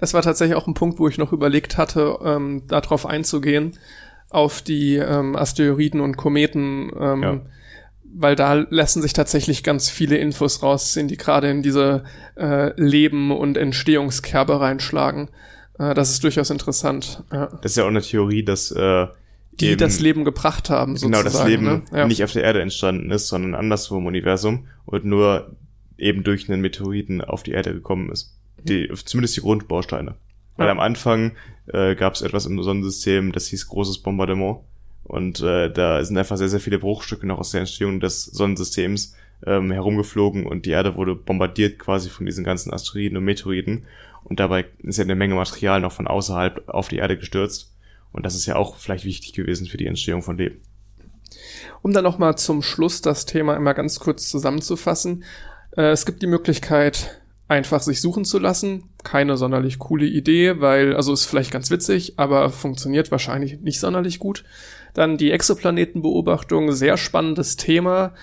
[0.00, 3.78] Das war tatsächlich auch ein Punkt, wo ich noch überlegt hatte, ähm, darauf einzugehen,
[4.30, 7.40] auf die ähm, Asteroiden und Kometen, ähm, ja.
[8.14, 12.04] weil da lassen sich tatsächlich ganz viele Infos rausziehen, die gerade in diese
[12.36, 15.28] äh, Leben- und Entstehungskerbe reinschlagen.
[15.78, 17.22] Äh, das ist durchaus interessant.
[17.32, 17.46] Ja.
[17.62, 19.06] Das ist ja auch eine Theorie, dass äh,
[19.60, 20.96] die eben, das Leben gebracht haben.
[20.96, 21.82] Sozusagen, genau, das Leben ne?
[21.92, 22.06] ja.
[22.06, 25.56] nicht auf der Erde entstanden ist, sondern anderswo im Universum und nur
[25.98, 28.34] eben durch einen Meteoriten auf die Erde gekommen ist.
[28.58, 30.14] Die, zumindest die Grundbausteine.
[30.56, 30.72] Weil ja.
[30.72, 31.32] am Anfang
[31.66, 34.58] äh, gab es etwas im Sonnensystem, das hieß großes Bombardement.
[35.04, 39.14] Und äh, da sind einfach sehr, sehr viele Bruchstücke noch aus der Entstehung des Sonnensystems
[39.44, 43.84] ähm, herumgeflogen und die Erde wurde bombardiert quasi von diesen ganzen Asteroiden und Meteoriten.
[44.24, 47.72] Und dabei ist ja eine Menge Material noch von außerhalb auf die Erde gestürzt.
[48.16, 50.62] Und das ist ja auch vielleicht wichtig gewesen für die Entstehung von Leben.
[51.82, 55.24] Um dann nochmal zum Schluss das Thema immer ganz kurz zusammenzufassen.
[55.76, 58.84] Äh, es gibt die Möglichkeit, einfach sich suchen zu lassen.
[59.04, 64.18] Keine sonderlich coole Idee, weil, also ist vielleicht ganz witzig, aber funktioniert wahrscheinlich nicht sonderlich
[64.18, 64.44] gut.
[64.94, 68.14] Dann die Exoplanetenbeobachtung, sehr spannendes Thema.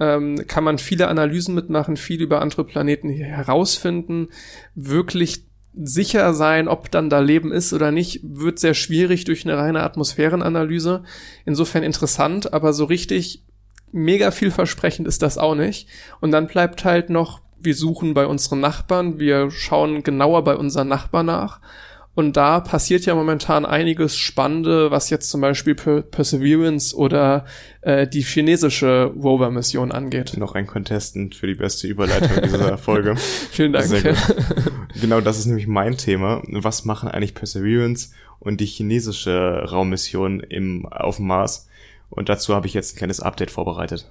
[0.00, 4.28] Ähm, kann man viele Analysen mitmachen, viel über andere Planeten herausfinden.
[4.74, 5.44] Wirklich
[5.74, 9.82] sicher sein, ob dann da Leben ist oder nicht, wird sehr schwierig durch eine reine
[9.82, 11.02] Atmosphärenanalyse.
[11.44, 13.44] Insofern interessant, aber so richtig
[13.90, 15.88] mega vielversprechend ist das auch nicht.
[16.20, 20.88] Und dann bleibt halt noch, wir suchen bei unseren Nachbarn, wir schauen genauer bei unseren
[20.88, 21.60] Nachbarn nach
[22.14, 27.46] und da passiert ja momentan einiges Spannende, was jetzt zum Beispiel per Perseverance oder
[27.80, 30.36] äh, die chinesische Rover-Mission angeht.
[30.36, 33.16] Noch ein Contestant für die beste Überleitung dieser Folge.
[33.16, 33.90] Vielen Dank.
[35.00, 36.42] genau, das ist nämlich mein Thema.
[36.48, 38.10] Was machen eigentlich Perseverance
[38.40, 41.68] und die chinesische Raummission im, auf dem Mars?
[42.10, 44.06] Und dazu habe ich jetzt ein kleines Update vorbereitet.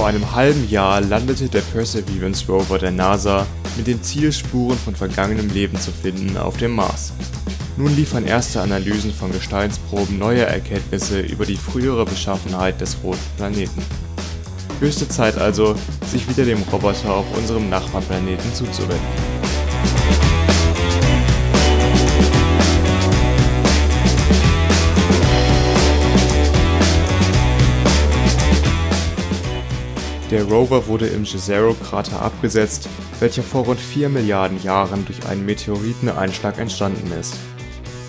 [0.00, 3.46] Vor einem halben Jahr landete der Perseverance Rover der NASA
[3.76, 7.12] mit dem Ziel, Spuren von vergangenem Leben zu finden auf dem Mars.
[7.76, 13.82] Nun liefern erste Analysen von Gesteinsproben neue Erkenntnisse über die frühere Beschaffenheit des roten Planeten.
[14.80, 15.74] Höchste Zeit also,
[16.10, 19.06] sich wieder dem Roboter auf unserem Nachbarplaneten zuzuwenden.
[30.30, 36.56] Der Rover wurde im Jezero-Krater abgesetzt, welcher vor rund 4 Milliarden Jahren durch einen Meteoriteneinschlag
[36.58, 37.34] entstanden ist.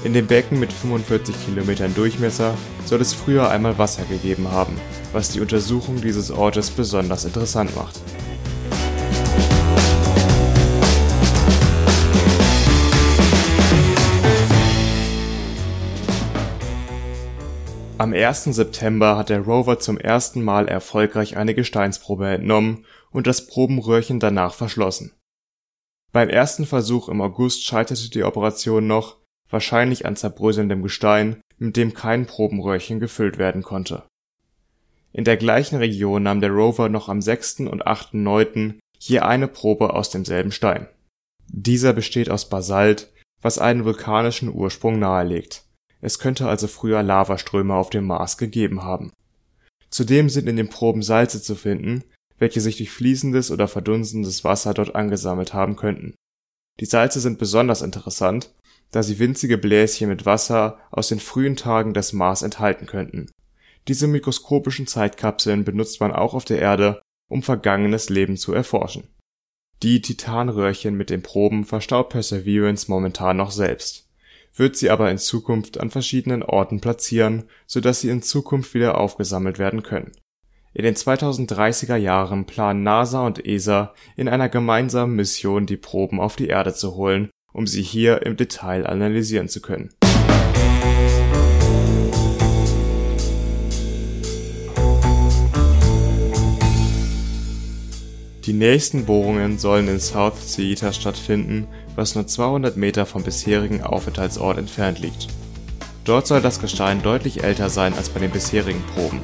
[0.03, 2.53] In dem Becken mit 45 Kilometern Durchmesser
[2.86, 4.80] soll es früher einmal Wasser gegeben haben,
[5.13, 7.99] was die Untersuchung dieses Ortes besonders interessant macht
[18.02, 18.45] Am 1.
[18.45, 24.56] September hat der Rover zum ersten Mal erfolgreich eine Gesteinsprobe entnommen und das Probenröhrchen danach
[24.56, 25.14] verschlossen.
[26.12, 29.18] Beim ersten Versuch im August scheiterte die Operation noch,
[29.52, 34.02] wahrscheinlich an zerbröselndem Gestein, mit dem kein Probenröhrchen gefüllt werden konnte.
[35.14, 37.60] In der gleichen Region nahm der Rover noch am 6.
[37.60, 38.80] und 8.9.
[38.97, 40.88] je eine Probe aus demselben Stein.
[41.49, 43.12] Dieser besteht aus Basalt,
[43.43, 45.66] was einen vulkanischen Ursprung nahelegt
[46.02, 49.12] es könnte also früher Lavaströme auf dem Mars gegeben haben.
[49.89, 52.04] Zudem sind in den Proben Salze zu finden,
[52.39, 56.16] welche sich durch fließendes oder verdunstendes Wasser dort angesammelt haben könnten.
[56.80, 58.54] Die Salze sind besonders interessant,
[58.91, 63.30] da sie winzige Bläschen mit Wasser aus den frühen Tagen des Mars enthalten könnten.
[63.88, 69.08] Diese mikroskopischen Zeitkapseln benutzt man auch auf der Erde, um vergangenes Leben zu erforschen.
[69.84, 74.11] Die Titanröhrchen mit den Proben verstaubt Perseverance momentan noch selbst
[74.56, 78.99] wird sie aber in Zukunft an verschiedenen Orten platzieren, so dass sie in Zukunft wieder
[78.99, 80.12] aufgesammelt werden können.
[80.74, 86.36] In den 2030er Jahren planen NASA und ESA in einer gemeinsamen Mission die Proben auf
[86.36, 89.93] die Erde zu holen, um sie hier im Detail analysieren zu können
[98.46, 104.58] Die nächsten Bohrungen sollen in South Ceita stattfinden, was nur 200 Meter vom bisherigen Aufenthaltsort
[104.58, 105.28] entfernt liegt.
[106.06, 109.20] Dort soll das Gestein deutlich älter sein als bei den bisherigen Proben.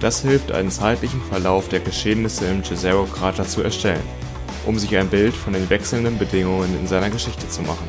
[0.00, 4.02] Das hilft, einen zeitlichen Verlauf der Geschehnisse im Jezero-Krater zu erstellen,
[4.66, 7.88] um sich ein Bild von den wechselnden Bedingungen in seiner Geschichte zu machen.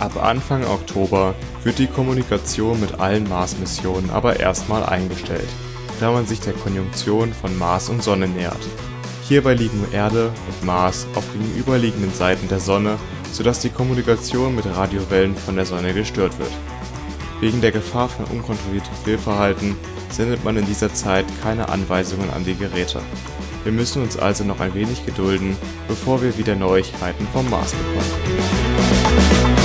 [0.00, 5.48] Ab Anfang Oktober wird die Kommunikation mit allen Mars-Missionen aber erstmal eingestellt,
[6.00, 8.66] da man sich der Konjunktion von Mars und Sonne nähert
[9.26, 12.98] Hierbei liegen Erde und Mars auf gegenüberliegenden Seiten der Sonne,
[13.32, 16.52] sodass die Kommunikation mit Radiowellen von der Sonne gestört wird.
[17.40, 19.76] Wegen der Gefahr von unkontrolliertem Fehlverhalten
[20.10, 23.00] sendet man in dieser Zeit keine Anweisungen an die Geräte.
[23.64, 25.56] Wir müssen uns also noch ein wenig gedulden,
[25.88, 29.63] bevor wir wieder Neuigkeiten vom Mars bekommen.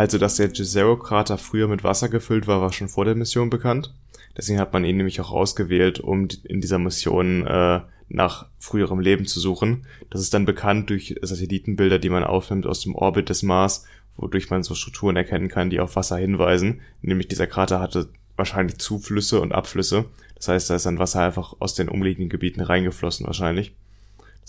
[0.00, 3.92] Also, dass der Jezero-Krater früher mit Wasser gefüllt war, war schon vor der Mission bekannt.
[4.34, 9.26] Deswegen hat man ihn nämlich auch ausgewählt, um in dieser Mission äh, nach früherem Leben
[9.26, 9.86] zu suchen.
[10.08, 13.84] Das ist dann bekannt durch Satellitenbilder, die man aufnimmt aus dem Orbit des Mars,
[14.16, 16.80] wodurch man so Strukturen erkennen kann, die auf Wasser hinweisen.
[17.02, 20.06] Nämlich dieser Krater hatte wahrscheinlich Zuflüsse und Abflüsse.
[20.34, 23.74] Das heißt, da ist dann Wasser einfach aus den umliegenden Gebieten reingeflossen wahrscheinlich.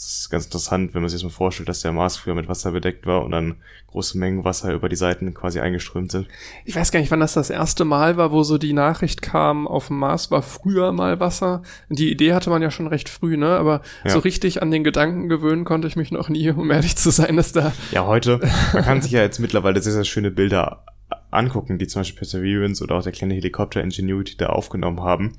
[0.01, 2.47] Das ist ganz interessant, wenn man sich das mal vorstellt, dass der Mars früher mit
[2.47, 6.27] Wasser bedeckt war und dann große Mengen Wasser über die Seiten quasi eingeströmt sind.
[6.65, 9.67] Ich weiß gar nicht, wann das das erste Mal war, wo so die Nachricht kam,
[9.67, 11.61] auf dem Mars war früher mal Wasser.
[11.89, 13.49] Die Idee hatte man ja schon recht früh, ne?
[13.49, 14.09] Aber ja.
[14.09, 17.37] so richtig an den Gedanken gewöhnen konnte ich mich noch nie, um ehrlich zu sein,
[17.37, 17.71] dass da.
[17.91, 18.39] Ja, heute,
[18.73, 20.83] man kann sich ja jetzt mittlerweile sehr, sehr schöne Bilder
[21.29, 25.33] angucken, die zum Beispiel Perseverance oder auch der kleine Helikopter Ingenuity da aufgenommen haben.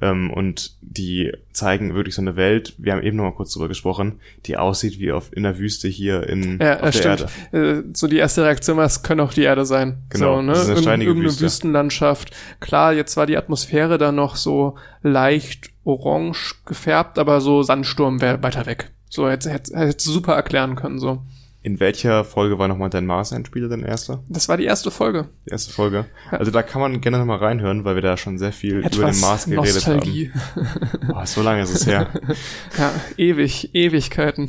[0.00, 3.68] Ähm, und die zeigen wirklich so eine Welt, wir haben eben noch mal kurz drüber
[3.68, 7.26] gesprochen, die aussieht wie auf, in der Wüste hier in ja, auf der stimmt.
[7.52, 7.78] Erde.
[7.78, 10.02] Äh, so die erste Reaktion war, es könnte auch die Erde sein.
[10.10, 10.52] Genau, so, ne?
[10.52, 11.44] das ist eine steinige Irgendeine Wüste.
[11.44, 12.36] Wüstenlandschaft.
[12.60, 18.42] Klar, jetzt war die Atmosphäre da noch so leicht orange gefärbt, aber so Sandsturm wäre
[18.42, 18.90] weiter weg.
[19.08, 21.22] So hätte hätte hätte super erklären können so.
[21.66, 24.22] In welcher Folge war nochmal dein Mars-Endspieler, dein erster?
[24.28, 25.30] Das war die erste Folge.
[25.46, 26.06] Die erste Folge.
[26.30, 29.10] Also da kann man gerne nochmal reinhören, weil wir da schon sehr viel Etwas über
[29.10, 30.30] den Mars geredet Nostalgie.
[30.54, 30.98] haben.
[31.08, 32.06] Boah, so lange ist es her.
[32.78, 34.44] ja, ewig, Ewigkeiten.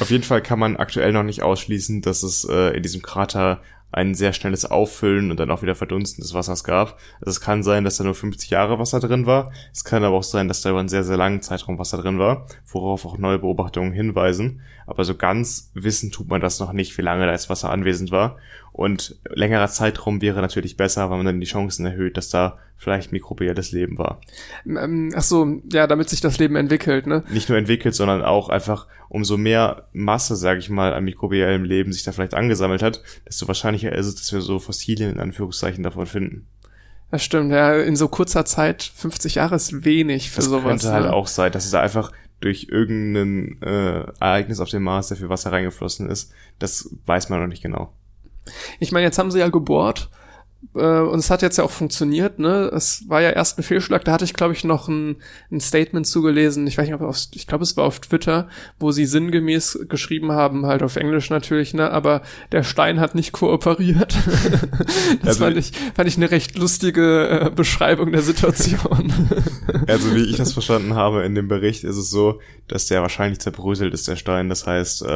[0.00, 3.60] Auf jeden Fall kann man aktuell noch nicht ausschließen, dass es äh, in diesem Krater
[3.90, 6.98] ein sehr schnelles Auffüllen und dann auch wieder Verdunsten des Wassers gab.
[7.20, 9.50] Also es kann sein, dass da nur 50 Jahre Wasser drin war.
[9.72, 12.18] Es kann aber auch sein, dass da über einen sehr, sehr langen Zeitraum Wasser drin
[12.18, 14.60] war, worauf auch neue Beobachtungen hinweisen.
[14.86, 18.10] Aber so ganz wissen tut man das noch nicht, wie lange da jetzt Wasser anwesend
[18.12, 18.36] war.
[18.72, 23.10] Und längerer Zeitraum wäre natürlich besser, weil man dann die Chancen erhöht, dass da vielleicht
[23.10, 24.20] mikrobielles Leben war.
[24.66, 27.24] Ähm, ach so, ja, damit sich das Leben entwickelt, ne?
[27.30, 31.92] Nicht nur entwickelt, sondern auch einfach umso mehr Masse, sage ich mal, an mikrobiellem Leben
[31.92, 35.82] sich da vielleicht angesammelt hat, desto wahrscheinlicher ist es, dass wir so Fossilien in Anführungszeichen
[35.82, 36.46] davon finden.
[37.10, 40.64] Das stimmt, ja, in so kurzer Zeit, 50 Jahre ist wenig für Das sowas.
[40.64, 41.12] könnte halt ne?
[41.12, 45.28] auch sein, dass es da einfach durch irgendein äh, Ereignis auf dem Mars sehr viel
[45.28, 46.32] Wasser reingeflossen ist.
[46.58, 47.92] Das weiß man noch nicht genau.
[48.78, 50.10] Ich meine, jetzt haben sie ja gebohrt
[50.74, 52.70] äh, und es hat jetzt ja auch funktioniert, ne?
[52.74, 55.16] Es war ja erst ein Fehlschlag, da hatte ich, glaube ich, noch ein,
[55.50, 58.90] ein Statement zugelesen, ich weiß nicht, ob auf, ich glaube, es war auf Twitter, wo
[58.90, 61.90] sie sinngemäß geschrieben haben, halt auf Englisch natürlich, ne?
[61.90, 62.22] Aber
[62.52, 64.16] der Stein hat nicht kooperiert.
[65.22, 69.12] das Also- fand ich, fand ich eine recht lustige äh, Beschreibung der Situation.
[69.88, 73.38] Also wie ich das verstanden habe in dem Bericht, ist es so, dass der wahrscheinlich
[73.40, 74.48] zerbröselt ist, der Stein.
[74.48, 75.06] Das heißt, äh,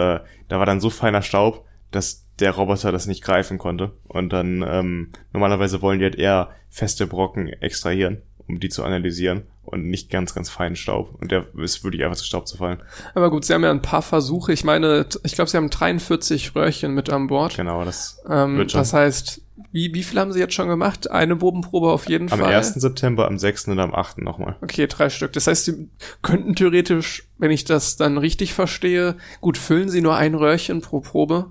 [0.49, 3.93] da war dann so feiner Staub, dass der Roboter das nicht greifen konnte.
[4.09, 9.43] Und dann ähm, normalerweise wollen die halt eher feste Brocken extrahieren, um die zu analysieren
[9.63, 11.15] und nicht ganz, ganz feinen Staub.
[11.21, 12.83] Und der ist wirklich einfach zu Staub zu fallen.
[13.15, 14.53] Aber gut, sie haben ja ein paar Versuche.
[14.53, 17.57] Ich meine, ich glaube, sie haben 43 Röhrchen mit an Bord.
[17.57, 18.81] Genau, das Ähm, wird schon.
[18.81, 19.43] das heißt,
[19.73, 21.11] wie, wie viel haben sie jetzt schon gemacht?
[21.11, 22.53] Eine Bodenprobe auf jeden am Fall.
[22.55, 22.75] 1.
[22.75, 23.69] September, am 6.
[23.69, 24.19] und am 8.
[24.19, 24.57] nochmal.
[24.63, 25.33] Okay, drei Stück.
[25.35, 25.89] Das heißt, sie
[26.23, 31.01] könnten theoretisch, wenn ich das dann richtig verstehe, gut, füllen sie nur ein Röhrchen pro
[31.01, 31.51] Probe?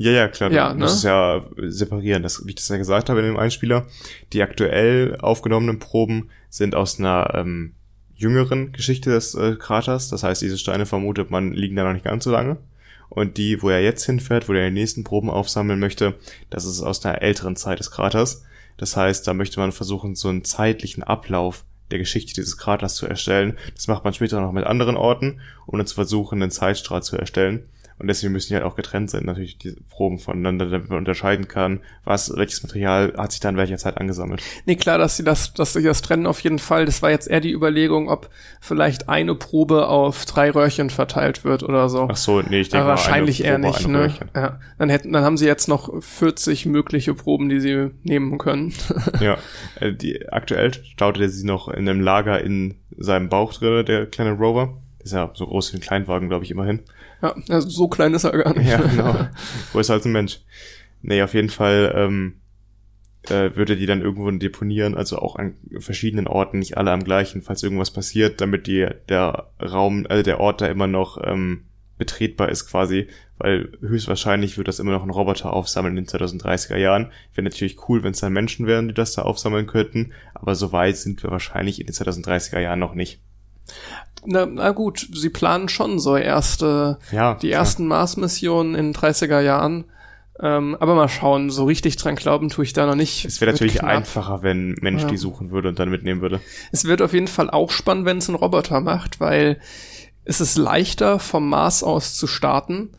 [0.00, 0.50] Ja, ja, klar.
[0.50, 0.84] Ja, du ne?
[0.84, 2.22] musst es ja separieren.
[2.22, 3.86] Das, wie ich das ja gesagt habe in dem Einspieler,
[4.32, 7.74] die aktuell aufgenommenen Proben sind aus einer ähm,
[8.14, 10.08] jüngeren Geschichte des äh, Kraters.
[10.08, 12.56] Das heißt, diese Steine vermutet man liegen da noch nicht ganz so lange.
[13.10, 16.14] Und die, wo er jetzt hinfährt, wo er die nächsten Proben aufsammeln möchte,
[16.48, 18.42] das ist aus einer älteren Zeit des Kraters.
[18.78, 23.06] Das heißt, da möchte man versuchen, so einen zeitlichen Ablauf der Geschichte dieses Kraters zu
[23.06, 23.58] erstellen.
[23.74, 27.18] Das macht man später noch mit anderen Orten, um dann zu versuchen, einen Zeitstrahl zu
[27.18, 27.64] erstellen.
[28.00, 31.48] Und deswegen müssen die halt auch getrennt sein, natürlich die Proben voneinander, damit man unterscheiden
[31.48, 34.42] kann, was, welches Material hat sich da in welcher Zeit angesammelt.
[34.64, 36.86] Nee, klar, dass sie das, dass sie das trennen auf jeden Fall.
[36.86, 41.62] Das war jetzt eher die Überlegung, ob vielleicht eine Probe auf drei Röhrchen verteilt wird
[41.62, 42.08] oder so.
[42.10, 43.98] Ach so, nee, ich denke Aber wahrscheinlich eher Probe, nicht, ne?
[43.98, 44.30] Röhrchen.
[44.34, 44.60] Ja.
[44.78, 48.72] Dann hätten, dann haben sie jetzt noch 40 mögliche Proben, die sie nehmen können.
[49.20, 49.36] Ja,
[49.80, 54.32] äh, die, aktuell staute sie noch in einem Lager in seinem Bauch drin, der kleine
[54.32, 54.80] Rover.
[55.02, 56.80] Ist ja so groß wie ein Kleinwagen, glaube ich, immerhin.
[57.22, 58.68] Ja, also so klein ist er gar nicht.
[58.68, 59.28] Ja, genau.
[59.72, 60.40] Größer als ein Mensch.
[61.02, 62.40] Nee, auf jeden Fall ähm,
[63.28, 67.42] äh, würde die dann irgendwo deponieren, also auch an verschiedenen Orten, nicht alle am gleichen,
[67.42, 71.64] falls irgendwas passiert, damit die der Raum, also der Ort da immer noch ähm,
[71.98, 76.76] betretbar ist quasi, weil höchstwahrscheinlich wird das immer noch ein Roboter aufsammeln in den 2030er
[76.76, 77.12] Jahren.
[77.34, 80.72] Wäre natürlich cool, wenn es dann Menschen wären, die das da aufsammeln könnten, aber so
[80.72, 83.20] weit sind wir wahrscheinlich in den 2030er Jahren noch nicht.
[84.26, 87.60] Na, na gut, sie planen schon so erste, Ja, die klar.
[87.60, 89.84] ersten Mars-Missionen in den 30er Jahren.
[90.42, 93.24] Ähm, aber mal schauen, so richtig dran glauben tue ich da noch nicht.
[93.26, 93.90] Es wäre natürlich knapp.
[93.90, 95.08] einfacher, wenn ein Mensch Ja.
[95.08, 96.40] die suchen würde und dann mitnehmen würde.
[96.72, 99.60] Es wird auf jeden Fall auch spannend, wenn es ein Roboter macht, weil
[100.24, 102.90] es ist leichter vom Mars aus zu starten,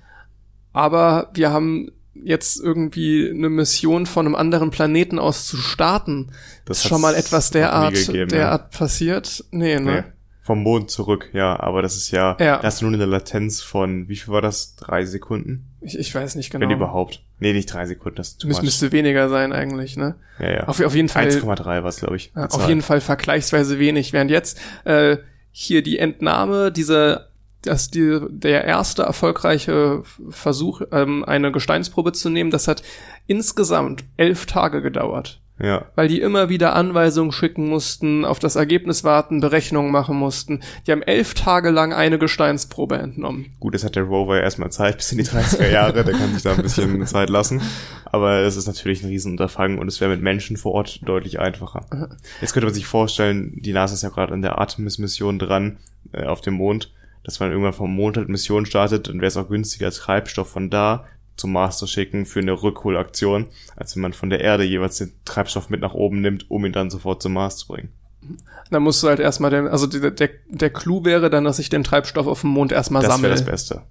[0.73, 6.31] aber wir haben jetzt irgendwie eine Mission von einem anderen Planeten aus zu starten.
[6.65, 8.37] Das ist schon mal etwas derart, gegeben, ja.
[8.37, 9.45] derart passiert.
[9.51, 10.03] Nee, Nee.
[10.43, 12.57] Vom Mond zurück, ja, aber das ist ja, Ja.
[12.57, 14.75] da hast du nur eine Latenz von, wie viel war das?
[14.75, 15.67] Drei Sekunden?
[15.81, 16.67] Ich, ich weiß nicht genau.
[16.67, 17.23] Wenn überhaupt.
[17.39, 18.63] Nee, nicht drei Sekunden, das ist Müs much.
[18.63, 20.15] müsste weniger sein eigentlich, ne?
[20.39, 20.63] Ja, ja.
[20.67, 21.27] Auf, auf jeden Fall.
[21.27, 22.31] 1,3 war es, glaube ich.
[22.35, 24.13] Ja, auf jeden Fall vergleichsweise wenig.
[24.13, 25.17] Während jetzt äh,
[25.51, 27.29] hier die Entnahme, diese
[27.63, 32.81] dass die, der erste erfolgreiche Versuch, ähm, eine Gesteinsprobe zu nehmen, das hat
[33.27, 35.41] insgesamt elf Tage gedauert.
[35.61, 35.85] Ja.
[35.95, 40.61] Weil die immer wieder Anweisungen schicken mussten, auf das Ergebnis warten, Berechnungen machen mussten.
[40.87, 43.53] Die haben elf Tage lang eine Gesteinsprobe entnommen.
[43.59, 46.33] Gut, es hat der Rover ja erstmal Zeit bis in die 30er Jahre, der kann
[46.33, 47.61] sich da ein bisschen Zeit lassen.
[48.05, 51.85] Aber es ist natürlich ein Riesenunterfangen und es wäre mit Menschen vor Ort deutlich einfacher.
[52.41, 55.77] Jetzt könnte man sich vorstellen, die NASA ist ja gerade an der Artemis-Mission dran,
[56.11, 56.91] äh, auf dem Mond,
[57.23, 60.69] dass man irgendwann vom Mond halt Mission startet und wäre es auch günstiger, Treibstoff von
[60.69, 61.05] da
[61.41, 65.11] zum Mars zu schicken für eine Rückholaktion, als wenn man von der Erde jeweils den
[65.25, 67.89] Treibstoff mit nach oben nimmt, um ihn dann sofort zum Mars zu bringen.
[68.69, 71.69] Dann musst du halt erstmal den, also der, der, der Clou wäre dann, dass ich
[71.69, 73.27] den Treibstoff auf dem Mond erstmal Das sammle.
[73.29, 73.81] wäre das Beste.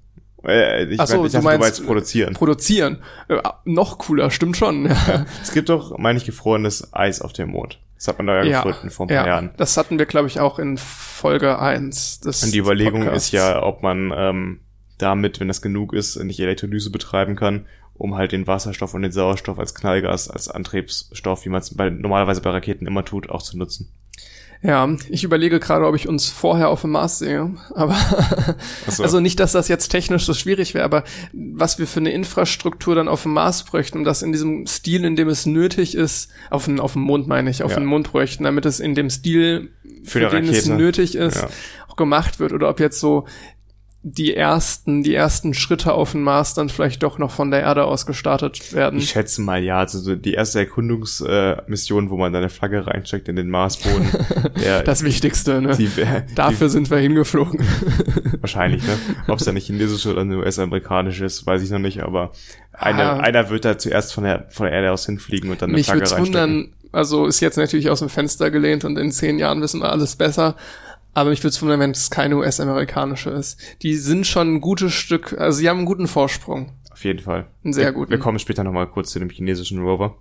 [0.42, 2.32] Äh, ich Ach so, mein, ich du meinst- du meinst produzieren.
[2.34, 3.02] Produzieren.
[3.28, 4.86] Äh, noch cooler, stimmt schon.
[4.86, 7.78] Ja, Es gibt doch, meine ich, gefrorenes Eis auf dem Mond.
[7.96, 9.26] Das hat man da ja, gefunden vor ein paar ja.
[9.26, 9.50] Jahren.
[9.58, 13.26] Das hatten wir, glaube ich, auch in Folge 1 des Und die Überlegung Podcasts.
[13.26, 14.60] ist ja, ob man ähm,
[15.02, 19.12] damit, wenn das genug ist, nicht Elektrolyse betreiben kann, um halt den Wasserstoff und den
[19.12, 23.42] Sauerstoff als Knallgas, als Antriebsstoff, wie man es bei, normalerweise bei Raketen immer tut, auch
[23.42, 23.88] zu nutzen.
[24.62, 27.54] Ja, ich überlege gerade, ob ich uns vorher auf dem Mars sehe.
[27.74, 27.96] Aber
[28.88, 29.02] so.
[29.02, 32.94] also nicht, dass das jetzt technisch so schwierig wäre, aber was wir für eine Infrastruktur
[32.94, 36.30] dann auf dem Mars bräuchten, um das in diesem Stil, in dem es nötig ist,
[36.50, 37.78] auf dem, auf dem Mond meine ich, auf Ja.
[37.78, 39.70] dem Mond bräuchten, damit es in dem Stil,
[40.04, 40.74] für, Für den es Rakete.
[40.74, 41.48] nötig ist, Ja.
[41.88, 42.52] auch gemacht wird.
[42.52, 43.26] Oder ob jetzt so
[44.02, 47.84] die ersten, die ersten Schritte auf dem Mars dann vielleicht doch noch von der Erde
[47.84, 48.98] aus gestartet werden.
[48.98, 53.28] Ich schätze mal, ja, also so die erste Erkundungsmission, äh, wo man seine Flagge reinsteckt
[53.28, 54.08] in den Marsboden,
[54.62, 55.76] der, das Wichtigste, ne?
[55.76, 55.86] die,
[56.30, 57.60] die, Dafür sind wir hingeflogen.
[58.40, 58.96] wahrscheinlich, ne?
[59.28, 62.32] Ob es dann eine chinesische oder eine US-amerikanische ist, weiß ich noch nicht, aber
[62.72, 63.20] einer, Ah.
[63.20, 65.86] einer wird da zuerst von der, von der Erde aus hinfliegen und dann eine Mich
[65.86, 66.50] Flagge würde reinstecken.
[66.54, 69.92] wundern, also ist jetzt natürlich aus dem Fenster gelehnt und in zehn Jahren wissen wir
[69.92, 70.56] alles besser.
[71.14, 73.60] Aber mich würde es wundern, wenn es keine US-amerikanische ist.
[73.82, 76.72] Die sind schon ein gutes Stück, also sie haben einen guten Vorsprung.
[77.00, 77.46] Auf jeden Fall.
[77.64, 78.10] Einen sehr guten.
[78.10, 80.18] Wir kommen später nochmal kurz zu dem chinesischen Rover.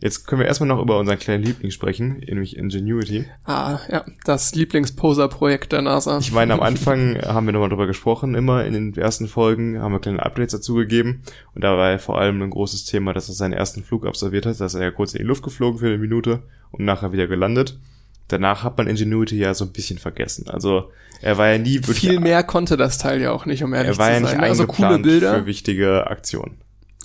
[0.00, 3.26] Jetzt können wir erstmal noch über unseren kleinen Liebling sprechen, nämlich Ingenuity.
[3.44, 6.16] Ah, ja, das Lieblingsposer-Projekt der NASA.
[6.20, 9.92] Ich meine, am Anfang haben wir nochmal drüber gesprochen, immer in den ersten Folgen haben
[9.92, 11.22] wir kleine Updates dazu gegeben.
[11.54, 14.46] Und da war ja vor allem ein großes Thema, dass er seinen ersten Flug absolviert
[14.46, 14.58] hat.
[14.58, 17.26] Da ist er ja kurz in die Luft geflogen für eine Minute und nachher wieder
[17.26, 17.78] gelandet.
[18.28, 20.48] Danach hat man Ingenuity ja so ein bisschen vergessen.
[20.48, 20.90] Also
[21.20, 23.92] er war ja nie wirklich Viel mehr konnte das Teil ja auch nicht, um ehrlich
[23.92, 24.40] er war zu ja sein.
[24.40, 25.34] nicht also coole Bilder.
[25.34, 26.56] für wichtige Aktionen.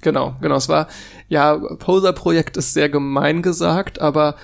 [0.02, 0.56] Genau, genau.
[0.56, 0.88] Es war,
[1.28, 4.36] ja, Poser-Projekt ist sehr gemein gesagt, aber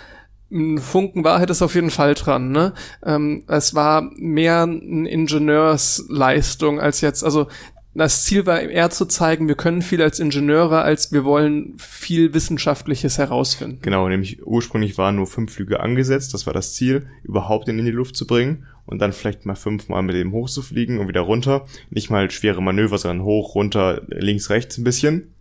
[0.51, 2.73] ein Funken Wahrheit ist auf jeden Fall dran, ne?
[3.03, 7.47] Ähm, es war mehr eine Ingenieursleistung als jetzt, also
[7.95, 12.34] das Ziel war eher zu zeigen, wir können viel als Ingenieure, als wir wollen viel
[12.34, 13.80] Wissenschaftliches herausfinden.
[13.82, 16.34] Genau, nämlich ursprünglich waren nur fünf Flüge angesetzt.
[16.34, 19.56] Das war das Ziel, überhaupt ihn in die Luft zu bringen und dann vielleicht mal
[19.56, 21.68] fünfmal mit dem hochzufliegen und wieder runter.
[21.91, 25.34] Nicht mal schwere Manöver, sondern hoch, runter, links, rechts ein bisschen.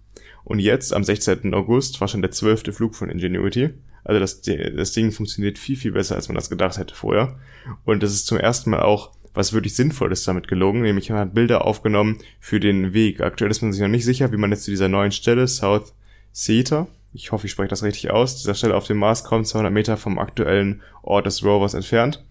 [0.45, 1.55] Und jetzt, am 16.
[1.55, 3.71] August, war schon der zwölfte Flug von Ingenuity.
[4.05, 7.39] Also das, das Ding funktioniert viel, viel besser, als man das gedacht hätte vorher.
[7.85, 11.35] Und es ist zum ersten Mal auch was wirklich Sinnvolles damit gelungen, nämlich man hat
[11.35, 13.21] Bilder aufgenommen für den Weg.
[13.21, 15.95] Aktuell ist man sich noch nicht sicher, wie man jetzt zu dieser neuen Stelle, South
[16.35, 19.73] Theta, ich hoffe, ich spreche das richtig aus, dieser Stelle auf dem Mars kommt 200
[19.73, 22.25] Meter vom aktuellen Ort des Rovers entfernt.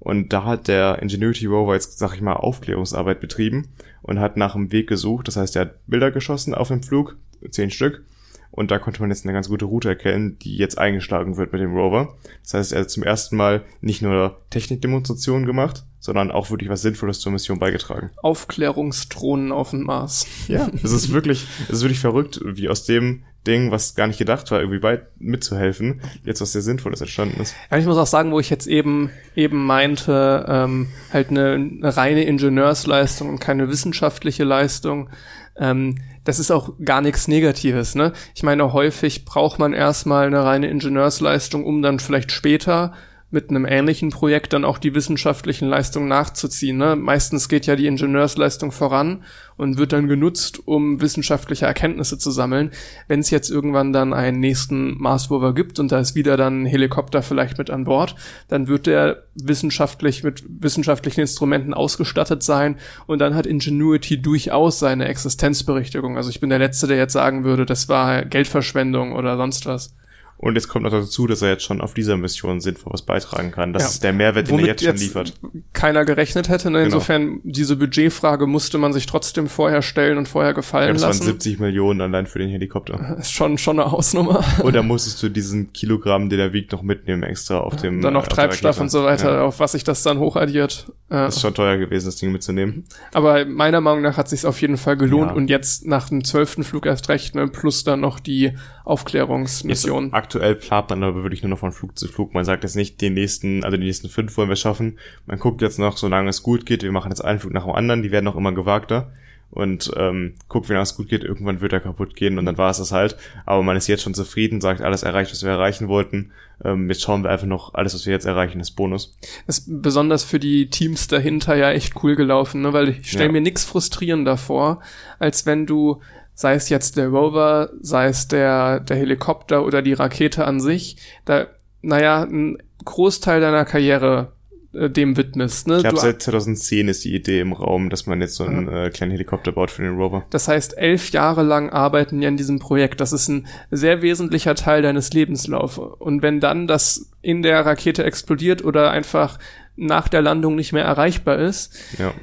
[0.00, 3.68] Und da hat der Ingenuity Rover jetzt, sag ich mal, Aufklärungsarbeit betrieben
[4.02, 5.26] und hat nach einem Weg gesucht.
[5.26, 7.16] Das heißt, er hat Bilder geschossen auf dem Flug,
[7.50, 8.04] zehn Stück.
[8.50, 11.60] Und da konnte man jetzt eine ganz gute Route erkennen, die jetzt eingeschlagen wird mit
[11.60, 12.16] dem Rover.
[12.42, 16.82] Das heißt, er hat zum ersten Mal nicht nur Technikdemonstrationen gemacht, sondern auch wirklich was
[16.82, 18.10] Sinnvolles zur Mission beigetragen.
[18.22, 20.26] Aufklärungsdrohnen auf dem Mars.
[20.48, 24.18] Ja, es ist wirklich, es ist wirklich verrückt, wie aus dem Ding, was gar nicht
[24.18, 27.54] gedacht war, irgendwie bei mitzuhelfen, jetzt was sehr Sinnvolles entstanden ist.
[27.70, 31.96] Ja, ich muss auch sagen, wo ich jetzt eben eben meinte, ähm, halt eine, eine
[31.96, 35.08] reine Ingenieursleistung und keine wissenschaftliche Leistung.
[35.56, 35.96] Ähm,
[36.28, 38.12] das ist auch gar nichts Negatives, ne?
[38.34, 42.92] Ich meine, häufig braucht man erstmal eine reine Ingenieursleistung, um dann vielleicht später
[43.30, 46.78] mit einem ähnlichen Projekt dann auch die wissenschaftlichen Leistungen nachzuziehen.
[46.78, 46.96] Ne?
[46.96, 49.22] Meistens geht ja die Ingenieursleistung voran
[49.58, 52.70] und wird dann genutzt, um wissenschaftliche Erkenntnisse zu sammeln.
[53.06, 56.62] Wenn es jetzt irgendwann dann einen nächsten Mars Rover gibt und da ist wieder dann
[56.62, 58.14] ein Helikopter vielleicht mit an Bord,
[58.48, 62.76] dann wird der wissenschaftlich mit wissenschaftlichen Instrumenten ausgestattet sein
[63.06, 66.16] und dann hat Ingenuity durchaus seine Existenzberechtigung.
[66.16, 69.94] Also ich bin der Letzte, der jetzt sagen würde, das war Geldverschwendung oder sonst was.
[70.38, 73.50] Und jetzt kommt noch dazu, dass er jetzt schon auf dieser Mission sinnvoll was beitragen
[73.50, 73.72] kann.
[73.72, 73.88] Das Ja.
[73.88, 75.34] ist der Mehrwert, den er jetzt schon liefert.
[75.72, 76.70] keiner gerechnet hätte.
[76.70, 76.78] Ne?
[76.84, 76.84] Genau.
[76.94, 81.08] Insofern, diese Budgetfrage musste man sich trotzdem vorher stellen und vorher Ja, gefallen das waren
[81.10, 81.24] lassen.
[81.24, 83.16] 70 Millionen allein für den Helikopter.
[83.18, 84.44] ist schon, schon eine Hausnummer.
[84.62, 88.26] Oder musstest du diesen Kilogramm, den er wiegt, noch mitnehmen extra auf dem Dann noch
[88.26, 89.42] äh, Treibstoff und so weiter, Ja.
[89.42, 90.86] auf was sich das dann hochaddiert.
[91.08, 92.84] Das ist schon teuer gewesen, das Ding mitzunehmen.
[93.12, 95.36] Aber meiner Meinung nach hat sich auf jeden Fall gelohnt Ja.
[95.36, 98.52] und jetzt nach dem zwölften Flug erst recht, ne, plus dann noch die
[98.84, 100.12] Aufklärungsmission.
[100.28, 102.34] Aktuell plant man aber wirklich nur noch von Flug zu Flug.
[102.34, 104.98] Man sagt jetzt nicht, den nächsten, also die nächsten fünf wollen wir schaffen.
[105.26, 107.72] Man guckt jetzt noch, solange es gut geht, wir machen jetzt einen Flug nach dem
[107.72, 109.10] anderen, die werden auch immer gewagter.
[109.50, 112.58] Und ähm, guckt, wie lange es gut geht, irgendwann wird er kaputt gehen und dann
[112.58, 113.16] war es das halt.
[113.46, 116.32] Aber man ist jetzt schon zufrieden, sagt alles erreicht, was wir erreichen wollten.
[116.62, 119.16] Ähm, jetzt schauen wir einfach noch, alles, was wir jetzt erreichen, ist Bonus.
[119.46, 122.74] Das ist besonders für die Teams dahinter ja echt cool gelaufen, ne?
[122.74, 123.32] weil ich stelle Ja.
[123.32, 124.82] mir nichts frustrierender vor,
[125.18, 126.02] als wenn du,
[126.38, 130.96] sei es jetzt der Rover, sei es der, der Helikopter oder die Rakete an sich,
[131.24, 131.48] da,
[131.82, 134.30] naja, ein Großteil deiner Karriere
[134.72, 135.66] äh, dem widmest.
[135.66, 135.78] Ne?
[135.78, 138.90] Ich glaube, seit 2010 ist die Idee im Raum, dass man jetzt so einen äh,
[138.90, 140.26] kleinen Helikopter baut für den Rover.
[140.30, 143.00] Das heißt, elf Jahre lang arbeiten die an diesem Projekt.
[143.00, 145.78] Das ist ein sehr wesentlicher Teil deines Lebenslaufs.
[145.78, 149.40] Und wenn dann das in der Rakete explodiert oder einfach
[149.74, 152.14] nach der Landung nicht mehr erreichbar ist, Ja.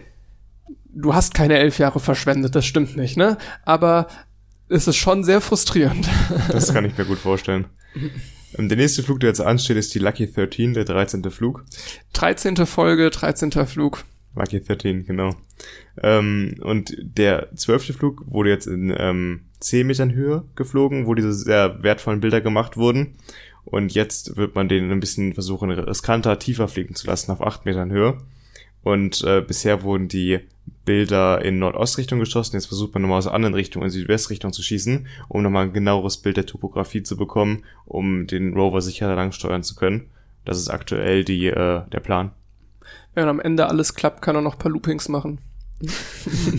[0.96, 3.38] Du hast keine elf Jahre verschwendet, das stimmt nicht, ne?
[3.64, 4.08] Aber
[4.70, 6.08] es ist schon sehr frustrierend.
[6.50, 7.66] Das kann ich mir gut vorstellen.
[8.58, 11.30] Ähm, Der nächste Flug, der jetzt ansteht, ist die Lucky 13, der 13.
[11.32, 11.66] Flug.
[12.14, 12.66] 13.
[12.66, 13.52] Folge, 13.
[13.68, 14.04] Flug.
[14.36, 15.36] Lucky 13, genau.
[16.02, 21.34] Ähm, und der zwölfte Flug wurde jetzt in ähm, 10 Metern Höhe geflogen, wo diese
[21.34, 23.16] sehr wertvollen Bilder gemacht wurden.
[23.64, 27.66] Und jetzt wird man den ein bisschen versuchen, riskanter, tiefer fliegen zu lassen, auf 8
[27.66, 28.18] Metern Höhe.
[28.86, 30.41] Und äh, bisher wurden die
[30.86, 32.56] Bilder in Nordоstrichtung geschossen.
[32.56, 35.74] Jetzt versucht man nochmal aus der anderen Richtung, in Südwestrichtung zu schießen, um nochmal ein
[35.74, 40.12] genaueres Bild der Topografie zu bekommen, um den Rover sicherer lang steuern zu können.
[40.45, 42.30] Das ist aktuell die, äh, der Plan.
[43.16, 45.40] Wenn am Ende alles klappt, kann er noch ein paar Loopings machen.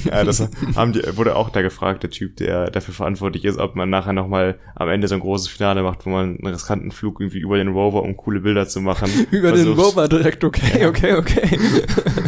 [0.05, 3.74] Ja, das haben die, wurde auch da gefragt, der Typ, der dafür verantwortlich ist, ob
[3.74, 7.18] man nachher nochmal am Ende so ein großes Finale macht, wo man einen riskanten Flug
[7.20, 9.09] irgendwie über den Rover, um coole Bilder zu machen.
[9.30, 9.78] Über den versucht.
[9.78, 11.59] Rover direkt, okay, okay, okay.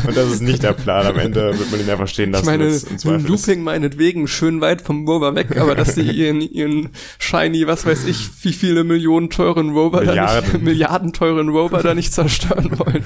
[0.06, 1.06] Und das ist nicht der Plan.
[1.06, 2.46] Am Ende wird man ihn einfach stehen Ich lassen.
[2.46, 3.26] meine, wenn's im.
[3.26, 6.88] Looping meinetwegen schön weit vom Rover weg, aber dass sie ihren, ihren
[7.18, 10.62] shiny, was weiß ich, wie viele Millionen teuren Rover da nicht, Milliarden.
[10.64, 13.04] Milliarden teuren Rover da nicht zerstören wollen.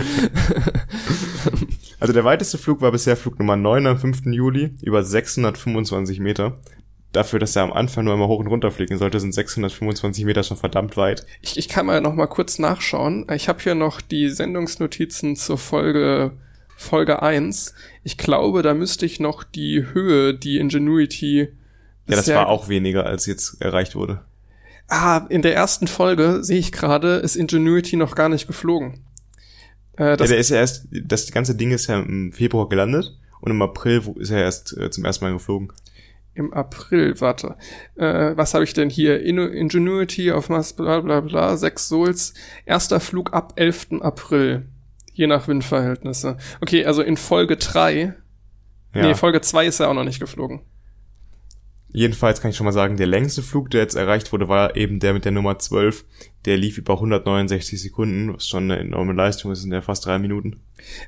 [2.03, 4.23] Also der weiteste Flug war bisher Flug Nummer 9 am 5.
[4.27, 6.59] Juli, über 625 Meter.
[7.13, 10.43] Dafür, dass er am Anfang nur einmal hoch und runter fliegen sollte, sind 625 Meter
[10.43, 11.25] schon verdammt weit.
[11.43, 13.29] Ich, ich kann mal noch mal kurz nachschauen.
[13.33, 16.33] Ich habe hier noch die Sendungsnotizen zur Folge
[16.77, 17.73] Folge 1.
[18.03, 21.51] Ich glaube, da müsste ich noch die Höhe, die Ingenuity
[22.09, 24.23] Ja, das war auch weniger, als jetzt erreicht wurde.
[24.89, 29.05] Ah, in der ersten Folge sehe ich gerade, ist Ingenuity noch gar nicht geflogen.
[29.97, 33.51] Äh, Ja, der ist ja erst, das ganze Ding ist ja im Februar gelandet und
[33.51, 35.73] im April ist er erst äh, zum ersten Mal geflogen.
[36.35, 37.57] Im April, warte.
[37.97, 39.21] Äh, was habe ich denn hier?
[39.23, 42.33] Inno- Ingenuity auf Mars, bla bla bla, 6 Souls.
[42.65, 43.89] Erster Flug ab 11.
[44.01, 44.67] April.
[45.13, 46.39] Je nach Windverhältnisse.
[46.63, 48.15] Okay, also in Folge 3.
[48.95, 49.03] Ja.
[49.09, 50.63] Nee, Folge 2 ist er auch noch nicht geflogen.
[51.93, 54.99] Jedenfalls kann ich schon mal sagen, der längste Flug, der jetzt erreicht wurde, war eben
[54.99, 56.05] der mit der Nummer 12.
[56.47, 60.19] Der lief über 169 Sekunden, was schon eine enorme Leistung ist, in der fast drei
[60.19, 60.61] Minuten.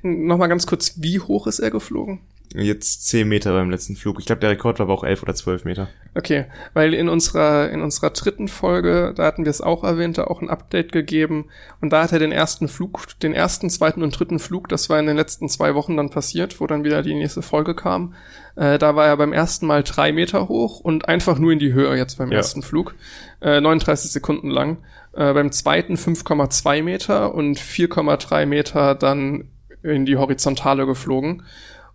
[0.03, 2.21] Nochmal ganz kurz, wie hoch ist er geflogen?
[2.57, 4.21] Jetzt 10 Meter beim letzten Flug.
[4.21, 5.89] Ich glaube, der Rekord war aber auch 11 oder 12 Meter.
[6.15, 10.25] Okay, weil in unserer, in unserer dritten Folge, da hatten wir es auch erwähnt, da
[10.25, 11.47] auch ein Update gegeben
[11.81, 15.01] und da hat er den ersten Flug, den ersten, zweiten und dritten Flug, das war
[15.01, 18.15] in den letzten zwei Wochen dann passiert, wo dann wieder die nächste Folge kam.
[18.55, 21.73] Äh, da war er beim ersten Mal drei Meter hoch und einfach nur in die
[21.73, 22.37] Höhe jetzt beim Ja.
[22.39, 22.95] ersten Flug,
[23.41, 24.77] äh, 39 Sekunden lang.
[25.13, 29.49] Äh, beim zweiten 5,2 Meter und 4,3 Meter dann
[29.83, 31.43] in die Horizontale geflogen.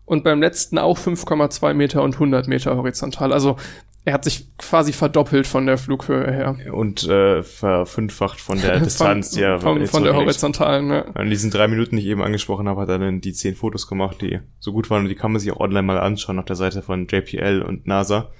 [0.10, 3.32] Und beim letzten auch 5,2 Meter und 100 Meter horizontal.
[3.32, 3.58] Also
[4.06, 6.56] er hat sich quasi verdoppelt von der Flughöhe her.
[6.74, 11.02] Und äh, verfünffacht von der Distanz, die er von, von, von der horizontalen, ja.
[11.22, 13.86] In diesen drei Minuten, die ich eben angesprochen habe, hat er dann die zehn Fotos
[13.88, 16.46] gemacht, die so gut waren und die kann man sich auch online mal anschauen auf
[16.46, 18.32] der Seite von JPL und NASA.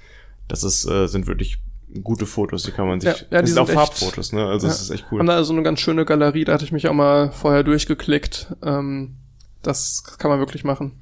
[0.48, 1.58] Das ist, äh, sind wirklich
[2.02, 3.10] gute Fotos, die kann man sich.
[3.10, 4.44] Ja, ja, die sind auch echt- Farbfotos, ne?
[4.46, 4.72] Also Ja.
[4.72, 5.20] das ist echt cool.
[5.20, 8.56] Haben da also eine ganz schöne Galerie, da hatte ich mich auch mal vorher durchgeklickt.
[8.64, 9.14] Ähm,
[9.62, 11.00] das kann man wirklich machen.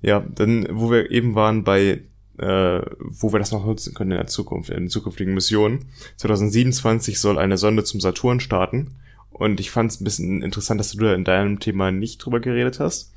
[0.00, 2.02] Ja, dann, wo wir eben waren bei,
[2.38, 5.86] äh, wo wir das noch nutzen können in der Zukunft, in zukünftigen Missionen.
[6.16, 8.96] 2027 soll eine Sonde zum Saturn starten.
[9.30, 12.40] Und ich fand es ein bisschen interessant, dass du da in deinem Thema nicht drüber
[12.40, 13.12] geredet hast.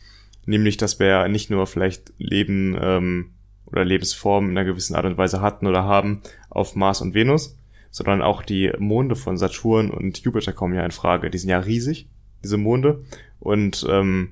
[0.46, 3.32] Nämlich, dass wir ja nicht nur vielleicht Leben ähm,
[3.66, 7.58] oder Lebensformen in einer gewissen Art und Weise hatten oder haben auf Mars und Venus,
[7.90, 11.30] sondern auch die Monde von Saturn und Jupiter kommen ja in Frage.
[11.30, 12.08] Die sind ja riesig,
[12.44, 13.04] diese Monde.
[13.40, 14.32] Und ähm,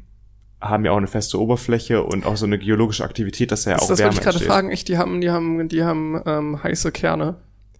[0.61, 3.83] haben ja auch eine feste Oberfläche und auch so eine geologische Aktivität, dass ja das
[3.83, 4.51] auch das Wärme wollte ich gerade entsteht.
[4.51, 7.35] fragen, echt, die haben, die haben, die haben ähm, heiße Kerne.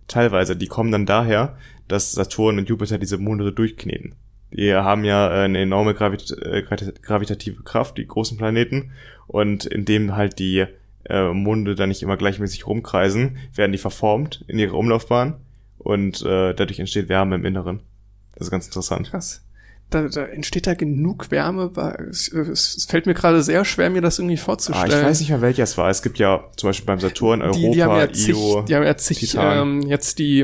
[0.08, 1.58] Teilweise, die kommen dann daher,
[1.88, 4.16] dass Saturn und Jupiter diese Monde durchkneten.
[4.52, 8.92] Die haben ja äh, eine enorme Gravit äh, gravitative Kraft, die großen Planeten.
[9.28, 10.66] Und indem halt die
[11.06, 15.36] äh, Monde da nicht immer gleichmäßig rumkreisen, werden die verformt in ihre Umlaufbahn
[15.78, 17.82] und äh, dadurch entsteht Wärme im Inneren.
[18.34, 19.10] Das ist ganz interessant.
[19.10, 19.46] Krass.
[19.90, 21.72] Da, da entsteht da genug Wärme.
[22.10, 24.92] Es, es fällt mir gerade sehr schwer, mir das irgendwie vorzustellen.
[24.92, 25.90] Ah, ich weiß nicht mehr, welcher es war.
[25.90, 28.76] Es gibt ja zum Beispiel beim Saturn, Europa, die, die haben ja zig, Io, die
[28.76, 30.42] haben ja zig, ähm, jetzt die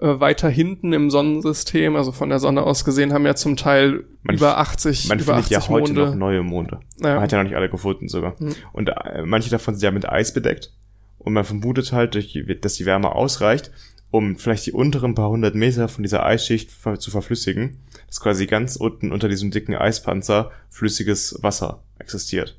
[0.00, 4.04] äh, weiter hinten im Sonnensystem, also von der Sonne aus gesehen, haben ja zum Teil
[4.22, 6.06] Man über 80, Man über findet 80 ja heute Monde.
[6.06, 6.80] noch neue Monde.
[6.98, 7.14] Ja.
[7.14, 8.34] Man hat ja noch nicht alle gefunden sogar.
[8.38, 8.54] Mhm.
[8.72, 10.72] Und äh, manche davon sind ja mit Eis bedeckt.
[11.18, 13.70] Und man vermutet halt, dass die Wärme ausreicht,
[14.12, 18.76] um vielleicht die unteren paar hundert Meter von dieser Eisschicht zu verflüssigen, dass quasi ganz
[18.76, 22.58] unten unter diesem dicken Eispanzer flüssiges Wasser existiert.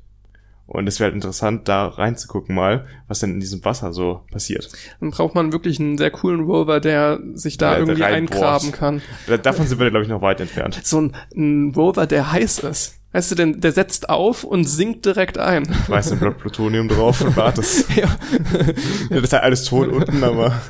[0.66, 4.70] Und es wäre halt interessant, da reinzugucken mal, was denn in diesem Wasser so passiert.
[4.98, 9.02] Dann braucht man wirklich einen sehr coolen Rover, der sich da Ja, irgendwie eingraben kann.
[9.26, 10.80] Da- Davon sind wir, glaube ich, noch weit entfernt.
[10.82, 12.98] So ein, ein Rover, der heiß ist.
[13.14, 15.64] Weißt du, denn der setzt auf und sinkt direkt ein.
[15.86, 17.88] Weißt du, Block Plutonium drauf und wartest.
[17.96, 20.60] ja, Ja, das ist halt alles tot unten, aber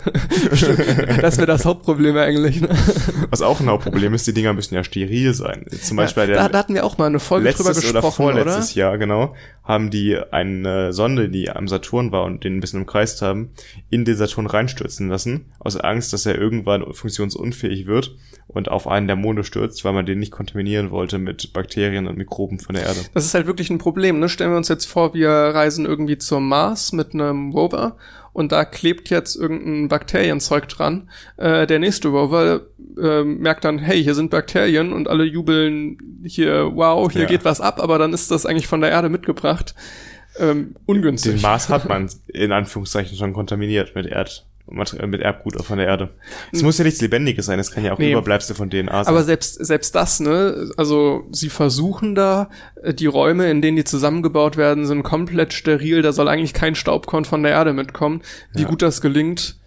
[1.20, 2.60] das wäre das Hauptproblem eigentlich.
[2.60, 2.68] Ne?
[3.30, 5.64] was auch ein Hauptproblem ist, die Dinger müssen ja steril sein.
[5.82, 8.34] Zum Beispiel da, der da hatten wir auch mal eine Folge drüber oder gesprochen, oder?
[8.42, 12.80] vorletztes Jahr, genau, haben die eine Sonde, die am Saturn war und den ein bisschen
[12.80, 13.50] umkreist haben,
[13.90, 18.14] in den Saturn reinstürzen lassen, aus Angst, dass er irgendwann funktionsunfähig wird
[18.46, 22.18] und auf einen der Monde stürzt, weil man den nicht kontaminieren wollte mit Bakterien und
[22.18, 23.00] Mikroben von der Erde.
[23.14, 24.18] Das ist halt wirklich ein Problem.
[24.20, 24.28] Ne?
[24.28, 27.96] Stellen wir uns jetzt vor, wir reisen irgendwie zum Mars mit einem Rover
[28.32, 31.08] und da klebt jetzt irgendein Bakterienzeug dran.
[31.36, 32.62] Äh, der nächste Rover
[33.00, 37.28] äh, merkt dann, hey, hier sind Bakterien und alle jubeln hier, wow, hier Ja.
[37.28, 39.74] geht was ab, aber dann ist das eigentlich von der Erde mitgebracht.
[40.38, 41.34] Ähm, ungünstig.
[41.34, 46.10] Den Mars hat man in Anführungszeichen schon kontaminiert mit Erd mit Erbgut von der Erde.
[46.52, 48.12] Es muss ja nichts Lebendiges sein, es kann ja auch Nee.
[48.12, 49.14] Überbleibsel von DNA sein.
[49.14, 52.48] Aber selbst, selbst das, ne, also sie versuchen da,
[52.82, 56.74] äh, die Räume, in denen die zusammengebaut werden, sind komplett steril, da soll eigentlich kein
[56.74, 58.22] Staubkorn von der Erde mitkommen.
[58.54, 58.68] Wie Ja.
[58.68, 59.58] gut das gelingt,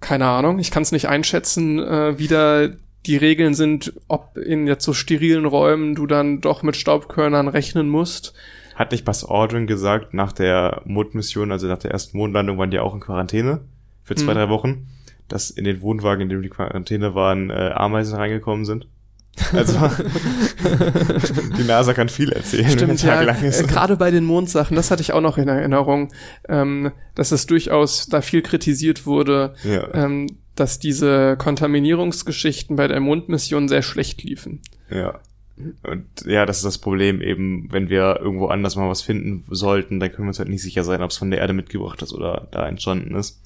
[0.00, 2.68] keine Ahnung, ich kann es nicht einschätzen, äh, wie da
[3.06, 7.88] die Regeln sind, ob in jetzt so sterilen Räumen du dann doch mit Staubkörnern rechnen
[7.88, 8.34] musst.
[8.74, 12.78] Hat nicht Buzz Aldrin gesagt, nach der Mondmission, also nach der ersten Mondlandung, waren die
[12.78, 13.60] auch in Quarantäne
[14.06, 14.38] für zwei, Hm.
[14.38, 14.86] drei Wochen,
[15.28, 18.86] dass in den Wohnwagen, in denen die Quarantäne waren, äh, Ameisen reingekommen sind.
[19.52, 19.76] Also
[21.58, 22.64] die NASA kann viel erzählen.
[22.68, 23.60] wenn Stimmt, ja, lang ist.
[23.60, 26.12] äh, gerade bei den Mondsachen, das hatte ich auch noch in Erinnerung,
[26.48, 33.00] ähm, dass es durchaus da viel kritisiert wurde, ja, ähm, dass diese Kontaminierungsgeschichten bei der
[33.00, 34.60] Mondmission sehr schlecht liefen.
[34.90, 35.20] ja.
[35.82, 40.00] Und ja, das ist das Problem eben, wenn wir irgendwo anders mal was finden sollten,
[40.00, 42.12] dann können wir uns halt nicht sicher sein, ob es von der Erde mitgebracht ist
[42.12, 43.40] oder da entstanden ist.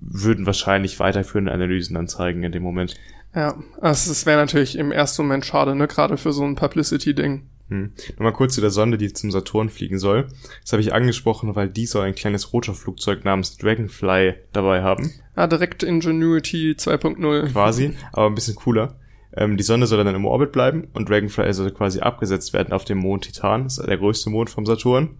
[0.00, 2.94] Würden wahrscheinlich weiterführende Analysen dann zeigen in dem Moment.
[3.34, 7.42] Ja, also es wäre natürlich im ersten Moment schade, ne, gerade für so ein Publicity-Ding.
[7.68, 7.92] Hm.
[8.14, 10.26] Nochmal kurz zu der Sonde, die zum Saturn fliegen soll.
[10.62, 15.46] Das habe ich angesprochen, weil die soll ein kleines Rotorflugzeug namens Dragonfly dabei haben, Ah,
[15.46, 17.52] direkt Ingenuity 2.0.
[17.52, 18.96] quasi, aber ein bisschen cooler.
[19.36, 22.84] Ähm, die Sonde soll dann im Orbit bleiben und Dragonfly soll quasi abgesetzt werden auf
[22.84, 23.62] dem Mond Titan.
[23.64, 25.10] Das ist der größte Mond vom Saturn.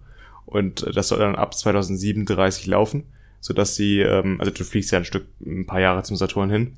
[0.45, 3.05] Und äh, das soll dann ab 2037 laufen,
[3.41, 6.77] sodass sie, ähm, also du fliegst ja ein Stück, ein paar Jahre zum Saturn hin,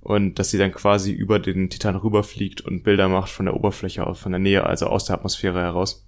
[0.00, 4.06] und dass sie dann quasi über den Titan rüberfliegt und Bilder macht von der Oberfläche,
[4.06, 6.04] aus- von der Nähe, also aus der Atmosphäre heraus.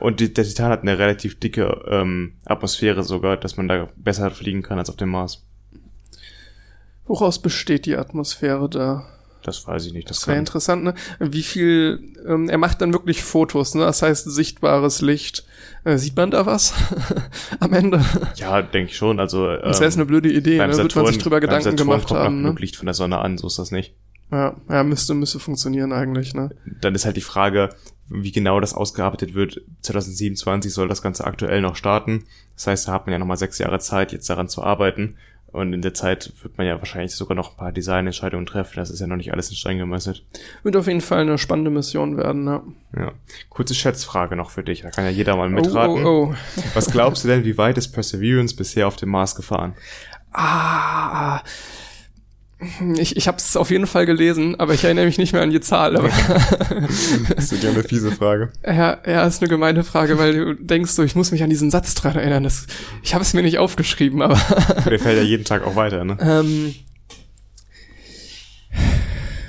[0.00, 4.30] Und die, der Titan hat eine relativ dicke ähm, Atmosphäre sogar, dass man da besser
[4.30, 5.42] fliegen kann als auf dem Mars.
[7.06, 9.08] Woraus besteht die Atmosphäre da?
[9.42, 10.10] Das weiß ich nicht.
[10.10, 10.94] Das Das wäre interessant, ne?
[11.20, 13.82] Wie viel, ähm, er macht dann wirklich Fotos, ne?
[13.84, 15.44] Das heißt sichtbares Licht.
[15.84, 16.74] Äh, sieht man da was
[17.60, 18.04] am Ende?
[18.36, 19.20] ja, denke ich schon.
[19.20, 20.76] Also ähm, Das wäre eine blöde Idee, ne?
[20.76, 22.60] Wird man sich drüber Gedanken Saturn gemacht kommt haben, noch ne?
[22.60, 23.94] Licht von der Sonne an, so ist das nicht.
[24.30, 26.50] Ja, ja, müsste, müsste funktionieren eigentlich, ne?
[26.80, 27.70] Dann ist halt die Frage,
[28.08, 29.62] wie genau das ausgearbeitet wird.
[29.82, 32.24] 2027 soll das Ganze aktuell noch starten.
[32.54, 35.16] Das heißt, da hat man ja nochmal sechs Jahre Zeit, jetzt daran zu arbeiten.
[35.58, 38.76] Und in der Zeit wird man ja wahrscheinlich sogar noch ein paar Designentscheidungen treffen.
[38.76, 40.24] Das ist ja noch nicht alles in Stein gemeißelt.
[40.62, 42.62] Wird auf jeden Fall eine spannende Mission werden, ne?
[42.96, 43.12] Ja.
[43.48, 44.82] Kurze Schätzfrage noch für dich.
[44.82, 46.04] Da kann ja jeder mal mitraten.
[46.06, 46.62] Oh, oh, oh.
[46.74, 49.74] Was glaubst du denn, wie weit ist Perseverance bisher auf dem Mars gefahren?
[50.32, 51.40] Ah,
[52.96, 55.50] ich, ich habe es auf jeden Fall gelesen, aber ich erinnere mich nicht mehr an
[55.50, 55.96] die Zahl.
[55.96, 56.08] Aber
[57.36, 58.50] Das ist ja eine fiese Frage.
[58.66, 61.70] ja, ja, ist eine gemeine Frage, weil du denkst so, ich muss mich an diesen
[61.70, 62.42] Satz dran erinnern.
[62.42, 62.66] Das,
[63.02, 64.34] ich habe es mir nicht aufgeschrieben, aber
[64.90, 66.16] Der fällt ja jeden Tag auch weiter, ne?
[66.20, 66.74] ähm,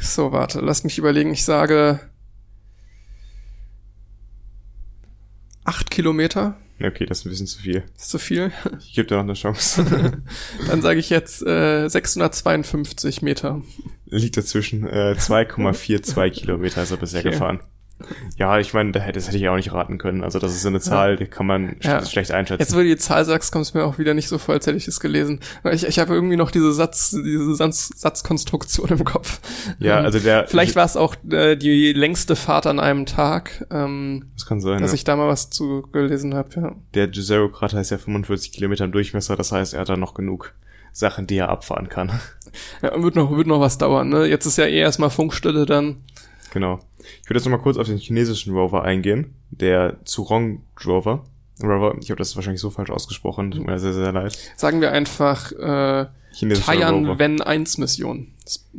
[0.02, 1.32] so warte, lass mich überlegen.
[1.34, 2.00] Ich sage
[5.64, 6.56] acht Kilometer.
[6.82, 7.84] Okay, das ist ein bisschen zu viel.
[7.98, 8.52] Ist zu viel?
[8.80, 9.84] Ich gebe dir noch eine Chance.
[10.68, 13.62] Dann sage ich jetzt äh, 652 Meter.
[14.06, 17.32] Liegt dazwischen äh, 2,42 Kilometer ist er bisher Okay.
[17.32, 17.60] gefahren.
[18.38, 20.24] Ja, ich meine, das hätte ich auch nicht raten können.
[20.24, 22.06] Also das ist so eine Zahl, die kann man Ja.
[22.06, 22.62] schlecht einschätzen.
[22.62, 24.66] Jetzt, wo du die Zahl sagst, kommt es mir auch wieder nicht so vor, als
[24.68, 25.40] hätte ich es gelesen.
[25.64, 29.40] Weil Ich, ich habe irgendwie noch diese Satz, diese Satz, Satzkonstruktion im Kopf.
[29.80, 30.48] ja, Ähm, also der...
[30.48, 34.82] Vielleicht war es auch äh, die längste Fahrt an einem Tag, ähm, Das kann sein,
[34.82, 34.96] dass ja.
[34.96, 36.50] ich da mal was zu gelesen habe.
[36.56, 36.76] Ja.
[36.94, 40.54] Der Jezero-Krater ist ja 45 Kilometer im Durchmesser, das heißt, er hat da noch genug
[40.92, 42.20] Sachen, die er abfahren kann.
[42.82, 44.10] ja, wird noch, wird noch was dauern.
[44.10, 44.26] Ne?
[44.26, 45.98] Jetzt ist ja eh erstmal Funkstille dann.
[46.52, 46.80] Genau.
[47.22, 51.26] Ich würde jetzt noch mal kurz auf den chinesischen Rover eingehen, der Zhurong Rover.
[51.62, 54.38] Rover, ich habe das wahrscheinlich so falsch ausgesprochen, tut mir sehr, sehr leid.
[54.56, 56.06] Sagen wir einfach äh.
[56.32, 58.28] Tianwen 1 Mission.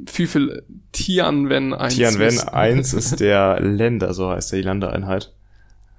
[0.07, 2.49] Viel, viel Tianwen 1 Tianwen Mission.
[2.49, 5.33] 1 ist der Länder, so heißt der, die Landeeinheit.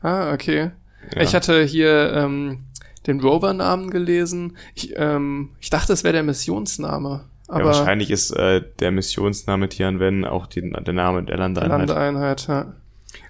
[0.02, 0.72] Ah, okay.
[1.14, 1.22] Ja.
[1.22, 2.60] Ich hatte hier ähm,
[3.07, 4.57] den Rover-Namen gelesen.
[4.76, 7.26] Ich, ähm, ich dachte, es wäre der Missionsname.
[7.52, 11.88] Ja, Aber wahrscheinlich ist äh, der Missionsname Tianwen auch die, der Name der Landeeinheit.
[11.90, 12.73] Landeeinheit, ja.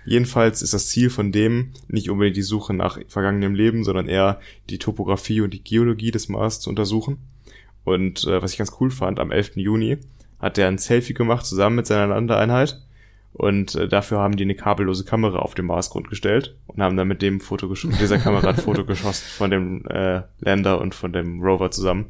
[0.06, 4.40] Jedenfalls ist das Ziel von dem nicht unbedingt die Suche nach vergangenem Leben, sondern eher
[4.70, 7.18] die Topographie und die Geologie des Mars zu untersuchen.
[7.84, 9.56] Und äh, was ich ganz cool fand, am 11.
[9.56, 9.98] Juni
[10.40, 12.80] hat er ein Selfie gemacht zusammen mit seiner Landeeinheit.
[13.34, 17.08] Und äh, dafür haben die eine kabellose Kamera auf den Marsgrund gestellt und haben dann
[17.08, 21.14] mit dem Foto mit dieser Kamera ein Foto geschossen von dem äh, Lander und von
[21.14, 22.08] dem Rover zusammen.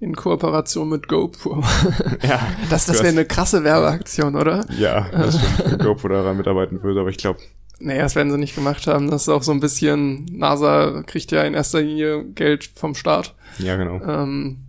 [0.00, 1.62] In Kooperation mit GoPro.
[2.22, 2.40] Ja,
[2.70, 4.64] Das, das wäre eine krasse Werbeaktion, oder?
[4.78, 7.38] ja, das stimmt, wenn GoPro daran mitarbeiten würde, aber ich glaube,
[7.80, 9.10] Naja, das werden sie nicht gemacht haben.
[9.10, 13.34] Das ist auch so ein bisschen, NASA kriegt ja in erster Linie Geld vom Staat.
[13.58, 14.00] ja genau.
[14.02, 14.64] Ähm,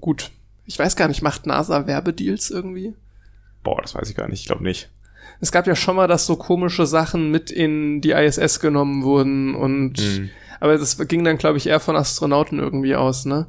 [0.00, 0.30] gut.
[0.64, 2.94] Ich weiß gar nicht, macht NASA Werbedeals irgendwie?
[3.62, 4.88] Boah, das weiß ich gar nicht, ich glaube nicht.
[5.40, 9.54] Es gab ja schon mal, dass so komische Sachen mit in die ISS genommen wurden
[9.54, 10.30] und Mhm.
[10.60, 13.46] aber das ging dann, glaube ich, eher von Astronauten irgendwie aus, ne?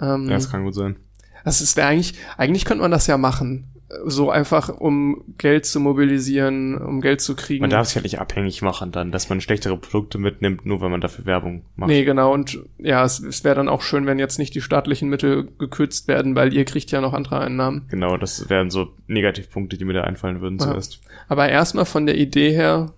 [0.00, 0.96] Ähm, Ja, das kann gut sein.
[1.44, 3.64] das ist eigentlich, eigentlich könnte man das ja machen.
[4.04, 7.60] So einfach, um Geld zu mobilisieren, um Geld zu kriegen.
[7.60, 10.88] Man darf sich halt nicht abhängig machen dann, dass man schlechtere Produkte mitnimmt, nur weil
[10.90, 11.88] man dafür Werbung macht.
[11.88, 12.32] Nee, genau.
[12.34, 16.08] Und ja, es, es wäre dann auch schön, wenn jetzt nicht die staatlichen Mittel gekürzt
[16.08, 17.82] werden, weil ihr kriegt ja noch andere Einnahmen.
[17.88, 20.66] Genau, das wären so Negativpunkte, die mir da einfallen würden Ja.
[20.66, 21.00] zuerst.
[21.28, 22.92] Aber erstmal von der Idee her,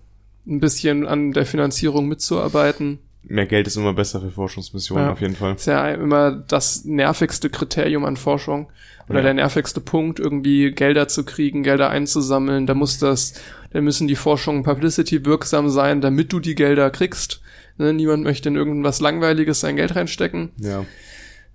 [0.47, 5.11] ein bisschen an der Finanzierung mitzuarbeiten, Mehr Geld ist immer besser für Forschungsmissionen Ja.
[5.11, 5.55] auf jeden Fall.
[5.55, 8.71] ist ja immer das nervigste Kriterium an Forschung
[9.09, 9.23] oder Ja.
[9.25, 12.65] der nervigste Punkt, irgendwie Gelder zu kriegen, Gelder einzusammeln.
[12.65, 13.33] Da muss das,
[13.71, 17.41] da müssen die Forschungen publicity wirksam sein, damit du die Gelder kriegst.
[17.77, 20.51] Ne, niemand möchte in irgendwas Langweiliges sein Geld reinstecken.
[20.57, 20.85] Ja.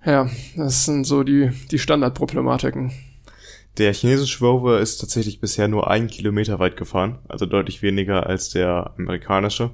[0.05, 2.91] Ja, das sind so die, die Standardproblematiken.
[3.77, 8.49] Der chinesische Rover ist tatsächlich bisher nur einen Kilometer weit gefahren, also deutlich weniger als
[8.49, 9.71] der amerikanische.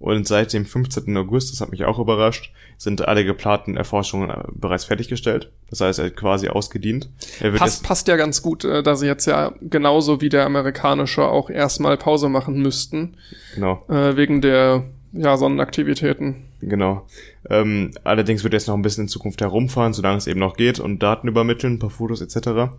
[0.00, 1.16] Und seit dem 15.
[1.16, 5.50] August, das hat mich auch überrascht, sind alle geplanten Erforschungen äh, bereits fertiggestellt.
[5.70, 7.10] Das heißt, er hat quasi ausgedient.
[7.56, 11.50] Passt, passt ja ganz gut, äh, da sie jetzt ja genauso wie der amerikanische auch
[11.50, 13.16] erstmal Pause machen müssten,
[13.54, 16.44] genau, äh, wegen der ja, Sonnenaktivitäten.
[16.60, 17.06] genau.
[17.50, 20.56] Ähm, allerdings wird er jetzt noch ein bisschen in Zukunft herumfahren, solange es eben noch
[20.56, 22.70] geht und Daten übermitteln, ein paar Fotos etc.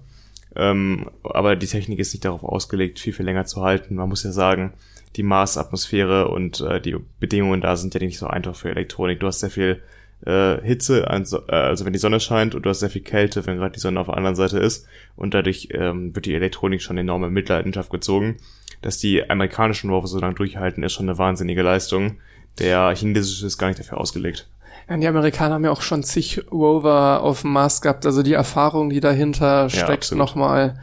[0.60, 3.96] Ähm, aber die Technik ist nicht darauf ausgelegt, viel, viel länger zu halten.
[3.96, 4.74] Man muss ja sagen,
[5.16, 9.22] die Marsatmosphäre und äh, die Bedingungen da sind ja nicht so einfach für Elektronik.
[9.22, 9.82] Du hast sehr viel
[10.26, 13.46] äh, Hitze, also, äh, also wenn die Sonne scheint und du hast sehr viel Kälte,
[13.48, 14.86] wenn gerade die Sonne auf der anderen Seite ist.
[15.16, 18.36] Und dadurch ähm, wird die Elektronik schon enorm in Mitleidenschaft gezogen.
[18.82, 22.18] Dass die amerikanischen Rover so lange durchhalten, ist schon eine wahnsinnige Leistung.
[22.60, 24.50] Der chinesische ist gar nicht dafür ausgelegt.
[24.90, 28.34] Ja, die Amerikaner haben ja auch schon zig Rover auf dem Mars gehabt, also die
[28.34, 30.20] Erfahrung, die dahinter steckt, absolut.
[30.20, 30.80] nochmal,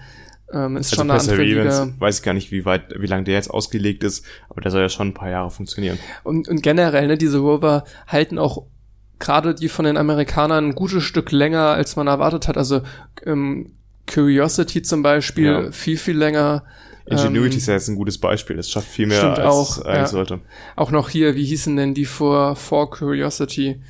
[0.52, 1.88] ähm, ist Also schon eine andere Liga.
[1.98, 4.82] weiß ich gar nicht, wie weit, wie lang der jetzt ausgelegt ist, aber der soll
[4.82, 5.98] ja schon ein paar Jahre funktionieren.
[6.22, 8.64] Und, und generell, ne, diese Rover halten auch
[9.18, 12.56] gerade die von den Amerikanern ein gutes Stück länger, als man erwartet hat.
[12.56, 12.82] Also
[13.24, 13.72] ähm,
[14.06, 15.72] Curiosity zum Beispiel Ja.
[15.72, 16.64] viel, viel länger.
[17.06, 18.58] Ingenuity Ähm, ist ja jetzt ein gutes Beispiel.
[18.58, 20.06] Es schafft viel mehr, als auch, eigentlich ja.
[20.06, 20.40] sollte.
[20.74, 23.80] Auch noch hier, wie hießen denn die vor, vor Curiosity?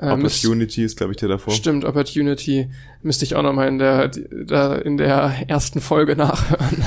[0.00, 1.52] Äh, müsst- Opportunity ist, glaube ich, der davor.
[1.54, 2.70] Stimmt, Opportunity.
[3.02, 6.84] Müsste ich auch noch mal in der, da in der ersten Folge nachhören.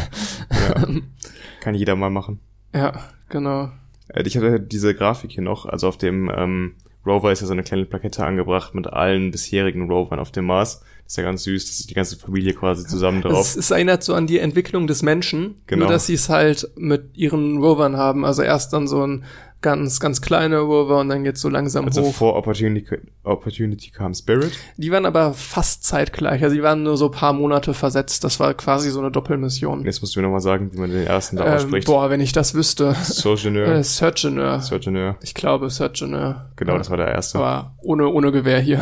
[0.51, 0.87] Ja.
[1.61, 2.39] Kann jeder mal machen.
[2.73, 2.93] ja,
[3.29, 3.69] genau.
[4.09, 5.65] Äh, Ich hatte diese Grafik hier noch.
[5.65, 6.75] Also auf dem ähm,
[7.05, 10.83] Rover ist ja so eine kleine Plakette angebracht mit allen bisherigen Rovern auf dem Mars.
[11.11, 11.65] Ist ja ganz süß.
[11.65, 13.41] Das ist die ganze Familie quasi zusammen drauf.
[13.41, 15.83] Es, es erinnert so an die Entwicklung des Menschen, Genau.
[15.83, 18.23] nur dass sie es halt mit ihren Rovern haben.
[18.23, 19.25] Also erst dann so ein
[19.59, 22.13] ganz, ganz kleine Rover und dann geht's so langsam Also hoch.
[22.15, 24.53] vor Opportunity, Opportunity kam Spirit.
[24.77, 26.41] Die waren aber fast zeitgleich.
[26.41, 28.23] Also die waren nur so ein paar Monate versetzt.
[28.23, 29.83] Das war quasi so eine Doppelmission.
[29.83, 31.87] Jetzt musst du mir nochmal sagen, wie man den ersten da Ähm, ausspricht.
[31.87, 32.95] boah, wenn ich das wüsste.
[33.03, 33.67] Sojourner.
[33.67, 33.83] Äh.
[33.83, 35.17] Sojourner.
[35.21, 36.49] Ich glaube Surgeoneur.
[36.55, 37.37] Genau, das war der erste.
[37.37, 38.77] Aber ohne, ohne Gewehr hier.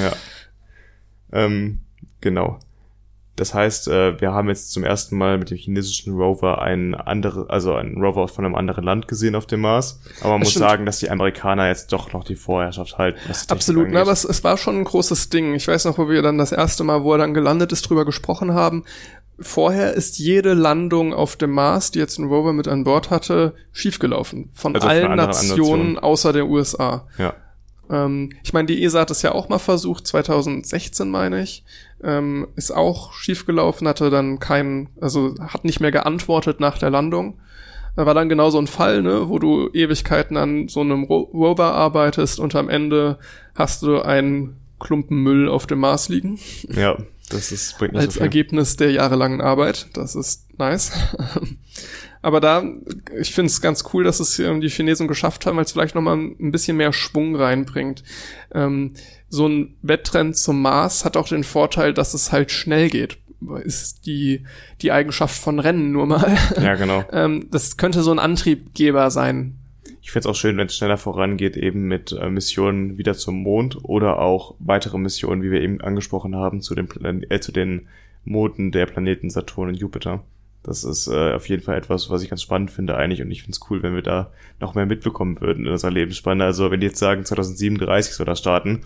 [0.00, 0.12] Ja.
[1.32, 1.80] Ähm,
[2.20, 2.58] genau.
[3.36, 7.50] Das heißt, äh, wir haben jetzt zum ersten Mal mit dem chinesischen Rover einen andere,
[7.50, 10.00] also einen Rover von einem anderen Land gesehen auf dem Mars.
[10.22, 10.70] Aber man Das muss stimmt.
[10.70, 13.18] sagen, dass die Amerikaner jetzt doch noch die Vorherrschaft halten.
[13.48, 14.00] Absolut, ne, angeht.
[14.00, 15.52] aber es, es war schon ein großes Ding.
[15.54, 18.06] Ich weiß noch, wo wir dann das erste Mal, wo er dann gelandet ist, drüber
[18.06, 18.84] gesprochen haben.
[19.38, 23.52] Vorher ist jede Landung auf dem Mars, die jetzt ein Rover mit an Bord hatte,
[23.70, 24.48] schiefgelaufen.
[24.54, 25.98] Von Also allen Nationen.
[25.98, 27.06] außer der USA.
[27.18, 27.34] Ja.
[27.90, 31.64] Ähm, ich meine, die ESA hat es ja auch mal versucht, 2016 meine ich.
[32.02, 37.38] Ähm, ist auch schiefgelaufen, hatte dann keinen, also hat nicht mehr geantwortet nach der Landung.
[37.96, 41.30] Da war dann genau so ein Fall, ne, wo du Ewigkeiten an so einem Ro
[41.32, 43.18] Rover arbeitest und am Ende
[43.54, 46.38] hast du einen Klumpen Müll auf dem Mars liegen
[46.68, 46.98] Ja,
[47.30, 48.20] das ist, bringt nicht als so.
[48.20, 49.88] Ergebnis der jahrelangen Arbeit.
[49.94, 50.92] Das ist nice.
[52.26, 52.64] Aber da,
[53.20, 55.94] ich finde es ganz cool, dass es ähm, die Chinesen geschafft haben, weil es vielleicht
[55.94, 58.02] nochmal ein bisschen mehr Schwung reinbringt.
[58.52, 58.94] Ähm,
[59.28, 63.18] so ein Wettrennen zum Mars hat auch den Vorteil, dass es halt schnell geht.
[63.62, 64.42] Ist die,
[64.82, 66.36] die Eigenschaft von Rennen nur mal.
[66.60, 67.04] Ja, genau.
[67.12, 69.54] ähm, das könnte so ein Antriebgeber sein.
[70.02, 73.78] Ich find's auch schön, wenn es schneller vorangeht, eben mit äh, Missionen wieder zum Mond
[73.84, 77.86] oder auch weitere Missionen, wie wir eben angesprochen haben, zu den, Plan äh, zu den
[78.24, 80.24] Monden der Planeten Saturn und Jupiter.
[80.66, 83.44] Das ist äh, auf jeden Fall etwas, was ich ganz spannend finde eigentlich und ich
[83.44, 86.44] find's cool, wenn wir da noch mehr mitbekommen würden in unserer Lebensspanne.
[86.44, 88.82] Also wenn die jetzt sagen, 2037 soll das starten,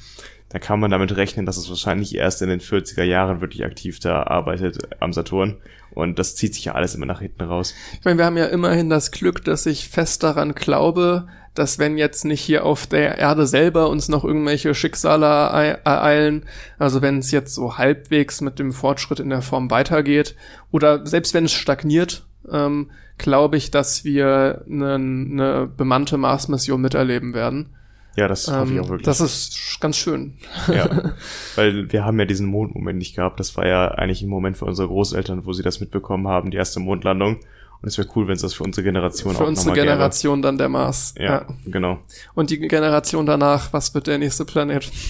[0.50, 3.98] dann kann man damit rechnen, dass es wahrscheinlich erst in den 40er Jahren wirklich aktiv
[3.98, 5.56] da arbeitet am Saturn.
[5.92, 7.74] Und das zieht sich ja alles immer nach hinten raus.
[7.94, 11.28] Ich meine, wir haben ja immerhin das Glück, dass ich fest daran glaube,
[11.60, 16.46] dass wenn jetzt nicht hier auf der Erde selber uns noch irgendwelche Schicksale erei- ereilen,
[16.78, 20.34] also wenn es jetzt so halbwegs mit dem Fortschritt in der Form weitergeht,
[20.70, 27.34] oder selbst wenn es stagniert, ähm, glaube ich, dass wir eine, eine bemannte Mars-Mission miterleben
[27.34, 27.74] werden.
[28.16, 29.04] Ja, das hoffe ich Ähm, auch wirklich.
[29.04, 30.38] das ist ganz schön.
[30.66, 31.12] Ja,
[31.56, 33.38] weil wir haben ja diesen Mondmoment nicht gehabt.
[33.38, 36.56] Das war ja eigentlich ein Moment für unsere Großeltern, wo sie das mitbekommen haben, die
[36.56, 37.38] erste Mondlandung.
[37.82, 40.42] Und es wäre cool, wenn es das für unsere Generation Für auch unsere nochmal Generation
[40.42, 41.14] dann der Mars.
[41.14, 41.24] gäbe.
[41.24, 41.98] Ja, genau.
[42.34, 44.90] Und die Generation danach, was wird der nächste Planet?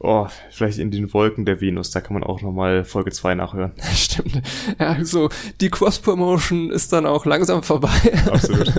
[0.00, 3.72] Oh, vielleicht in den Wolken der Venus, da kann man auch nochmal Folge 2 nachhören.
[3.96, 4.42] Stimmt.
[4.78, 5.28] Ja, so,
[5.60, 7.90] die Cross-Promotion ist dann auch langsam vorbei.
[8.30, 8.72] Absolut.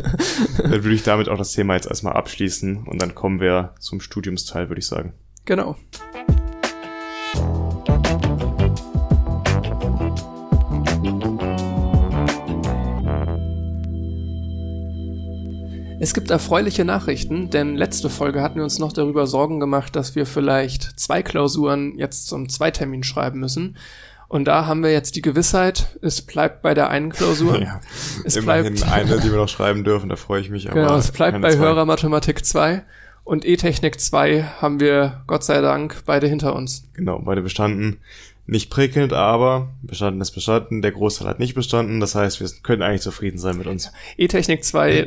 [0.57, 3.99] dann würde ich damit auch das Thema jetzt erstmal abschließen und dann kommen wir zum
[3.99, 5.11] Studiumsteil, würde ich sagen.
[5.43, 5.75] genau.
[15.99, 20.15] Es gibt erfreuliche Nachrichten, denn letzte Folge hatten wir uns noch darüber Sorgen gemacht, dass
[20.15, 23.75] wir vielleicht zwei Klausuren jetzt zum Zweitermin schreiben müssen.
[24.29, 27.59] Und da haben wir jetzt die Gewissheit, es bleibt bei der einen Klausur.
[27.61, 27.81] Ja,
[28.23, 30.69] Es immerhin bleibt- eine, die wir noch schreiben dürfen, da freue ich mich.
[30.71, 31.59] Aber Genau, es bleibt bei zwei.
[31.59, 32.83] Hörermathematik 2
[33.25, 36.87] und E-Technik 2 haben wir Gott sei Dank beide hinter uns.
[36.93, 37.97] Genau, beide bestanden.
[38.45, 40.81] Nicht prickelnd, aber bestanden ist bestanden.
[40.81, 41.99] Der Großteil hat nicht bestanden.
[41.99, 43.91] Das heißt, wir können eigentlich zufrieden sein mit uns.
[44.17, 45.05] E-Technik 2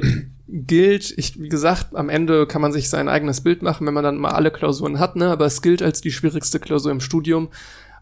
[0.52, 4.04] gilt, ich, wie gesagt, am Ende kann man sich sein eigenes Bild machen, wenn man
[4.04, 5.30] dann mal alle Klausuren hat, ne?
[5.30, 7.48] aber es gilt als die schwierigste Klausur im Studium.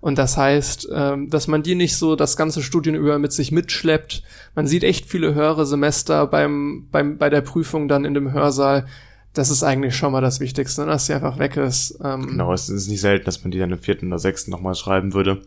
[0.01, 3.53] Und das heißt, ähm, dass man die nicht so das ganze Studium über mit sich
[3.53, 4.23] mitschleppt.
[4.55, 8.87] Man sieht echt viele höhere Semester beim, beim, bei der Prüfung dann in dem Hörsaal.
[9.33, 10.89] Das ist eigentlich schon mal das Wichtigste, ne?
[10.89, 11.99] dass sie einfach weg ist.
[12.03, 14.75] Ähm, Genau, es ist nicht selten, dass man die dann im vierten oder sechsten nochmal
[14.75, 15.43] schreiben würde.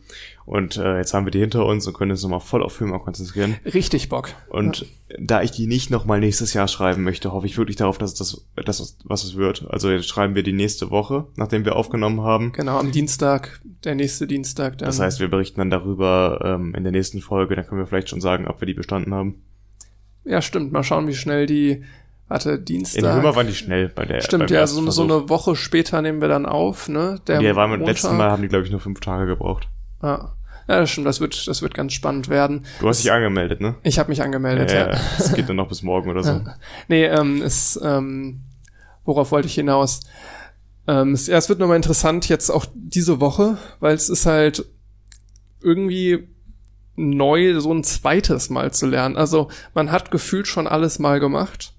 [0.46, 2.98] Und äh, jetzt haben wir die hinter uns und können uns nochmal voll auf Filme
[3.00, 3.58] konzentrieren.
[3.66, 4.30] Richtig Bock.
[4.48, 4.86] Und
[5.20, 8.18] da ich die nicht nochmal nächstes Jahr schreiben möchte, hoffe ich wirklich darauf, dass es
[8.18, 9.66] das, das was es wird.
[9.70, 12.54] Also jetzt schreiben wir die nächste Woche, nachdem wir aufgenommen haben.
[12.54, 14.88] Genau, am Dienstag, der nächste Dienstag dann.
[14.88, 17.56] Das heißt, wir berichten dann darüber ähm, in der nächsten Folge.
[17.56, 19.42] Dann können wir vielleicht schon sagen, ob wir die bestanden haben.
[20.24, 20.72] ja, stimmt.
[20.72, 21.84] Mal schauen, wie schnell die,
[22.28, 23.04] warte, Dienstag.
[23.04, 26.22] In Römer waren die schnell bei der Stimmt, ja, so, so eine Woche später nehmen
[26.22, 27.20] wir dann auf, ne?
[27.28, 27.88] Der waren beim Montag.
[27.88, 29.68] letzten Mal, haben die, glaube ich, nur fünf Tage gebraucht.
[30.02, 30.34] Ja.
[30.68, 32.66] ja, das stimmt, das wird, das wird ganz spannend werden.
[32.80, 33.76] Du hast dich angemeldet, ne?
[33.84, 34.92] Ich habe mich angemeldet, ja.
[34.92, 35.00] ja.
[35.18, 36.42] Es geht dann noch bis morgen oder so.
[36.88, 38.42] Nee, ähm, es, ähm,
[39.06, 40.02] worauf wollte ich hinaus?
[40.88, 44.66] Ähm, es, ja, es wird nochmal interessant jetzt auch diese Woche, weil es ist halt
[45.62, 46.28] irgendwie
[46.96, 49.18] neu, so ein zweites Mal zu lernen.
[49.18, 51.73] Also man hat gefühlt schon alles mal gemacht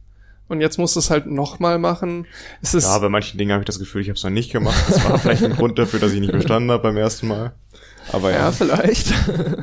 [0.48, 2.26] und jetzt muss es halt nochmal machen.
[2.62, 4.52] Es ist Ja, bei manchen Dingen habe ich das Gefühl, ich habe es noch nicht
[4.52, 4.82] gemacht.
[4.88, 7.52] Das war vielleicht ein Grund dafür, dass ich nicht bestanden habe beim ersten Mal.
[8.12, 8.38] Aber ja.
[8.38, 9.14] Ja, vielleicht.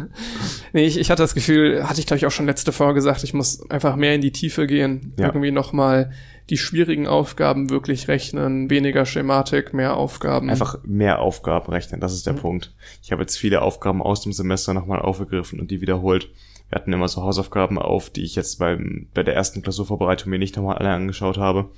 [0.73, 3.23] nee, ich, ich hatte das Gefühl, hatte ich glaube ich auch schon letzte Folge gesagt,
[3.23, 5.13] ich muss einfach mehr in die Tiefe gehen.
[5.17, 5.27] Ja.
[5.27, 6.11] Irgendwie nochmal
[6.49, 10.49] die schwierigen Aufgaben wirklich rechnen, weniger Schematik, mehr Aufgaben.
[10.49, 12.37] Einfach mehr Aufgaben rechnen, das ist der Mhm.
[12.39, 12.73] Punkt.
[13.03, 16.29] Ich habe jetzt viele Aufgaben aus dem Semester nochmal aufgegriffen und die wiederholt.
[16.71, 20.39] Wir hatten immer so Hausaufgaben auf, die ich jetzt beim, bei der ersten Klausurvorbereitung mir
[20.39, 21.69] nicht nochmal alle angeschaut habe.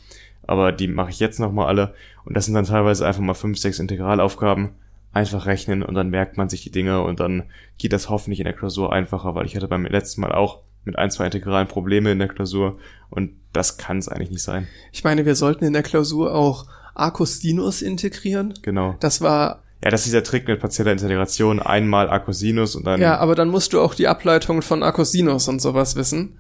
[0.46, 1.96] Aber die mache ich jetzt nochmal alle.
[2.26, 4.70] Und das sind dann teilweise einfach mal fünf, sechs Integralaufgaben.
[5.12, 7.44] Einfach rechnen und dann merkt man sich die Dinge und dann
[7.78, 10.98] geht das hoffentlich in der Klausur einfacher, weil ich hatte beim letzten Mal auch mit
[10.98, 12.78] ein, zwei Integralen Probleme in der Klausur
[13.10, 14.68] und das kann es eigentlich nicht sein.
[14.92, 16.66] Ich meine, wir sollten in der Klausur auch
[16.96, 18.54] Arcus integrieren.
[18.62, 18.96] Genau.
[19.00, 23.18] Das war, Ja, das ist dieser Trick mit partieller Integration, einmal Arcosinus und dann ja,
[23.18, 25.14] aber dann musst du auch die Ableitung von Arcus
[25.48, 26.40] und sowas wissen,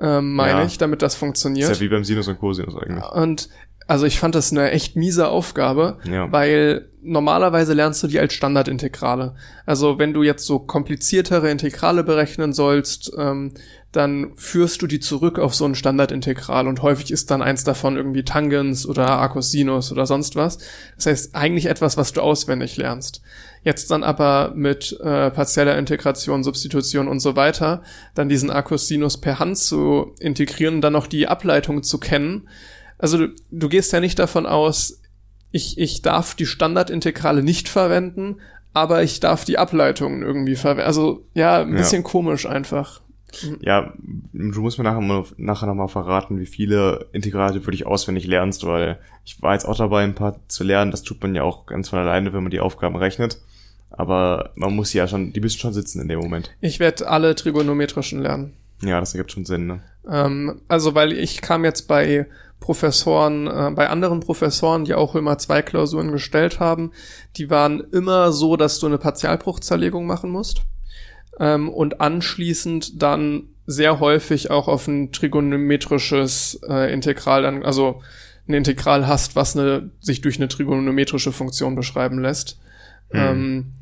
[0.00, 0.64] ähm, meine Ja.
[0.66, 1.68] ich, damit das ist funktioniert.
[1.68, 3.04] ja wie beim Sinus und Cosinus eigentlich.
[3.12, 3.48] Und
[3.86, 6.30] also ich fand das eine echt miese Aufgabe, Ja.
[6.32, 9.34] weil normalerweise lernst du die als Standardintegrale.
[9.66, 13.52] Also wenn du jetzt so kompliziertere Integrale berechnen sollst, ähm,
[13.92, 17.96] dann führst du die zurück auf so ein Standardintegral und häufig ist dann eins davon
[17.96, 20.58] irgendwie Tangens oder Arcosinus oder sonst was.
[20.96, 23.20] Das heißt eigentlich etwas, was du auswendig lernst.
[23.62, 27.82] Jetzt dann aber mit äh, partieller Integration, Substitution und so weiter,
[28.14, 32.48] dann diesen Arcosinus per Hand zu integrieren dann noch die Ableitung zu kennen,
[32.98, 35.00] also du, du gehst ja nicht davon aus,
[35.50, 38.36] ich, ich darf die Standardintegrale nicht verwenden,
[38.72, 40.86] aber ich darf die Ableitungen irgendwie verwenden.
[40.86, 41.76] Also ja, ein Ja.
[41.78, 43.00] bisschen komisch einfach.
[43.60, 43.92] Ja,
[44.32, 48.64] du musst mir nachher, mal- nachher nochmal verraten, wie viele Integrale du wirklich auswendig lernst,
[48.64, 50.90] weil ich war jetzt auch dabei, ein paar zu lernen.
[50.92, 53.38] Das tut man ja auch ganz von alleine, wenn man die Aufgaben rechnet.
[53.90, 56.50] Aber man muss ja schon, die müssen schon sitzen in dem Moment.
[56.60, 58.54] Ich werde alle trigonometrischen lernen.
[58.82, 59.80] Ja, das ergibt schon Sinn, ne?
[60.08, 62.26] Ähm, also weil ich kam jetzt bei
[62.64, 66.92] Professoren, äh, bei anderen Professoren, die auch immer zwei Klausuren gestellt haben,
[67.36, 70.62] die waren immer so, dass du eine Partialbruchzerlegung machen musst
[71.38, 78.00] ähm, und anschließend dann sehr häufig auch auf ein trigonometrisches äh, Integral dann, also
[78.48, 82.58] ein Integral hast, was eine, sich durch eine trigonometrische Funktion beschreiben lässt.
[83.10, 83.20] Hm.
[83.20, 83.72] Ähm,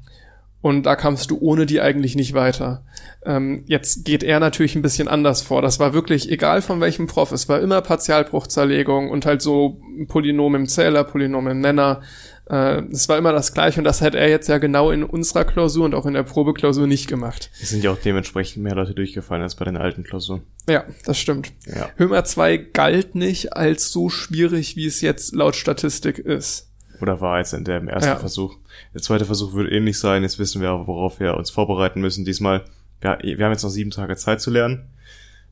[0.63, 2.85] und da kamst du ohne die eigentlich nicht weiter.
[3.25, 5.61] Ähm, jetzt geht er natürlich ein bisschen anders vor.
[5.61, 7.33] Das war wirklich egal von welchem Prof.
[7.33, 12.01] Es war immer Partialbruchzerlegung und halt so Polynom im Zähler, Polynom im Nenner.
[12.49, 15.45] Äh, es war immer das gleiche und das hat er jetzt ja genau in unserer
[15.45, 17.51] Klausur und auch in der Probeklausur nicht gemacht.
[17.61, 20.43] Es sind ja auch dementsprechend mehr Leute durchgefallen als bei den alten Klausuren.
[20.69, 21.53] Ja, das stimmt.
[21.67, 21.91] Ja.
[21.97, 26.69] Hömer 2 galt nicht als so schwierig, wie es jetzt laut Statistik ist.
[27.01, 28.17] Oder war jetzt in dem ersten Ja.
[28.17, 28.57] Versuch.
[28.95, 30.23] Der zweite Versuch wird ähnlich sein.
[30.23, 32.25] Jetzt wissen wir, worauf wir uns vorbereiten müssen.
[32.25, 32.65] Diesmal,
[33.03, 34.91] ja, wir haben jetzt noch sieben Tage Zeit zu lernen.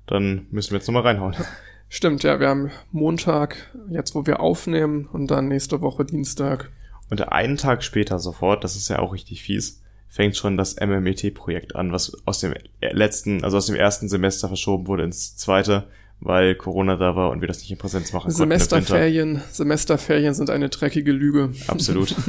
[0.07, 1.35] Dann müssen wir jetzt nochmal reinhauen.
[1.89, 3.57] Stimmt, ja, wir haben Montag,
[3.91, 6.71] jetzt wo wir aufnehmen, und dann nächste Woche Dienstag.
[7.11, 11.75] Und einen Tag später sofort, das ist ja auch richtig fies, fängt schon das MMET-Projekt
[11.75, 15.89] an, was aus dem letzten, also aus dem ersten Semester verschoben wurde ins zweite,
[16.21, 18.43] weil Corona da war und wir das nicht in Präsenz machen konnten.
[18.43, 18.65] im Winter.
[18.65, 21.53] Semesterferien, Semesterferien sind eine dreckige Lüge.
[21.67, 22.15] Absolut.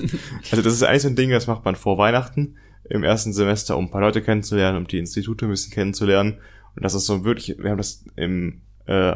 [0.51, 2.55] Also das ist eigentlich so ein Ding, das macht man vor Weihnachten
[2.89, 6.39] im ersten Semester, um ein paar Leute kennenzulernen, um die Institute ein bisschen kennenzulernen.
[6.75, 9.13] Und das ist so wirklich, wir haben das im, äh,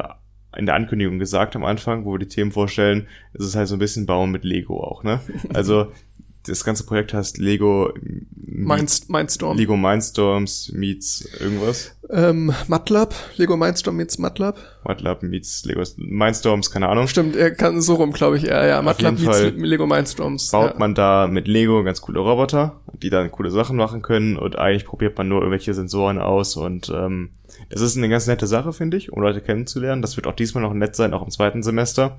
[0.56, 3.76] in der Ankündigung gesagt am Anfang, wo wir die Themen vorstellen, es ist halt so
[3.76, 5.20] ein bisschen Bauen mit Lego auch, ne?
[5.52, 5.92] Also
[6.46, 7.92] das ganze Projekt heißt Lego
[8.34, 9.56] Minds, Mindstorm.
[9.56, 11.92] Lego Mindstorms meets irgendwas.
[12.08, 14.56] Ähm, MATLAB, Lego Mindstorm meets MATLAB.
[14.84, 17.08] MATLAB meets Lego Mindstorms, keine Ahnung.
[17.08, 18.82] Stimmt, er kann so rum, glaube ich, eher, ja.
[18.82, 20.50] MATLAB meets Fall Lego Mindstorms.
[20.50, 20.78] baut ja.
[20.78, 24.84] man da mit Lego ganz coole Roboter, die dann coole Sachen machen können und eigentlich
[24.84, 27.30] probiert man nur irgendwelche Sensoren aus und ähm,
[27.70, 30.02] das ist eine ganz nette Sache, finde ich, um Leute kennenzulernen.
[30.02, 32.18] Das wird auch diesmal noch nett sein, auch im zweiten Semester.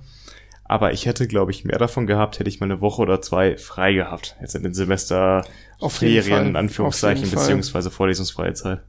[0.67, 3.57] Aber ich hätte, glaube ich, mehr davon gehabt, hätte ich mal eine Woche oder zwei
[3.57, 4.35] frei gehabt.
[4.41, 5.45] Jetzt in den Semester
[5.79, 6.23] Auf jeden Fall.
[6.23, 8.81] Ferien, in Anführungszeichen, beziehungsweise vorlesungsfreie Zeit.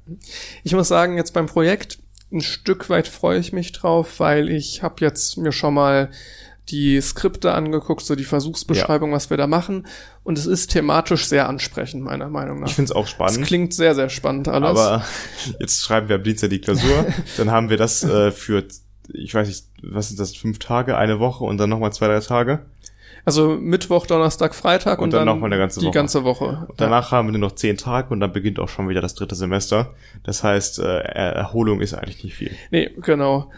[0.64, 1.98] Ich muss sagen, jetzt beim Projekt,
[2.32, 6.10] ein Stück weit freue ich mich drauf, weil ich habe jetzt mir schon mal
[6.68, 9.86] die Skripte angeguckt, so die Versuchsbeschreibung, was wir da machen.
[10.22, 12.68] Und es ist thematisch sehr ansprechend, meiner Meinung nach.
[12.68, 13.46] Ich finde es auch Es spannend.
[13.46, 14.68] klingt sehr, sehr spannend alles.
[14.78, 15.04] Aber
[15.60, 17.06] jetzt schreiben wir am Dienstag die Klausur.
[17.38, 18.66] dann haben wir das äh, für,
[19.12, 22.20] ich weiß nicht, was sind das, fünf Tage, eine Woche und dann nochmal zwei, drei
[22.20, 22.60] Tage.
[23.24, 25.94] also Mittwoch, Donnerstag, Freitag und, Und dann dann, noch mal eine ganze die Woche.
[25.94, 26.66] ganze Woche.
[26.68, 29.14] Und danach haben wir nur noch zehn Tage und dann beginnt auch schon wieder das
[29.14, 29.94] dritte Semester.
[30.24, 32.52] Das heißt, äh, Erholung ist eigentlich nicht viel.
[32.70, 33.50] Nee, genau.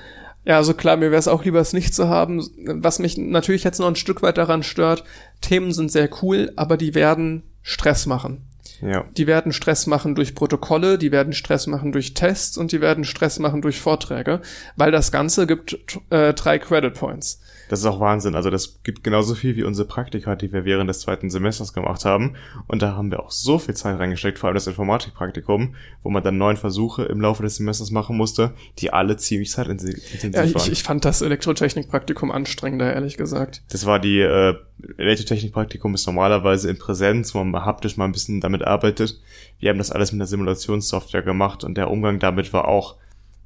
[0.44, 2.42] Ja, also klar, mir wäre es auch lieber, es nicht zu haben.
[2.80, 5.04] Was mich natürlich jetzt noch ein Stück weit daran stört,
[5.42, 8.46] Themen sind sehr cool, aber die werden Stress machen.
[8.82, 9.04] Ja.
[9.16, 13.04] Die werden Stress machen durch Protokolle, die werden Stress machen durch Tests und die werden
[13.04, 14.40] Stress machen durch Vorträge,
[14.76, 15.78] weil das Ganze gibt
[16.10, 17.40] äh, drei Credit Points.
[17.70, 18.34] Das ist auch Wahnsinn.
[18.34, 22.04] Also das gibt genauso viel wie unsere Praktika, die wir während des zweiten Semesters gemacht
[22.04, 22.34] haben.
[22.66, 26.24] Und da haben wir auch so viel Zeit reingesteckt, vor allem das Informatikpraktikum, wo man
[26.24, 30.02] dann neun Versuche im Laufe des Semesters machen musste, die alle ziemlich zeitintensiv
[30.34, 30.72] Ja, ich, waren.
[30.72, 33.62] ich fand das Elektrotechnikpraktikum anstrengender, ehrlich gesagt.
[33.68, 34.56] Das war die äh,
[34.96, 39.20] Elektrotechnikpraktikum ist normalerweise in Präsenz, wo man haptisch mal ein bisschen damit arbeitet.
[39.60, 42.96] Wir haben das alles mit einer Simulationssoftware gemacht und der Umgang damit war auch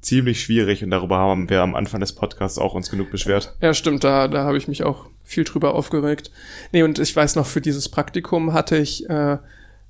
[0.05, 3.55] ziemlich schwierig und darüber haben wir am Anfang des Podcasts auch uns genug beschwert.
[3.61, 6.31] Ja, stimmt, da, da habe ich mich auch viel drüber aufgeregt.
[6.71, 9.37] Nee, und ich weiß noch, für dieses Praktikum hatte ich äh,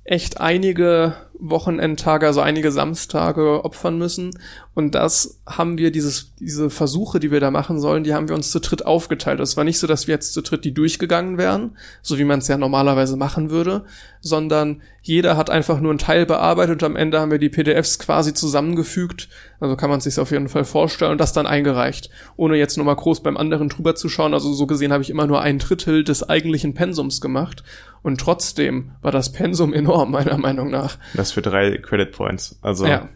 [0.04, 4.30] echt einige Wochenendtage, also einige Samstage opfern müssen.
[4.74, 8.36] Und das haben wir, dieses, diese Versuche, die wir da machen sollen, die haben wir
[8.36, 9.40] uns zu dritt aufgeteilt.
[9.40, 12.38] Es war nicht so, dass wir jetzt zu dritt die durchgegangen wären, so wie man
[12.38, 13.84] es ja normalerweise machen würde,
[14.26, 17.98] sondern jeder hat einfach nur einen Teil bearbeitet und am Ende haben wir die PDFs
[17.98, 19.28] quasi zusammengefügt.
[19.60, 22.10] Also kann man sich auf jeden Fall vorstellen und das dann eingereicht.
[22.36, 24.34] Ohne jetzt nochmal groß beim anderen drüber zu schauen.
[24.34, 27.62] Also so gesehen habe ich immer nur ein Drittel des eigentlichen Pensums gemacht.
[28.02, 30.98] Und trotzdem war das Pensum enorm, meiner Meinung nach.
[31.14, 32.58] Das für drei Credit Points.
[32.62, 33.08] Also Ja.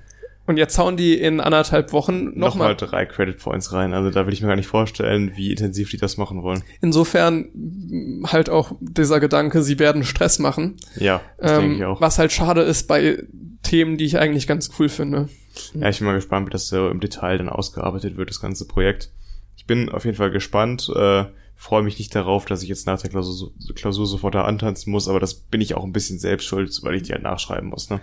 [0.50, 2.74] Und jetzt hauen die in anderthalb Wochen nochmal nochmal.
[2.76, 3.94] drei Credit Points rein.
[3.94, 6.64] Also da will ich mir gar nicht vorstellen, wie intensiv die das machen wollen.
[6.80, 7.46] Insofern
[8.26, 10.74] halt auch dieser Gedanke, sie werden Stress machen.
[10.96, 12.00] Ja, das denke ich Ähm, auch.
[12.00, 13.22] was halt schade ist bei
[13.62, 15.28] Themen, die ich eigentlich ganz cool finde.
[15.74, 18.66] Ja, ich bin mal gespannt, wie das so im Detail dann ausgearbeitet wird, das ganze
[18.66, 19.12] Projekt.
[19.56, 21.26] Ich bin auf jeden Fall gespannt, äh,
[21.60, 25.08] freue mich nicht darauf, dass ich jetzt nach der Klausur, Klausur sofort da antanzen muss,
[25.08, 27.90] aber das bin ich auch ein bisschen selbst schuld, weil ich die halt nachschreiben muss,
[27.90, 28.00] ne?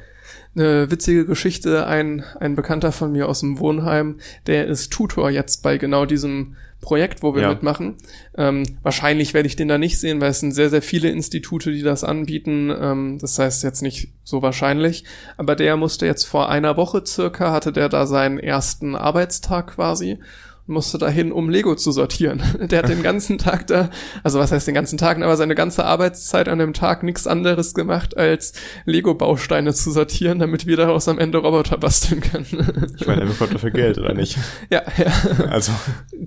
[0.55, 5.63] Eine witzige Geschichte, ein, ein Bekannter von mir aus dem Wohnheim, der ist Tutor jetzt
[5.63, 7.49] bei genau diesem Projekt, wo wir Ja.
[7.49, 7.95] mitmachen.
[8.38, 11.71] Ähm, wahrscheinlich werde ich den da nicht sehen, weil es sind sehr, sehr viele Institute,
[11.71, 12.71] die das anbieten.
[12.79, 15.03] Ähm, das heißt jetzt nicht so wahrscheinlich.
[15.38, 20.19] Aber der musste jetzt vor einer Woche circa, hatte der da seinen ersten Arbeitstag quasi
[20.68, 22.41] musste dahin, um Lego zu sortieren.
[22.60, 23.89] Der hat den ganzen Tag da,
[24.23, 27.73] also was heißt den ganzen Tag, aber seine ganze Arbeitszeit an dem Tag nichts anderes
[27.73, 28.53] gemacht, als
[28.85, 32.91] Lego-Bausteine zu sortieren, damit wir daraus am Ende Roboter basteln können.
[32.99, 34.38] Ich meine, er bekommt dafür Geld, oder nicht?
[34.69, 35.45] ja, ja.
[35.49, 35.72] Also,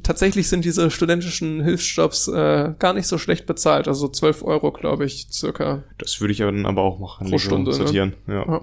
[0.03, 5.05] Tatsächlich sind diese studentischen Hilfsjobs äh, gar nicht so schlecht bezahlt, also 12 Euro, glaube
[5.05, 5.85] ich, circa.
[5.99, 7.25] das würde ich dann aber auch machen.
[7.25, 7.77] Pro Lego Stunde, ne?
[7.77, 8.15] sortieren.
[8.27, 8.47] Ja.
[8.47, 8.61] Ja.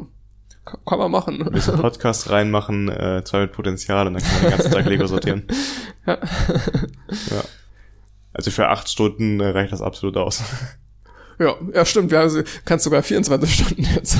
[0.67, 1.41] Ka- Kann man machen.
[1.41, 4.85] Ein bisschen Podcast reinmachen, äh, zwei mit Potenzial und dann kann man den ganzen Tag
[4.85, 5.47] Lego sortieren.
[6.05, 6.17] Ja.
[7.31, 7.43] ja.
[8.33, 10.43] Also für acht Stunden äh, reicht das absolut aus.
[11.39, 12.09] Ja, ja, stimmt.
[12.11, 14.17] Wir haben, kannst sogar 24 Stunden jetzt.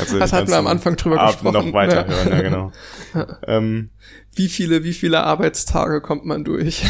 [0.00, 1.66] Also Das hatten wir am Anfang drüber Abend gesprochen.
[1.68, 2.72] noch weiterhören, ja, genau.
[3.46, 3.90] ähm,
[4.34, 6.84] Wie viele, wie viele Arbeitstage kommt man durch?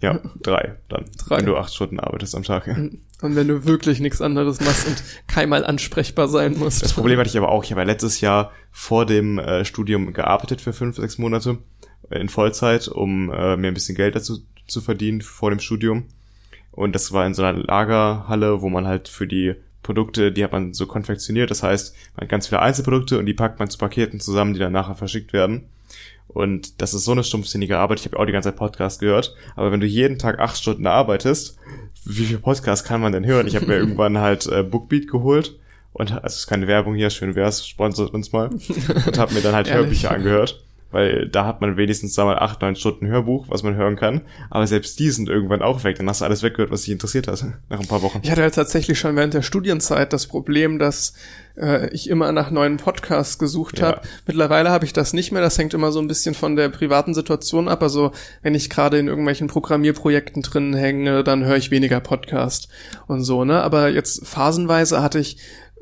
[0.00, 1.06] Ja, drei dann.
[1.26, 1.38] Drei.
[1.38, 2.66] Wenn du acht Stunden arbeitest am Tag.
[2.66, 2.74] Ja.
[2.74, 6.82] Und wenn du wirklich nichts anderes machst und keinmal ansprechbar sein musst.
[6.82, 7.64] Das Problem hatte ich aber auch.
[7.64, 11.58] Ich habe ja letztes Jahr vor dem äh, Studium gearbeitet für fünf, sechs Monate
[12.10, 14.38] in Vollzeit, um äh, mir ein bisschen Geld dazu
[14.68, 16.06] zu verdienen vor dem Studium.
[16.70, 20.52] Und das war in so einer Lagerhalle, wo man halt für die Produkte, die hat
[20.52, 21.50] man so konfektioniert.
[21.50, 24.60] Das heißt, man hat ganz viele Einzelprodukte und die packt man zu Paketen zusammen, die
[24.60, 25.68] dann nachher verschickt werden.
[26.28, 28.00] Und das ist so eine stumpfsinnige Arbeit.
[28.00, 29.34] Ich habe auch die ganze Zeit Podcast gehört.
[29.56, 31.58] Aber wenn du jeden Tag acht Stunden arbeitest,
[32.04, 33.46] wie viel Podcast kann man denn hören?
[33.46, 35.58] Ich habe mir irgendwann halt äh, Bookbeat geholt
[35.92, 38.50] und also es ist keine Werbung hier, schön wär's, sponsert uns mal.
[39.06, 39.72] Und habe mir dann halt?
[39.72, 40.62] Hörbücher angehört.
[40.90, 44.22] Weil da hat man wenigstens da mal acht, neun Stunden Hörbuch, was man hören kann.
[44.48, 45.96] Aber selbst die sind irgendwann auch weg.
[45.98, 48.20] Dann hast du alles weggehört, was dich interessiert hat, nach ein paar Wochen.
[48.22, 51.12] Ich hatte halt tatsächlich schon während der Studienzeit das Problem, dass
[51.58, 53.88] äh, ich immer nach neuen Podcasts gesucht Ja.
[53.88, 54.00] habe.
[54.26, 55.42] Mittlerweile habe ich das nicht mehr.
[55.42, 57.82] Das hängt immer so ein bisschen von der privaten Situation ab.
[57.82, 58.12] Also
[58.42, 62.68] wenn ich gerade in irgendwelchen Programmierprojekten drin hänge, dann höre ich weniger Podcast
[63.06, 63.44] und so.
[63.44, 65.36] Ne, aber jetzt phasenweise hatte ich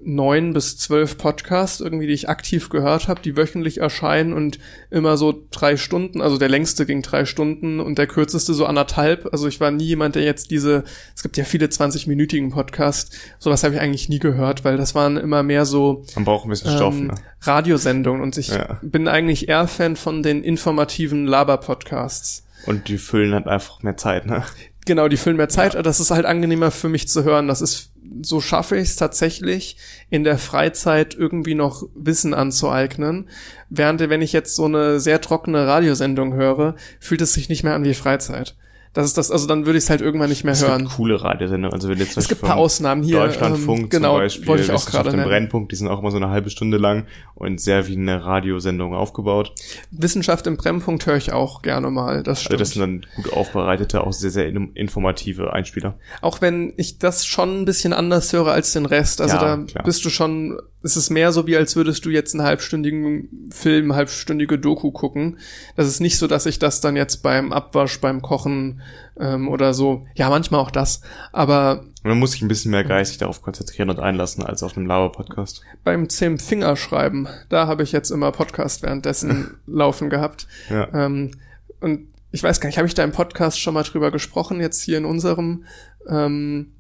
[0.06, 4.58] neun bis zwölf Podcasts irgendwie, die ich aktiv gehört habe, die wöchentlich erscheinen und
[4.90, 9.28] immer so drei Stunden, also der längste ging drei Stunden und der kürzeste so anderthalb.
[9.32, 10.84] Also ich war nie jemand, der jetzt diese,
[11.14, 15.16] es gibt ja viele 20-minütigen Podcasts, sowas habe ich eigentlich nie gehört, weil das waren
[15.16, 17.14] immer mehr so Man braucht ein bisschen Stoff, ähm, ne?
[17.40, 18.78] Radiosendungen und ich Ja.
[18.82, 22.44] bin eigentlich eher Fan von den informativen Laber-Podcasts.
[22.64, 24.44] Und die füllen halt einfach mehr Zeit, ne?
[24.86, 25.74] Genau, die füllen mehr Zeit.
[25.74, 27.48] Das ist halt angenehmer für mich zu hören.
[27.48, 27.90] Das ist,
[28.22, 29.76] so schaffe ich es tatsächlich,
[30.10, 33.28] in der Freizeit irgendwie noch Wissen anzueignen.
[33.68, 37.74] Während, wenn ich jetzt so eine sehr trockene Radiosendung höre, fühlt es sich nicht mehr
[37.74, 38.56] an wie Freizeit.
[38.97, 40.85] Das ist das, also dann würde ich es halt irgendwann nicht mehr Es hören.
[40.85, 41.74] gibt coole Radiosendungen.
[41.74, 43.18] Also wenn jetzt Es gibt ein paar Ausnahmen hier.
[43.18, 45.23] Deutschlandfunk ähm, genau, zum Beispiel, wollte ich auch Wissenschaft gerade im.
[45.28, 47.05] Brennpunkt, die sind auch immer so eine halbe Stunde lang
[47.35, 49.52] und sehr wie eine Radiosendung aufgebaut.
[49.90, 52.23] Wissenschaft im Brennpunkt höre ich auch gerne mal.
[52.23, 52.60] Das Also stimmt.
[52.62, 55.98] das sind dann gut aufbereitete, auch sehr, sehr in- informative Einspieler.
[56.23, 59.20] Auch wenn ich das schon ein bisschen anders höre als den Rest.
[59.20, 59.85] Also Ja, da klar.
[59.85, 63.94] bist du schon, es ist mehr so wie als würdest du jetzt einen halbstündigen Film,
[63.94, 65.38] halbstündige Doku gucken.
[65.74, 68.80] Das ist nicht so, dass ich das dann jetzt beim Abwasch, beim Kochen
[69.18, 71.00] ähm, oder so, ja manchmal auch das,
[71.32, 74.86] aber man muss sich ein bisschen mehr geistig darauf konzentrieren und einlassen als auf einem
[74.86, 75.62] Lauer-Podcast.
[75.82, 80.46] beim zehn Fingerschreiben, da habe ich jetzt immer Podcast währenddessen laufen gehabt.
[80.70, 80.88] Ja.
[80.94, 81.32] Ähm,
[81.80, 84.82] und ich weiß gar nicht, habe ich da im Podcast schon mal drüber gesprochen, jetzt
[84.82, 85.64] hier in unserem,
[86.08, 86.72] ähm,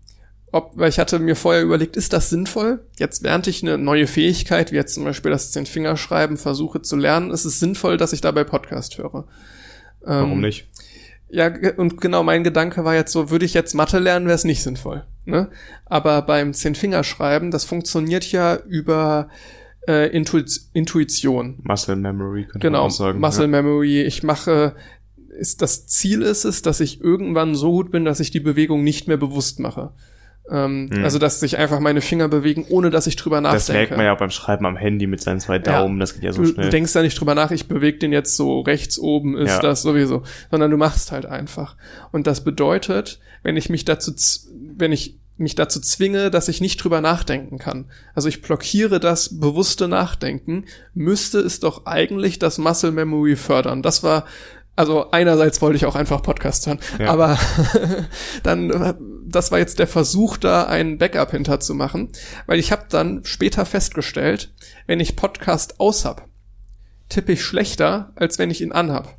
[0.52, 2.84] ob, weil ich hatte mir vorher überlegt, ist das sinnvoll?
[2.98, 7.30] Jetzt während ich eine neue Fähigkeit, wie jetzt zum Beispiel das Zehn-Fingerschreiben, versuche zu lernen,
[7.30, 9.26] ist es sinnvoll, dass ich dabei Podcast höre.
[10.00, 10.68] Warum Ähm, nicht?
[11.28, 14.44] Ja, und genau mein Gedanke war jetzt so, würde ich jetzt Mathe lernen, wäre es
[14.44, 15.04] nicht sinnvoll.
[15.24, 15.50] Ne?
[15.84, 19.28] Aber beim Zehn-Fingerschreiben, das funktioniert ja über
[19.88, 21.58] äh, Intuit Intuition.
[21.64, 23.18] Muscle Memory könnte Genau, man auch sagen.
[23.18, 23.48] Muscle ja.
[23.48, 24.02] Memory.
[24.02, 24.76] Ich mache,
[25.36, 28.84] ist das Ziel ist es, dass ich irgendwann so gut bin, dass ich die Bewegung
[28.84, 29.92] nicht mehr bewusst mache.
[30.50, 31.04] Ähm, Hm.
[31.04, 33.58] Also, dass sich einfach meine Finger bewegen, ohne dass ich drüber nachdenke.
[33.66, 36.22] Das merkt man ja auch beim Schreiben am Handy mit seinen zwei Daumen, das geht
[36.22, 36.66] ja so du, schnell.
[36.66, 39.60] du denkst da nicht drüber nach, ich bewege den jetzt so rechts oben, ist Ja.
[39.60, 41.76] das sowieso, sondern du machst halt einfach.
[42.12, 44.12] Und das bedeutet, wenn ich mich dazu,
[44.76, 47.90] wenn ich mich dazu zwinge, dass ich nicht drüber nachdenken kann.
[48.14, 50.64] Also ich blockiere das bewusste Nachdenken,
[50.94, 53.82] müsste es doch eigentlich das Muscle Memory fördern.
[53.82, 54.24] Das war,
[54.76, 57.10] also einerseits wollte ich auch einfach Podcast hören, Ja.
[57.10, 57.38] aber
[58.42, 58.94] dann,
[59.26, 62.10] das war jetzt der Versuch, da ein Backup hinter zu machen,
[62.46, 64.52] weil ich habe dann später festgestellt,
[64.86, 66.28] wenn ich Podcast aus hab,
[67.08, 69.16] tippe ich schlechter, als wenn ich ihn anhab.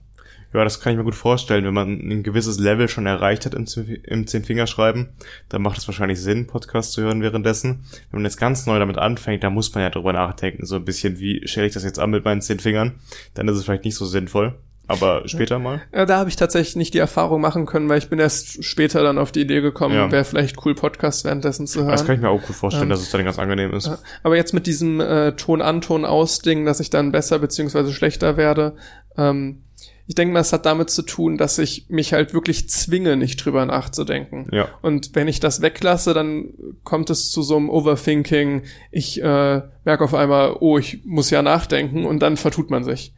[0.53, 1.65] Ja, das kann ich mir gut vorstellen.
[1.65, 3.65] Wenn man ein gewisses Level schon erreicht hat im,
[4.03, 5.09] im Zehn-Fingerschreiben,
[5.49, 7.83] dann macht es wahrscheinlich Sinn, Podcast zu hören währenddessen.
[8.09, 10.65] Wenn man jetzt ganz neu damit anfängt, da muss man ja drüber nachdenken.
[10.65, 12.93] So ein bisschen, wie stelle ich das jetzt an mit meinen zehn Fingern?
[13.33, 14.55] Dann ist es vielleicht nicht so sinnvoll.
[14.87, 15.81] Aber später mal.
[15.93, 19.03] Ja, da habe ich tatsächlich nicht die Erfahrung machen können, weil ich bin erst später
[19.03, 20.11] dann auf die Idee gekommen, Ja.
[20.11, 21.91] wäre vielleicht cool, Podcast währenddessen zu hören.
[21.91, 23.91] Das kann ich mir auch gut vorstellen, Ähm, dass es dann ganz angenehm ist.
[24.23, 28.75] Aber jetzt mit diesem äh, Ton-an-Ton-aus-Ding, dass ich dann besser beziehungsweise schlechter werde,
[29.17, 29.63] ähm,
[30.09, 33.43] ich denke mal, es hat damit zu tun, dass ich mich halt wirklich zwinge, nicht
[33.43, 34.47] drüber nachzudenken.
[34.53, 34.69] Ja.
[34.81, 36.45] Und wenn ich das weglasse, dann
[36.85, 38.61] kommt es zu so einem Overthinking.
[38.89, 43.13] Ich äh, merke auf einmal, oh, ich muss ja nachdenken und dann vertut man sich.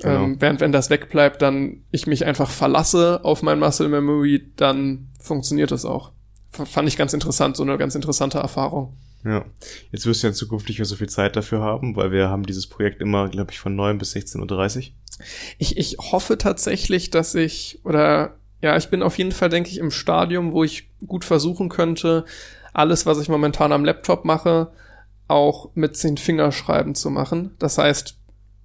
[0.00, 0.24] Genau.
[0.24, 5.08] Ähm, während wenn das wegbleibt, dann ich mich einfach verlasse auf mein Muscle Memory, dann
[5.20, 6.12] funktioniert es auch.
[6.52, 8.94] F fand ich ganz interessant, so eine ganz interessante Erfahrung.
[9.24, 9.44] Ja.
[9.92, 12.28] Jetzt wirst du ja in Zukunft nicht mehr so viel Zeit dafür haben, weil wir
[12.28, 14.82] haben dieses Projekt immer, glaube ich, von 9 bis 16.30 Uhr.
[15.58, 19.78] Ich, ich hoffe tatsächlich, dass ich, oder ja, ich bin auf jeden Fall, denke ich,
[19.78, 22.24] im Stadium, wo ich gut versuchen könnte,
[22.72, 24.72] alles, was ich momentan am Laptop mache,
[25.28, 27.54] auch mit zehn Fingerschreiben zu machen.
[27.58, 28.16] Das heißt,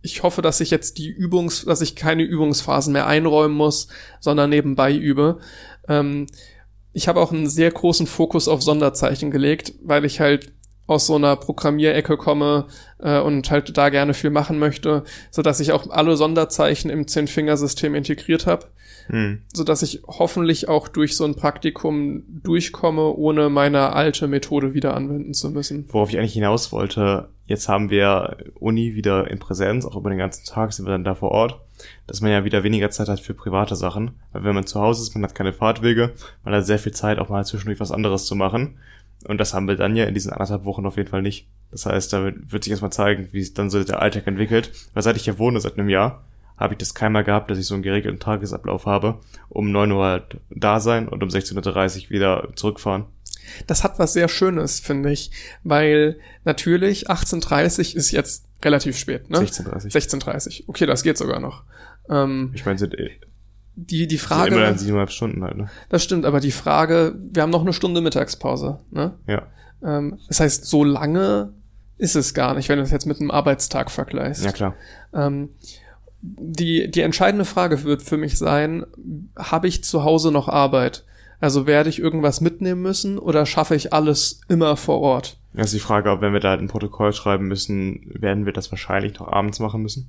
[0.01, 3.87] ich hoffe, dass ich jetzt die Übungs, dass ich keine Übungsphasen mehr einräumen muss,
[4.19, 5.39] sondern nebenbei übe.
[5.87, 6.27] Ähm,
[6.93, 10.53] ich habe auch einen sehr großen Fokus auf Sonderzeichen gelegt, weil ich halt
[10.87, 12.67] aus so einer Programmierecke komme
[12.99, 17.07] äh, und halt da gerne viel machen möchte, so dass ich auch alle Sonderzeichen im
[17.07, 18.67] Zehn-Fingersystem integriert habe,
[19.07, 19.41] Hm.
[19.53, 24.95] so dass ich hoffentlich auch durch so ein Praktikum durchkomme, ohne meine alte Methode wieder
[24.95, 25.85] anwenden zu müssen.
[25.89, 30.19] Worauf ich eigentlich hinaus wollte, jetzt haben wir Uni wieder in Präsenz, auch über den
[30.19, 31.59] ganzen Tag sind wir dann da vor Ort,
[32.05, 34.11] dass man ja wieder weniger Zeit hat für private Sachen.
[34.31, 36.13] Weil wenn man zu Hause ist, man hat keine Fahrtwege,
[36.43, 38.77] man hat sehr viel Zeit, auch mal zwischendurch was anderes zu machen.
[39.27, 41.47] Und das haben wir dann ja in diesen anderthalb Wochen auf jeden Fall nicht.
[41.71, 44.71] Das heißt, da wird wird sich erstmal zeigen, wie sich dann so der Alltag entwickelt.
[44.93, 46.23] Weil seit ich hier wohne, seit einem Jahr,
[46.57, 49.19] habe ich das keinmal gehabt, dass ich so einen geregelten Tagesablauf habe.
[49.49, 53.05] Um 9 Uhr halt da sein und um 16.30 Uhr wieder zurückfahren.
[53.67, 55.31] Das hat was sehr Schönes, finde ich,
[55.63, 59.37] weil natürlich 18.30 ist jetzt relativ spät, ne?
[59.39, 60.63] 16.30 16.30.
[60.67, 61.63] Okay, das geht sogar noch.
[62.09, 63.11] Ähm, Ich meine, sind, eh-
[63.75, 65.69] die, die sind immer dann Frage, siebeneinhalb Stunden halt, ne?
[65.89, 69.13] das stimmt, aber die Frage, wir haben noch eine Stunde Mittagspause, ne?
[69.27, 69.43] Ja.
[69.83, 71.53] Ähm, das heißt, so lange
[71.99, 74.43] ist es gar nicht, wenn du es jetzt mit einem Arbeitstag vergleichst.
[74.43, 74.73] Ja, klar.
[75.13, 75.49] Ähm,
[76.21, 78.85] die, die entscheidende Frage wird für mich sein,
[79.37, 81.03] habe ich zu Hause noch Arbeit?
[81.39, 85.37] Also werde ich irgendwas mitnehmen müssen oder schaffe ich alles immer vor Ort?
[85.53, 88.53] Das ist die Frage, ob wenn wir da halt ein Protokoll schreiben müssen, werden wir
[88.53, 90.07] das wahrscheinlich noch abends machen müssen.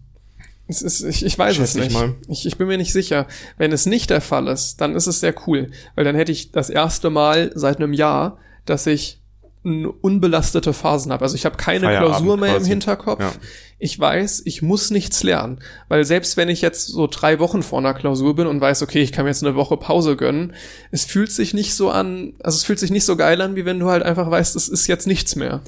[0.67, 2.01] Es ist, ich, ich weiß Schätze es ich nicht.
[2.01, 2.15] mal.
[2.29, 3.27] Ich, ich bin mir nicht sicher.
[3.57, 6.53] Wenn es nicht der Fall ist, dann ist es sehr cool, weil dann hätte ich
[6.53, 9.21] das erste Mal seit einem Jahr, dass ich
[9.63, 11.25] unbelastete Phasen habe.
[11.25, 12.65] Also ich habe keine Feierabend Klausur mehr quasi.
[12.65, 13.21] im Hinterkopf.
[13.21, 13.33] Ja.
[13.81, 15.61] Ich weiß, ich muss nichts lernen.
[15.89, 19.03] Weil selbst wenn ich jetzt so drei Wochen vor einer Klausur bin und weiß, okay,
[19.03, 20.55] ich kann mir jetzt eine Woche Pause gönnen,
[20.91, 23.65] es fühlt sich nicht so an, also es fühlt sich nicht so geil an, wie
[23.65, 25.61] wenn du halt einfach weißt, es ist jetzt nichts mehr.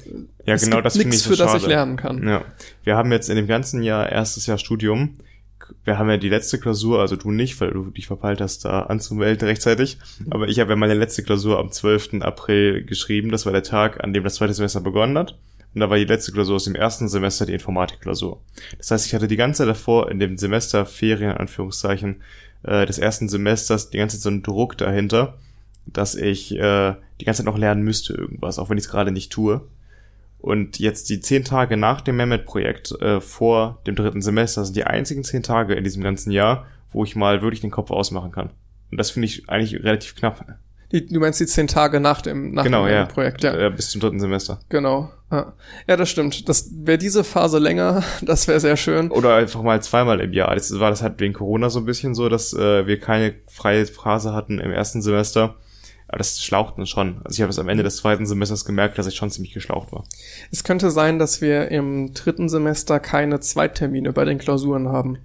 [0.45, 1.73] Ja, es genau das finde nichts, ich so für das ich schade.
[1.73, 2.27] lernen kann.
[2.27, 2.43] Ja.
[2.83, 5.17] Wir haben jetzt in dem ganzen Jahr, erstes Jahr Studium,
[5.83, 8.81] wir haben ja die letzte Klausur, also du nicht, weil du dich verpeilt hast, da
[8.83, 9.97] anzumelden rechtzeitig.
[10.29, 12.21] Aber ich habe ja meine letzte Klausur am 12.
[12.21, 13.31] April geschrieben.
[13.31, 15.37] Das war der Tag, an dem das zweite Semester begonnen hat.
[15.73, 18.41] Und da war die letzte Klausur aus dem ersten Semester die Informatikklausur.
[18.77, 22.21] Das heißt, ich hatte die ganze Zeit davor in dem Semester Ferien, in Anführungszeichen,
[22.63, 25.37] äh, des ersten Semesters die ganze Zeit so einen Druck dahinter,
[25.85, 29.11] dass ich äh, die ganze Zeit noch lernen müsste irgendwas, auch wenn ich es gerade
[29.11, 29.61] nicht tue.
[30.41, 34.85] Und jetzt die zehn Tage nach dem Mehmet-Projekt äh, vor dem dritten Semester sind die
[34.85, 38.49] einzigen zehn Tage in diesem ganzen Jahr, wo ich mal wirklich den Kopf ausmachen kann.
[38.89, 40.43] Und das finde ich eigentlich relativ knapp.
[40.91, 43.05] Die, du meinst die zehn Tage nach dem, nach genau, dem ja.
[43.05, 43.53] Projekt, ja.
[43.55, 44.59] Äh, bis zum dritten Semester.
[44.69, 45.11] Genau.
[45.31, 45.53] Ja,
[45.87, 46.49] ja das stimmt.
[46.49, 49.11] Das wäre diese Phase länger, das wäre sehr schön.
[49.11, 50.53] Oder einfach mal zweimal im Jahr.
[50.55, 53.85] Das war das halt wegen Corona so ein bisschen so, dass äh, wir keine freie
[53.85, 55.55] Phase hatten im ersten Semester.
[56.11, 57.21] Aber das schlaucht uns schon.
[57.23, 59.93] Also ich habe es am Ende des zweiten Semesters gemerkt, dass ich schon ziemlich geschlaucht
[59.93, 60.03] war.
[60.51, 65.19] Es könnte sein, dass wir im dritten Semester keine Zweittermine bei den Klausuren haben.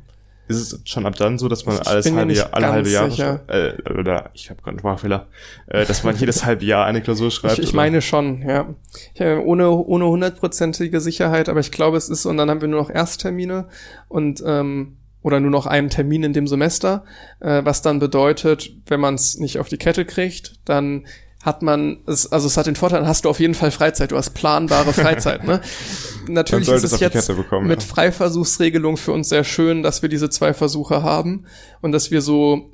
[0.47, 3.11] Ist es schon ab dann so, dass man Ich alles halbe Jahr, alle halbe Jahre
[3.11, 3.41] sicher.
[3.49, 5.27] äh, oder ich habe gerade einen Sprachfehler,
[5.67, 7.59] äh, dass man jedes halbe Jahr eine Klausur schreibt?
[7.59, 8.73] Ich, ich meine schon, ja.
[9.15, 12.69] Ich, äh, ohne ohne hundertprozentige Sicherheit, aber ich glaube, es ist und dann haben wir
[12.69, 13.67] nur noch Ersttermine
[14.07, 17.05] und ähm, oder nur noch einen Termin in dem Semester,
[17.40, 21.05] äh, was dann bedeutet, wenn man es nicht auf die Kette kriegt, dann
[21.43, 24.12] hat man es, also es hat den Vorteil, dann hast du auf jeden Fall Freizeit,
[24.12, 25.61] du hast planbare Freizeit, ne?
[26.28, 27.89] Natürlich ist es jetzt bekommen, mit ja.
[27.89, 31.47] Freiversuchsregelung für uns sehr schön, dass wir diese zwei Versuche haben
[31.81, 32.70] und dass wir so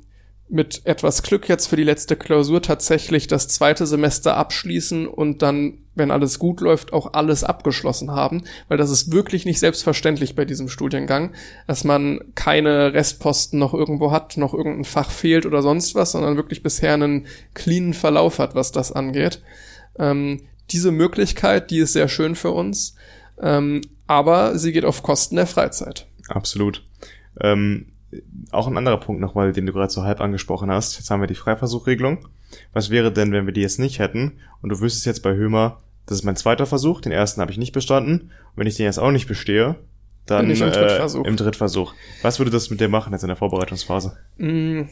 [0.47, 5.79] mit etwas Glück jetzt für die letzte Klausur tatsächlich das zweite Semester abschließen und dann,
[5.95, 10.45] wenn alles gut läuft, auch alles abgeschlossen haben, weil das ist wirklich nicht selbstverständlich bei
[10.45, 11.31] diesem Studiengang,
[11.67, 16.35] dass man keine Restposten noch irgendwo hat, noch irgendein Fach fehlt oder sonst was, sondern
[16.35, 19.41] wirklich bisher einen cleanen Verlauf hat, was das angeht.
[19.99, 20.41] Ähm,
[20.71, 22.95] diese Möglichkeit, die ist sehr schön für uns,
[23.41, 26.07] ähm, aber sie geht auf Kosten der Freizeit.
[26.27, 26.83] Absolut.
[27.39, 27.87] Ähm,
[28.51, 30.97] auch ein anderer Punkt nochmal, den du gerade so halb angesprochen hast.
[30.97, 32.27] Jetzt haben wir die Freiversuchregelung.
[32.71, 35.79] Was wäre denn, wenn wir die jetzt nicht hätten und du wüsstest jetzt bei Hömer,
[36.05, 38.21] das ist mein zweiter Versuch, den ersten habe ich nicht bestanden.
[38.21, 39.75] Und wenn ich den jetzt auch nicht bestehe,
[40.25, 41.25] dann im äh, Drittversuch.
[41.25, 41.93] im Drittversuch.
[42.21, 44.17] Was würde das mit dir machen jetzt in der Vorbereitungsphase?
[44.37, 44.83] Mm,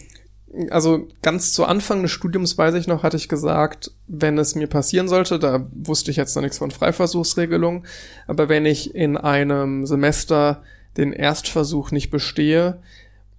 [0.70, 4.68] Also ganz zu Anfang des Studiums, weiß ich noch, hatte ich gesagt, wenn es mir
[4.68, 7.86] passieren sollte, da wusste ich jetzt noch nichts von Freiversuchsregelung,
[8.28, 10.64] aber wenn ich in einem Semester
[10.98, 12.82] den Erstversuch nicht bestehe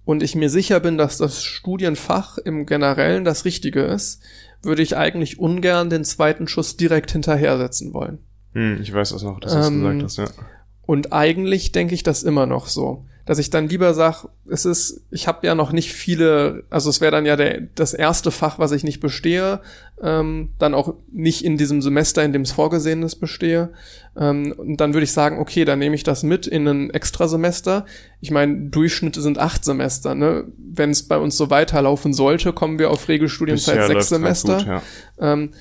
[0.05, 4.21] und ich mir sicher bin, dass das Studienfach im Generellen das Richtige ist,
[4.61, 8.19] würde ich eigentlich ungern den zweiten Schuss direkt hinterher setzen wollen.
[8.53, 10.25] Hm, ich weiß das noch, dass du es Ähm, gesagt hast, ja.
[10.85, 13.05] Und eigentlich denke ich das immer noch so.
[13.25, 16.99] Dass ich dann lieber sag, es ist, ich habe ja noch nicht viele, also es
[16.99, 19.61] wäre dann ja der, das erste Fach, was ich nicht bestehe,
[20.01, 23.69] ähm, dann auch nicht in diesem Semester, in dem es vorgesehen ist, bestehe.
[24.17, 27.85] Ähm, und dann würde ich sagen, okay, dann nehme ich das mit in ein Extrasemester.
[28.19, 30.15] Ich meine, Durchschnitte sind acht Semester.
[30.15, 30.43] Ne?
[30.57, 34.57] Wenn es bei uns so weiterlaufen sollte, kommen wir auf Regelstudienzeit Bisher sechs Semester.
[34.57, 34.81] Gut, ja.
[35.19, 35.51] Ähm,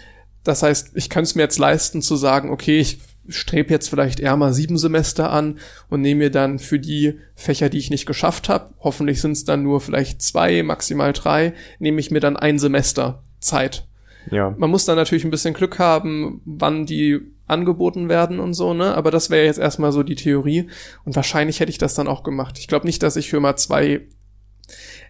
[0.43, 2.99] das heißt, ich kann es mir jetzt leisten zu sagen, okay, ich
[3.29, 5.59] strebe jetzt vielleicht eher mal sieben Semester an
[5.89, 9.45] und nehme mir dann für die Fächer, die ich nicht geschafft habe, hoffentlich sind es
[9.45, 13.87] dann nur vielleicht zwei, maximal drei, nehme ich mir dann ein Semester Zeit.
[14.31, 14.55] ja.
[14.57, 18.95] Man muss dann natürlich ein bisschen Glück haben, wann die angeboten werden und so, ne?
[18.95, 20.69] Aber das wäre jetzt erstmal so die Theorie.
[21.05, 22.59] Und wahrscheinlich hätte ich das dann auch gemacht.
[22.59, 23.89] Ich glaube nicht, dass ich Hömer 2.
[23.91, 24.01] Ja,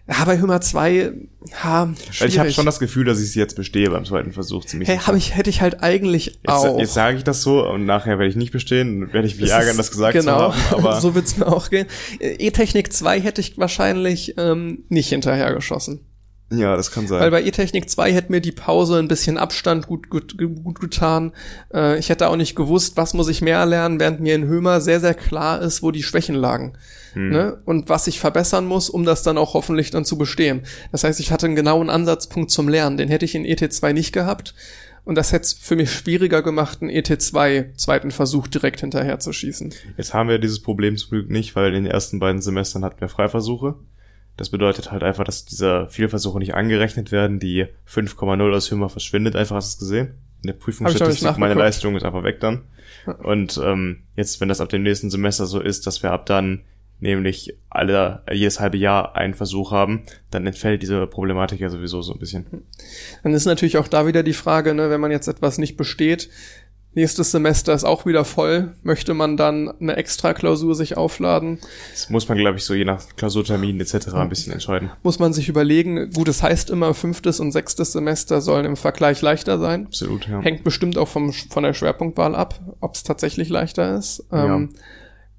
[0.05, 1.13] bei Hömer 2,
[1.63, 2.33] ha, schwierig.
[2.33, 4.97] ich habe schon das Gefühl, dass ich sie jetzt bestehe beim zweiten Versuch ziemlich Hey,
[4.97, 6.79] hab ich, hätte ich halt eigentlich Jetzt, auch.
[6.79, 9.59] jetzt sage ich das so und nachher werde ich nicht bestehen werde ich mich Das
[9.59, 10.71] ärgern, das gesagt genau, zu haben.
[10.85, 11.87] Aber so wird's mir auch gehen.
[12.19, 16.01] E-Technik 2 hätte ich wahrscheinlich ähm, nicht hinterhergeschossen.
[16.57, 17.19] Ja, das kann sein.
[17.19, 21.31] Weil bei E-Technik 2 hätte mir die Pause ein bisschen Abstand gut, gut, gut getan.
[21.73, 24.81] Äh, ich hätte auch nicht gewusst, was muss ich mehr lernen, während mir in Hömer
[24.81, 26.77] sehr, sehr klar ist, wo die Schwächen lagen.
[27.13, 27.29] Hm.
[27.29, 27.61] Ne?
[27.65, 30.63] Und was ich verbessern muss, um das dann auch hoffentlich dann zu bestehen.
[30.91, 32.97] Das heißt, ich hatte einen genauen Ansatzpunkt zum Lernen.
[32.97, 34.53] Den hätte ich in ET2 nicht gehabt.
[35.05, 39.33] Und das hätte es für mich schwieriger gemacht, einen ET2 zweiten Versuch direkt hinterher zu
[39.33, 39.73] schießen.
[39.97, 43.01] Jetzt haben wir dieses Problem zum Glück nicht, weil in den ersten beiden Semestern hatten
[43.01, 43.75] wir Freiversuche.
[44.37, 47.39] Das bedeutet halt einfach, dass diese Fehlversuche nicht angerechnet werden.
[47.39, 50.15] Die 5,0 aus Hümmer verschwindet einfach, hast du es gesehen?
[50.41, 51.53] In der Prüfungsstatistik, meine.
[51.53, 52.63] Leistung ist einfach weg dann.
[53.23, 56.63] Und ähm, jetzt, wenn das ab dem nächsten Semester so ist, dass wir ab dann
[56.99, 62.13] nämlich alle, jedes halbe Jahr einen Versuch haben, dann entfällt diese Problematik ja sowieso so
[62.13, 62.45] ein bisschen.
[63.23, 66.29] Dann ist natürlich auch da wieder die Frage, ne, wenn man jetzt etwas nicht besteht,
[66.95, 68.73] Nächstes Semester ist auch wieder voll.
[68.83, 71.59] Möchte man dann eine Extra-Klausur sich aufladen?
[71.91, 74.09] Das muss man, glaube ich, so je nach Klausurtermin etc.
[74.13, 74.91] ein bisschen entscheiden.
[75.01, 76.11] Muss man sich überlegen.
[76.11, 79.87] Gut, es das heißt immer, fünftes und sechstes Semester sollen im Vergleich leichter sein.
[79.87, 80.41] Absolut, ja.
[80.41, 84.25] Hängt bestimmt auch vom, von der Schwerpunktwahl ab, ob es tatsächlich leichter ist.
[84.31, 84.79] Ähm, ja.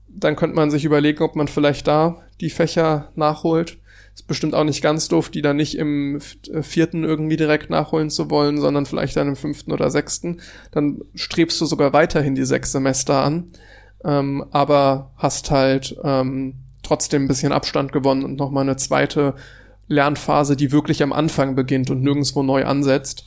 [0.09, 3.79] Dann könnte man sich überlegen, ob man vielleicht da die Fächer nachholt.
[4.15, 6.21] Ist bestimmt auch nicht ganz doof, die dann nicht im
[6.53, 10.41] äh, vierten irgendwie direkt nachholen zu wollen, sondern vielleicht dann im fünften oder sechsten.
[10.71, 13.51] Dann strebst du sogar weiterhin die sechs Semester an,
[14.05, 19.35] ähm, aber hast halt ähm, trotzdem ein bisschen Abstand gewonnen und nochmal eine zweite
[19.89, 23.25] Lernphase, die wirklich am Anfang beginnt und nirgendwo neu ansetzt.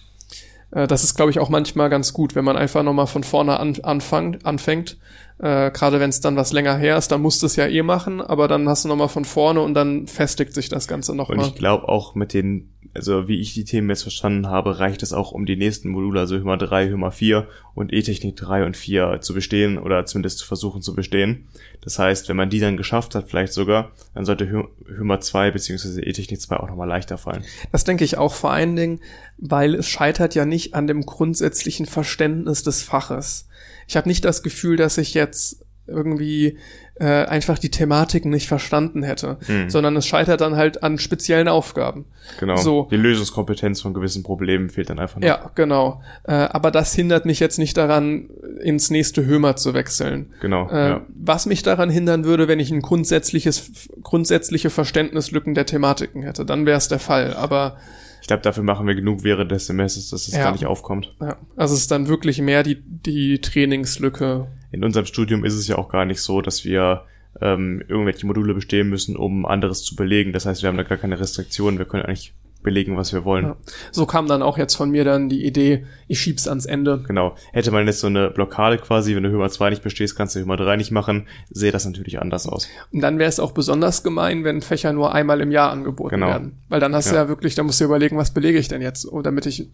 [0.71, 3.59] Äh, das ist, glaube ich, auch manchmal ganz gut, wenn man einfach nochmal von vorne
[3.59, 4.97] an, anfangt, anfängt
[5.39, 7.83] äh, Gerade wenn es dann was länger her ist, dann musst du es ja eh
[7.83, 11.37] machen, aber dann hast du nochmal von vorne und dann festigt sich das Ganze nochmal.
[11.37, 15.03] Und ich glaube auch mit den, also wie ich die Themen jetzt verstanden habe, reicht
[15.03, 18.75] es auch, um die nächsten Module, also Hymar 3, Hymar 4 und E-Technik 3 und
[18.75, 21.47] 4 zu bestehen oder zumindest zu versuchen zu bestehen.
[21.81, 26.01] Das heißt, wenn man die dann geschafft hat, vielleicht sogar, dann sollte Hymar 2 bzw.
[26.01, 27.43] E-Technik 2 auch nochmal leichter fallen.
[27.71, 29.01] Das denke ich auch vor allen Dingen,
[29.37, 33.46] weil es scheitert ja nicht an dem grundsätzlichen Verständnis des Faches
[33.87, 36.57] ich habe nicht das Gefühl, dass ich jetzt irgendwie
[36.99, 39.69] äh, einfach die Thematiken nicht verstanden hätte, hm.
[39.69, 42.05] sondern es scheitert dann halt an speziellen Aufgaben.
[42.39, 42.57] Genau.
[42.57, 42.87] So.
[42.91, 45.27] Die Lösungskompetenz von gewissen Problemen fehlt dann einfach noch.
[45.27, 46.01] Ja, genau.
[46.23, 48.29] Äh, aber das hindert mich jetzt nicht daran,
[48.61, 50.33] ins nächste Hömer zu wechseln.
[50.41, 50.69] Genau.
[50.69, 51.05] Äh, ja.
[51.27, 56.65] Was mich daran hindern würde, wenn ich ein grundsätzliches, grundsätzliche Verständnislücken der Thematiken hätte, dann
[56.65, 57.33] wäre es der Fall.
[57.33, 57.77] Aber
[58.21, 60.43] ich glaube, dafür machen wir genug während des Semesters, dass es ja.
[60.43, 61.13] gar nicht aufkommt.
[61.19, 61.37] Ja.
[61.55, 64.47] Also es ist dann wirklich mehr die, die Trainingslücke.
[64.71, 67.03] In unserem Studium ist es ja auch gar nicht so, dass wir
[67.41, 70.33] ähm, irgendwelche Module bestehen müssen, um anderes zu belegen.
[70.33, 71.77] Das heißt, wir haben da gar keine Restriktionen.
[71.77, 72.33] Wir können eigentlich
[72.67, 73.45] belegen, was wir wollen.
[73.45, 73.55] Ja.
[73.93, 77.01] So kam dann auch jetzt von mir dann die Idee, ich schieb's ans Ende.
[77.07, 77.33] Genau.
[77.53, 80.41] Hätte man jetzt so eine Blockade quasi, wenn du Hömer 2 nicht bestehst, kannst du
[80.41, 82.67] Hömer 3 nicht machen, sähe das natürlich anders aus.
[82.91, 86.27] Und dann wäre es auch besonders gemein, wenn Fächer nur einmal im Jahr angeboten genau.
[86.27, 86.59] werden.
[86.67, 87.13] Weil dann hast ja.
[87.13, 89.69] du ja wirklich, da musst du überlegen, was belege ich denn jetzt, damit ich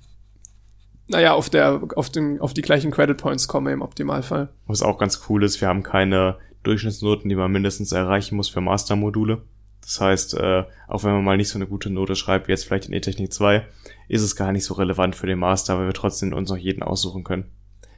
[1.08, 4.50] naja, auf der, auf dem, auf die gleichen Credit Points komme im Optimalfall.
[4.68, 8.62] Was auch ganz cool ist, wir haben keine Durchschnittsnoten, die man mindestens erreichen muss für
[8.62, 9.42] Mastermodule.
[9.84, 12.66] Das heißt, äh, auch wenn man mal nicht so eine gute Note schreibt, wie jetzt
[12.66, 13.66] vielleicht in E-Technik 2,
[14.08, 16.84] ist es gar nicht so relevant für den Master, weil wir trotzdem uns noch jeden
[16.84, 17.52] aussuchen können.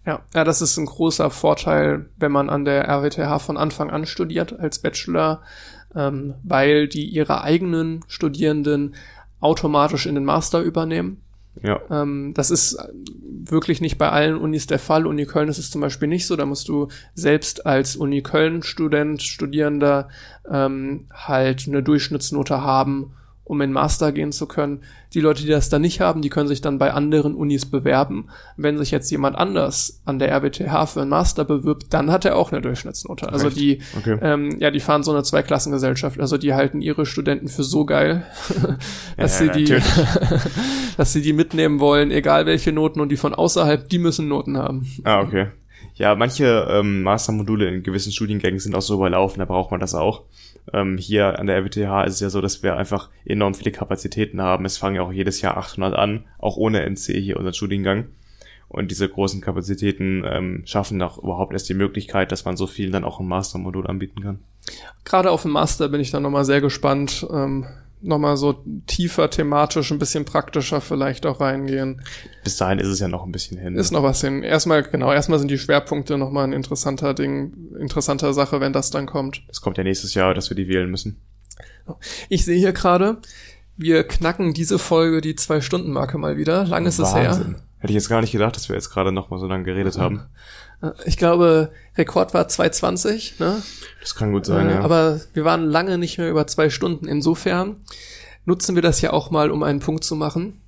[0.05, 4.05] Ja, ja, das ist ein großer Vorteil, wenn man an der RWTH von Anfang an
[4.05, 5.41] studiert als Bachelor,
[5.95, 8.95] ähm, weil die ihre eigenen Studierenden
[9.39, 11.23] automatisch in den Master übernehmen.
[11.61, 11.81] Ja.
[11.89, 12.77] Ähm, das ist
[13.49, 15.05] wirklich nicht bei allen Unis der Fall.
[15.05, 16.35] Uni Köln ist es zum Beispiel nicht so.
[16.35, 20.09] Da musst du selbst als Uni Köln Student, Studierender
[20.49, 23.13] ähm, halt eine Durchschnittsnote haben,
[23.45, 24.81] um in Master gehen zu können.
[25.13, 28.27] Die Leute, die das dann nicht haben, die können sich dann bei anderen Unis bewerben.
[28.57, 32.35] Wenn sich jetzt jemand anders an der RWTH für einen Master bewirbt, dann hat er
[32.35, 33.31] auch eine Durchschnittsnote.
[33.31, 33.57] Also Echt?
[33.57, 34.17] die, okay.
[34.21, 36.19] ähm, ja, die fahren so eine Zweiklassengesellschaft.
[36.19, 38.25] Also die halten ihre Studenten für so geil,
[39.17, 39.75] dass ja, sie die,
[40.97, 44.57] dass sie die mitnehmen wollen, egal welche Noten und die von außerhalb, die müssen Noten
[44.57, 44.87] haben.
[45.03, 45.47] Ah, okay.
[45.93, 49.95] Ja, manche ähm, Mastermodule in gewissen Studiengängen sind auch so überlaufen, da braucht man das
[49.95, 50.23] auch.
[50.73, 54.41] Ähm, hier an der RWTH ist es ja so, dass wir einfach enorm viele Kapazitäten
[54.41, 54.65] haben.
[54.65, 58.05] Es fangen ja auch jedes Jahr 800 an, auch ohne NC hier unseren Studiengang.
[58.67, 62.91] Und diese großen Kapazitäten ähm, schaffen auch überhaupt erst die Möglichkeit, dass man so viel
[62.91, 64.39] dann auch im Mastermodul anbieten kann.
[65.03, 67.67] Gerade auf dem Master bin ich dann nochmal sehr gespannt, ähm,
[68.05, 72.01] nochmal so tiefer thematisch, ein bisschen praktischer vielleicht auch reingehen.
[72.43, 73.75] Bis dahin ist es ja noch ein bisschen hin.
[73.75, 73.97] Ist ne?
[73.97, 74.43] noch was hin.
[74.43, 79.05] Erstmal, genau, erstmal sind die Schwerpunkte nochmal ein interessanter Ding, interessanter Sache, wenn das dann
[79.05, 79.43] kommt.
[79.49, 81.21] Es kommt ja nächstes Jahr, dass wir die wählen müssen.
[82.29, 83.17] Ich sehe hier gerade,
[83.77, 86.65] wir knacken diese Folge die Zwei-Stunden-Marke mal wieder.
[86.65, 87.21] Lang ist Wahnsinn.
[87.21, 87.55] es her.
[87.79, 89.97] Hätte ich jetzt gar nicht gedacht, dass wir jetzt gerade noch mal so lange geredet
[89.97, 90.23] haben.
[91.05, 93.61] Ich glaube, Rekord war 2,20, ne?
[94.01, 94.81] Das kann gut sein, äh, ja.
[94.81, 97.07] Aber wir waren lange nicht mehr über zwei Stunden.
[97.07, 97.77] Insofern
[98.45, 100.61] nutzen wir das ja auch mal, um einen Punkt zu machen.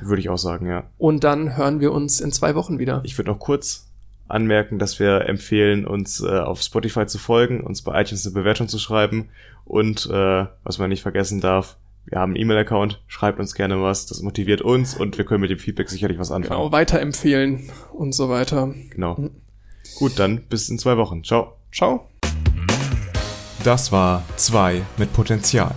[0.00, 0.84] Würde ich auch sagen, ja.
[0.98, 3.00] Und dann hören wir uns in zwei Wochen wieder.
[3.04, 3.86] Ich würde noch kurz
[4.28, 8.68] anmerken, dass wir empfehlen, uns äh, auf Spotify zu folgen, uns bei iTunes eine Bewertung
[8.68, 9.28] zu schreiben
[9.64, 11.76] und äh, was man nicht vergessen darf,
[12.06, 15.50] wir haben einen E-Mail-Account, schreibt uns gerne was, das motiviert uns und wir können mit
[15.50, 16.60] dem Feedback sicherlich was anfangen.
[16.60, 18.74] Genau, weiterempfehlen und so weiter.
[18.90, 19.30] Genau.
[19.96, 21.22] Gut, dann bis in zwei Wochen.
[21.24, 21.56] Ciao.
[21.72, 22.08] Ciao.
[23.64, 25.74] Das war 2 mit Potenzial.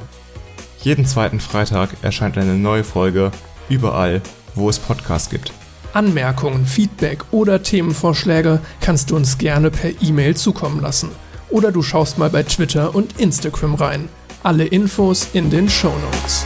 [0.81, 3.31] Jeden zweiten Freitag erscheint eine neue Folge
[3.69, 4.21] überall,
[4.55, 5.53] wo es Podcasts gibt.
[5.93, 11.09] Anmerkungen, Feedback oder Themenvorschläge kannst du uns gerne per E-Mail zukommen lassen.
[11.49, 14.09] Oder du schaust mal bei Twitter und Instagram rein.
[14.43, 16.45] Alle Infos in den Show Notes.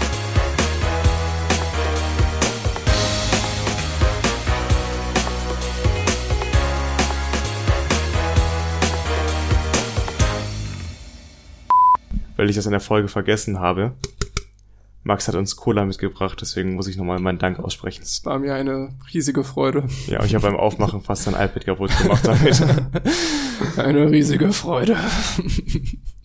[12.42, 13.92] Weil ich das in der Folge vergessen habe.
[15.04, 18.02] Max hat uns Cola mitgebracht, deswegen muss ich nochmal meinen Dank aussprechen.
[18.02, 19.84] Es war mir eine riesige Freude.
[20.08, 22.60] Ja, ich habe beim Aufmachen fast ein iPad kaputt gemacht damit.
[23.78, 24.98] eine riesige Freude.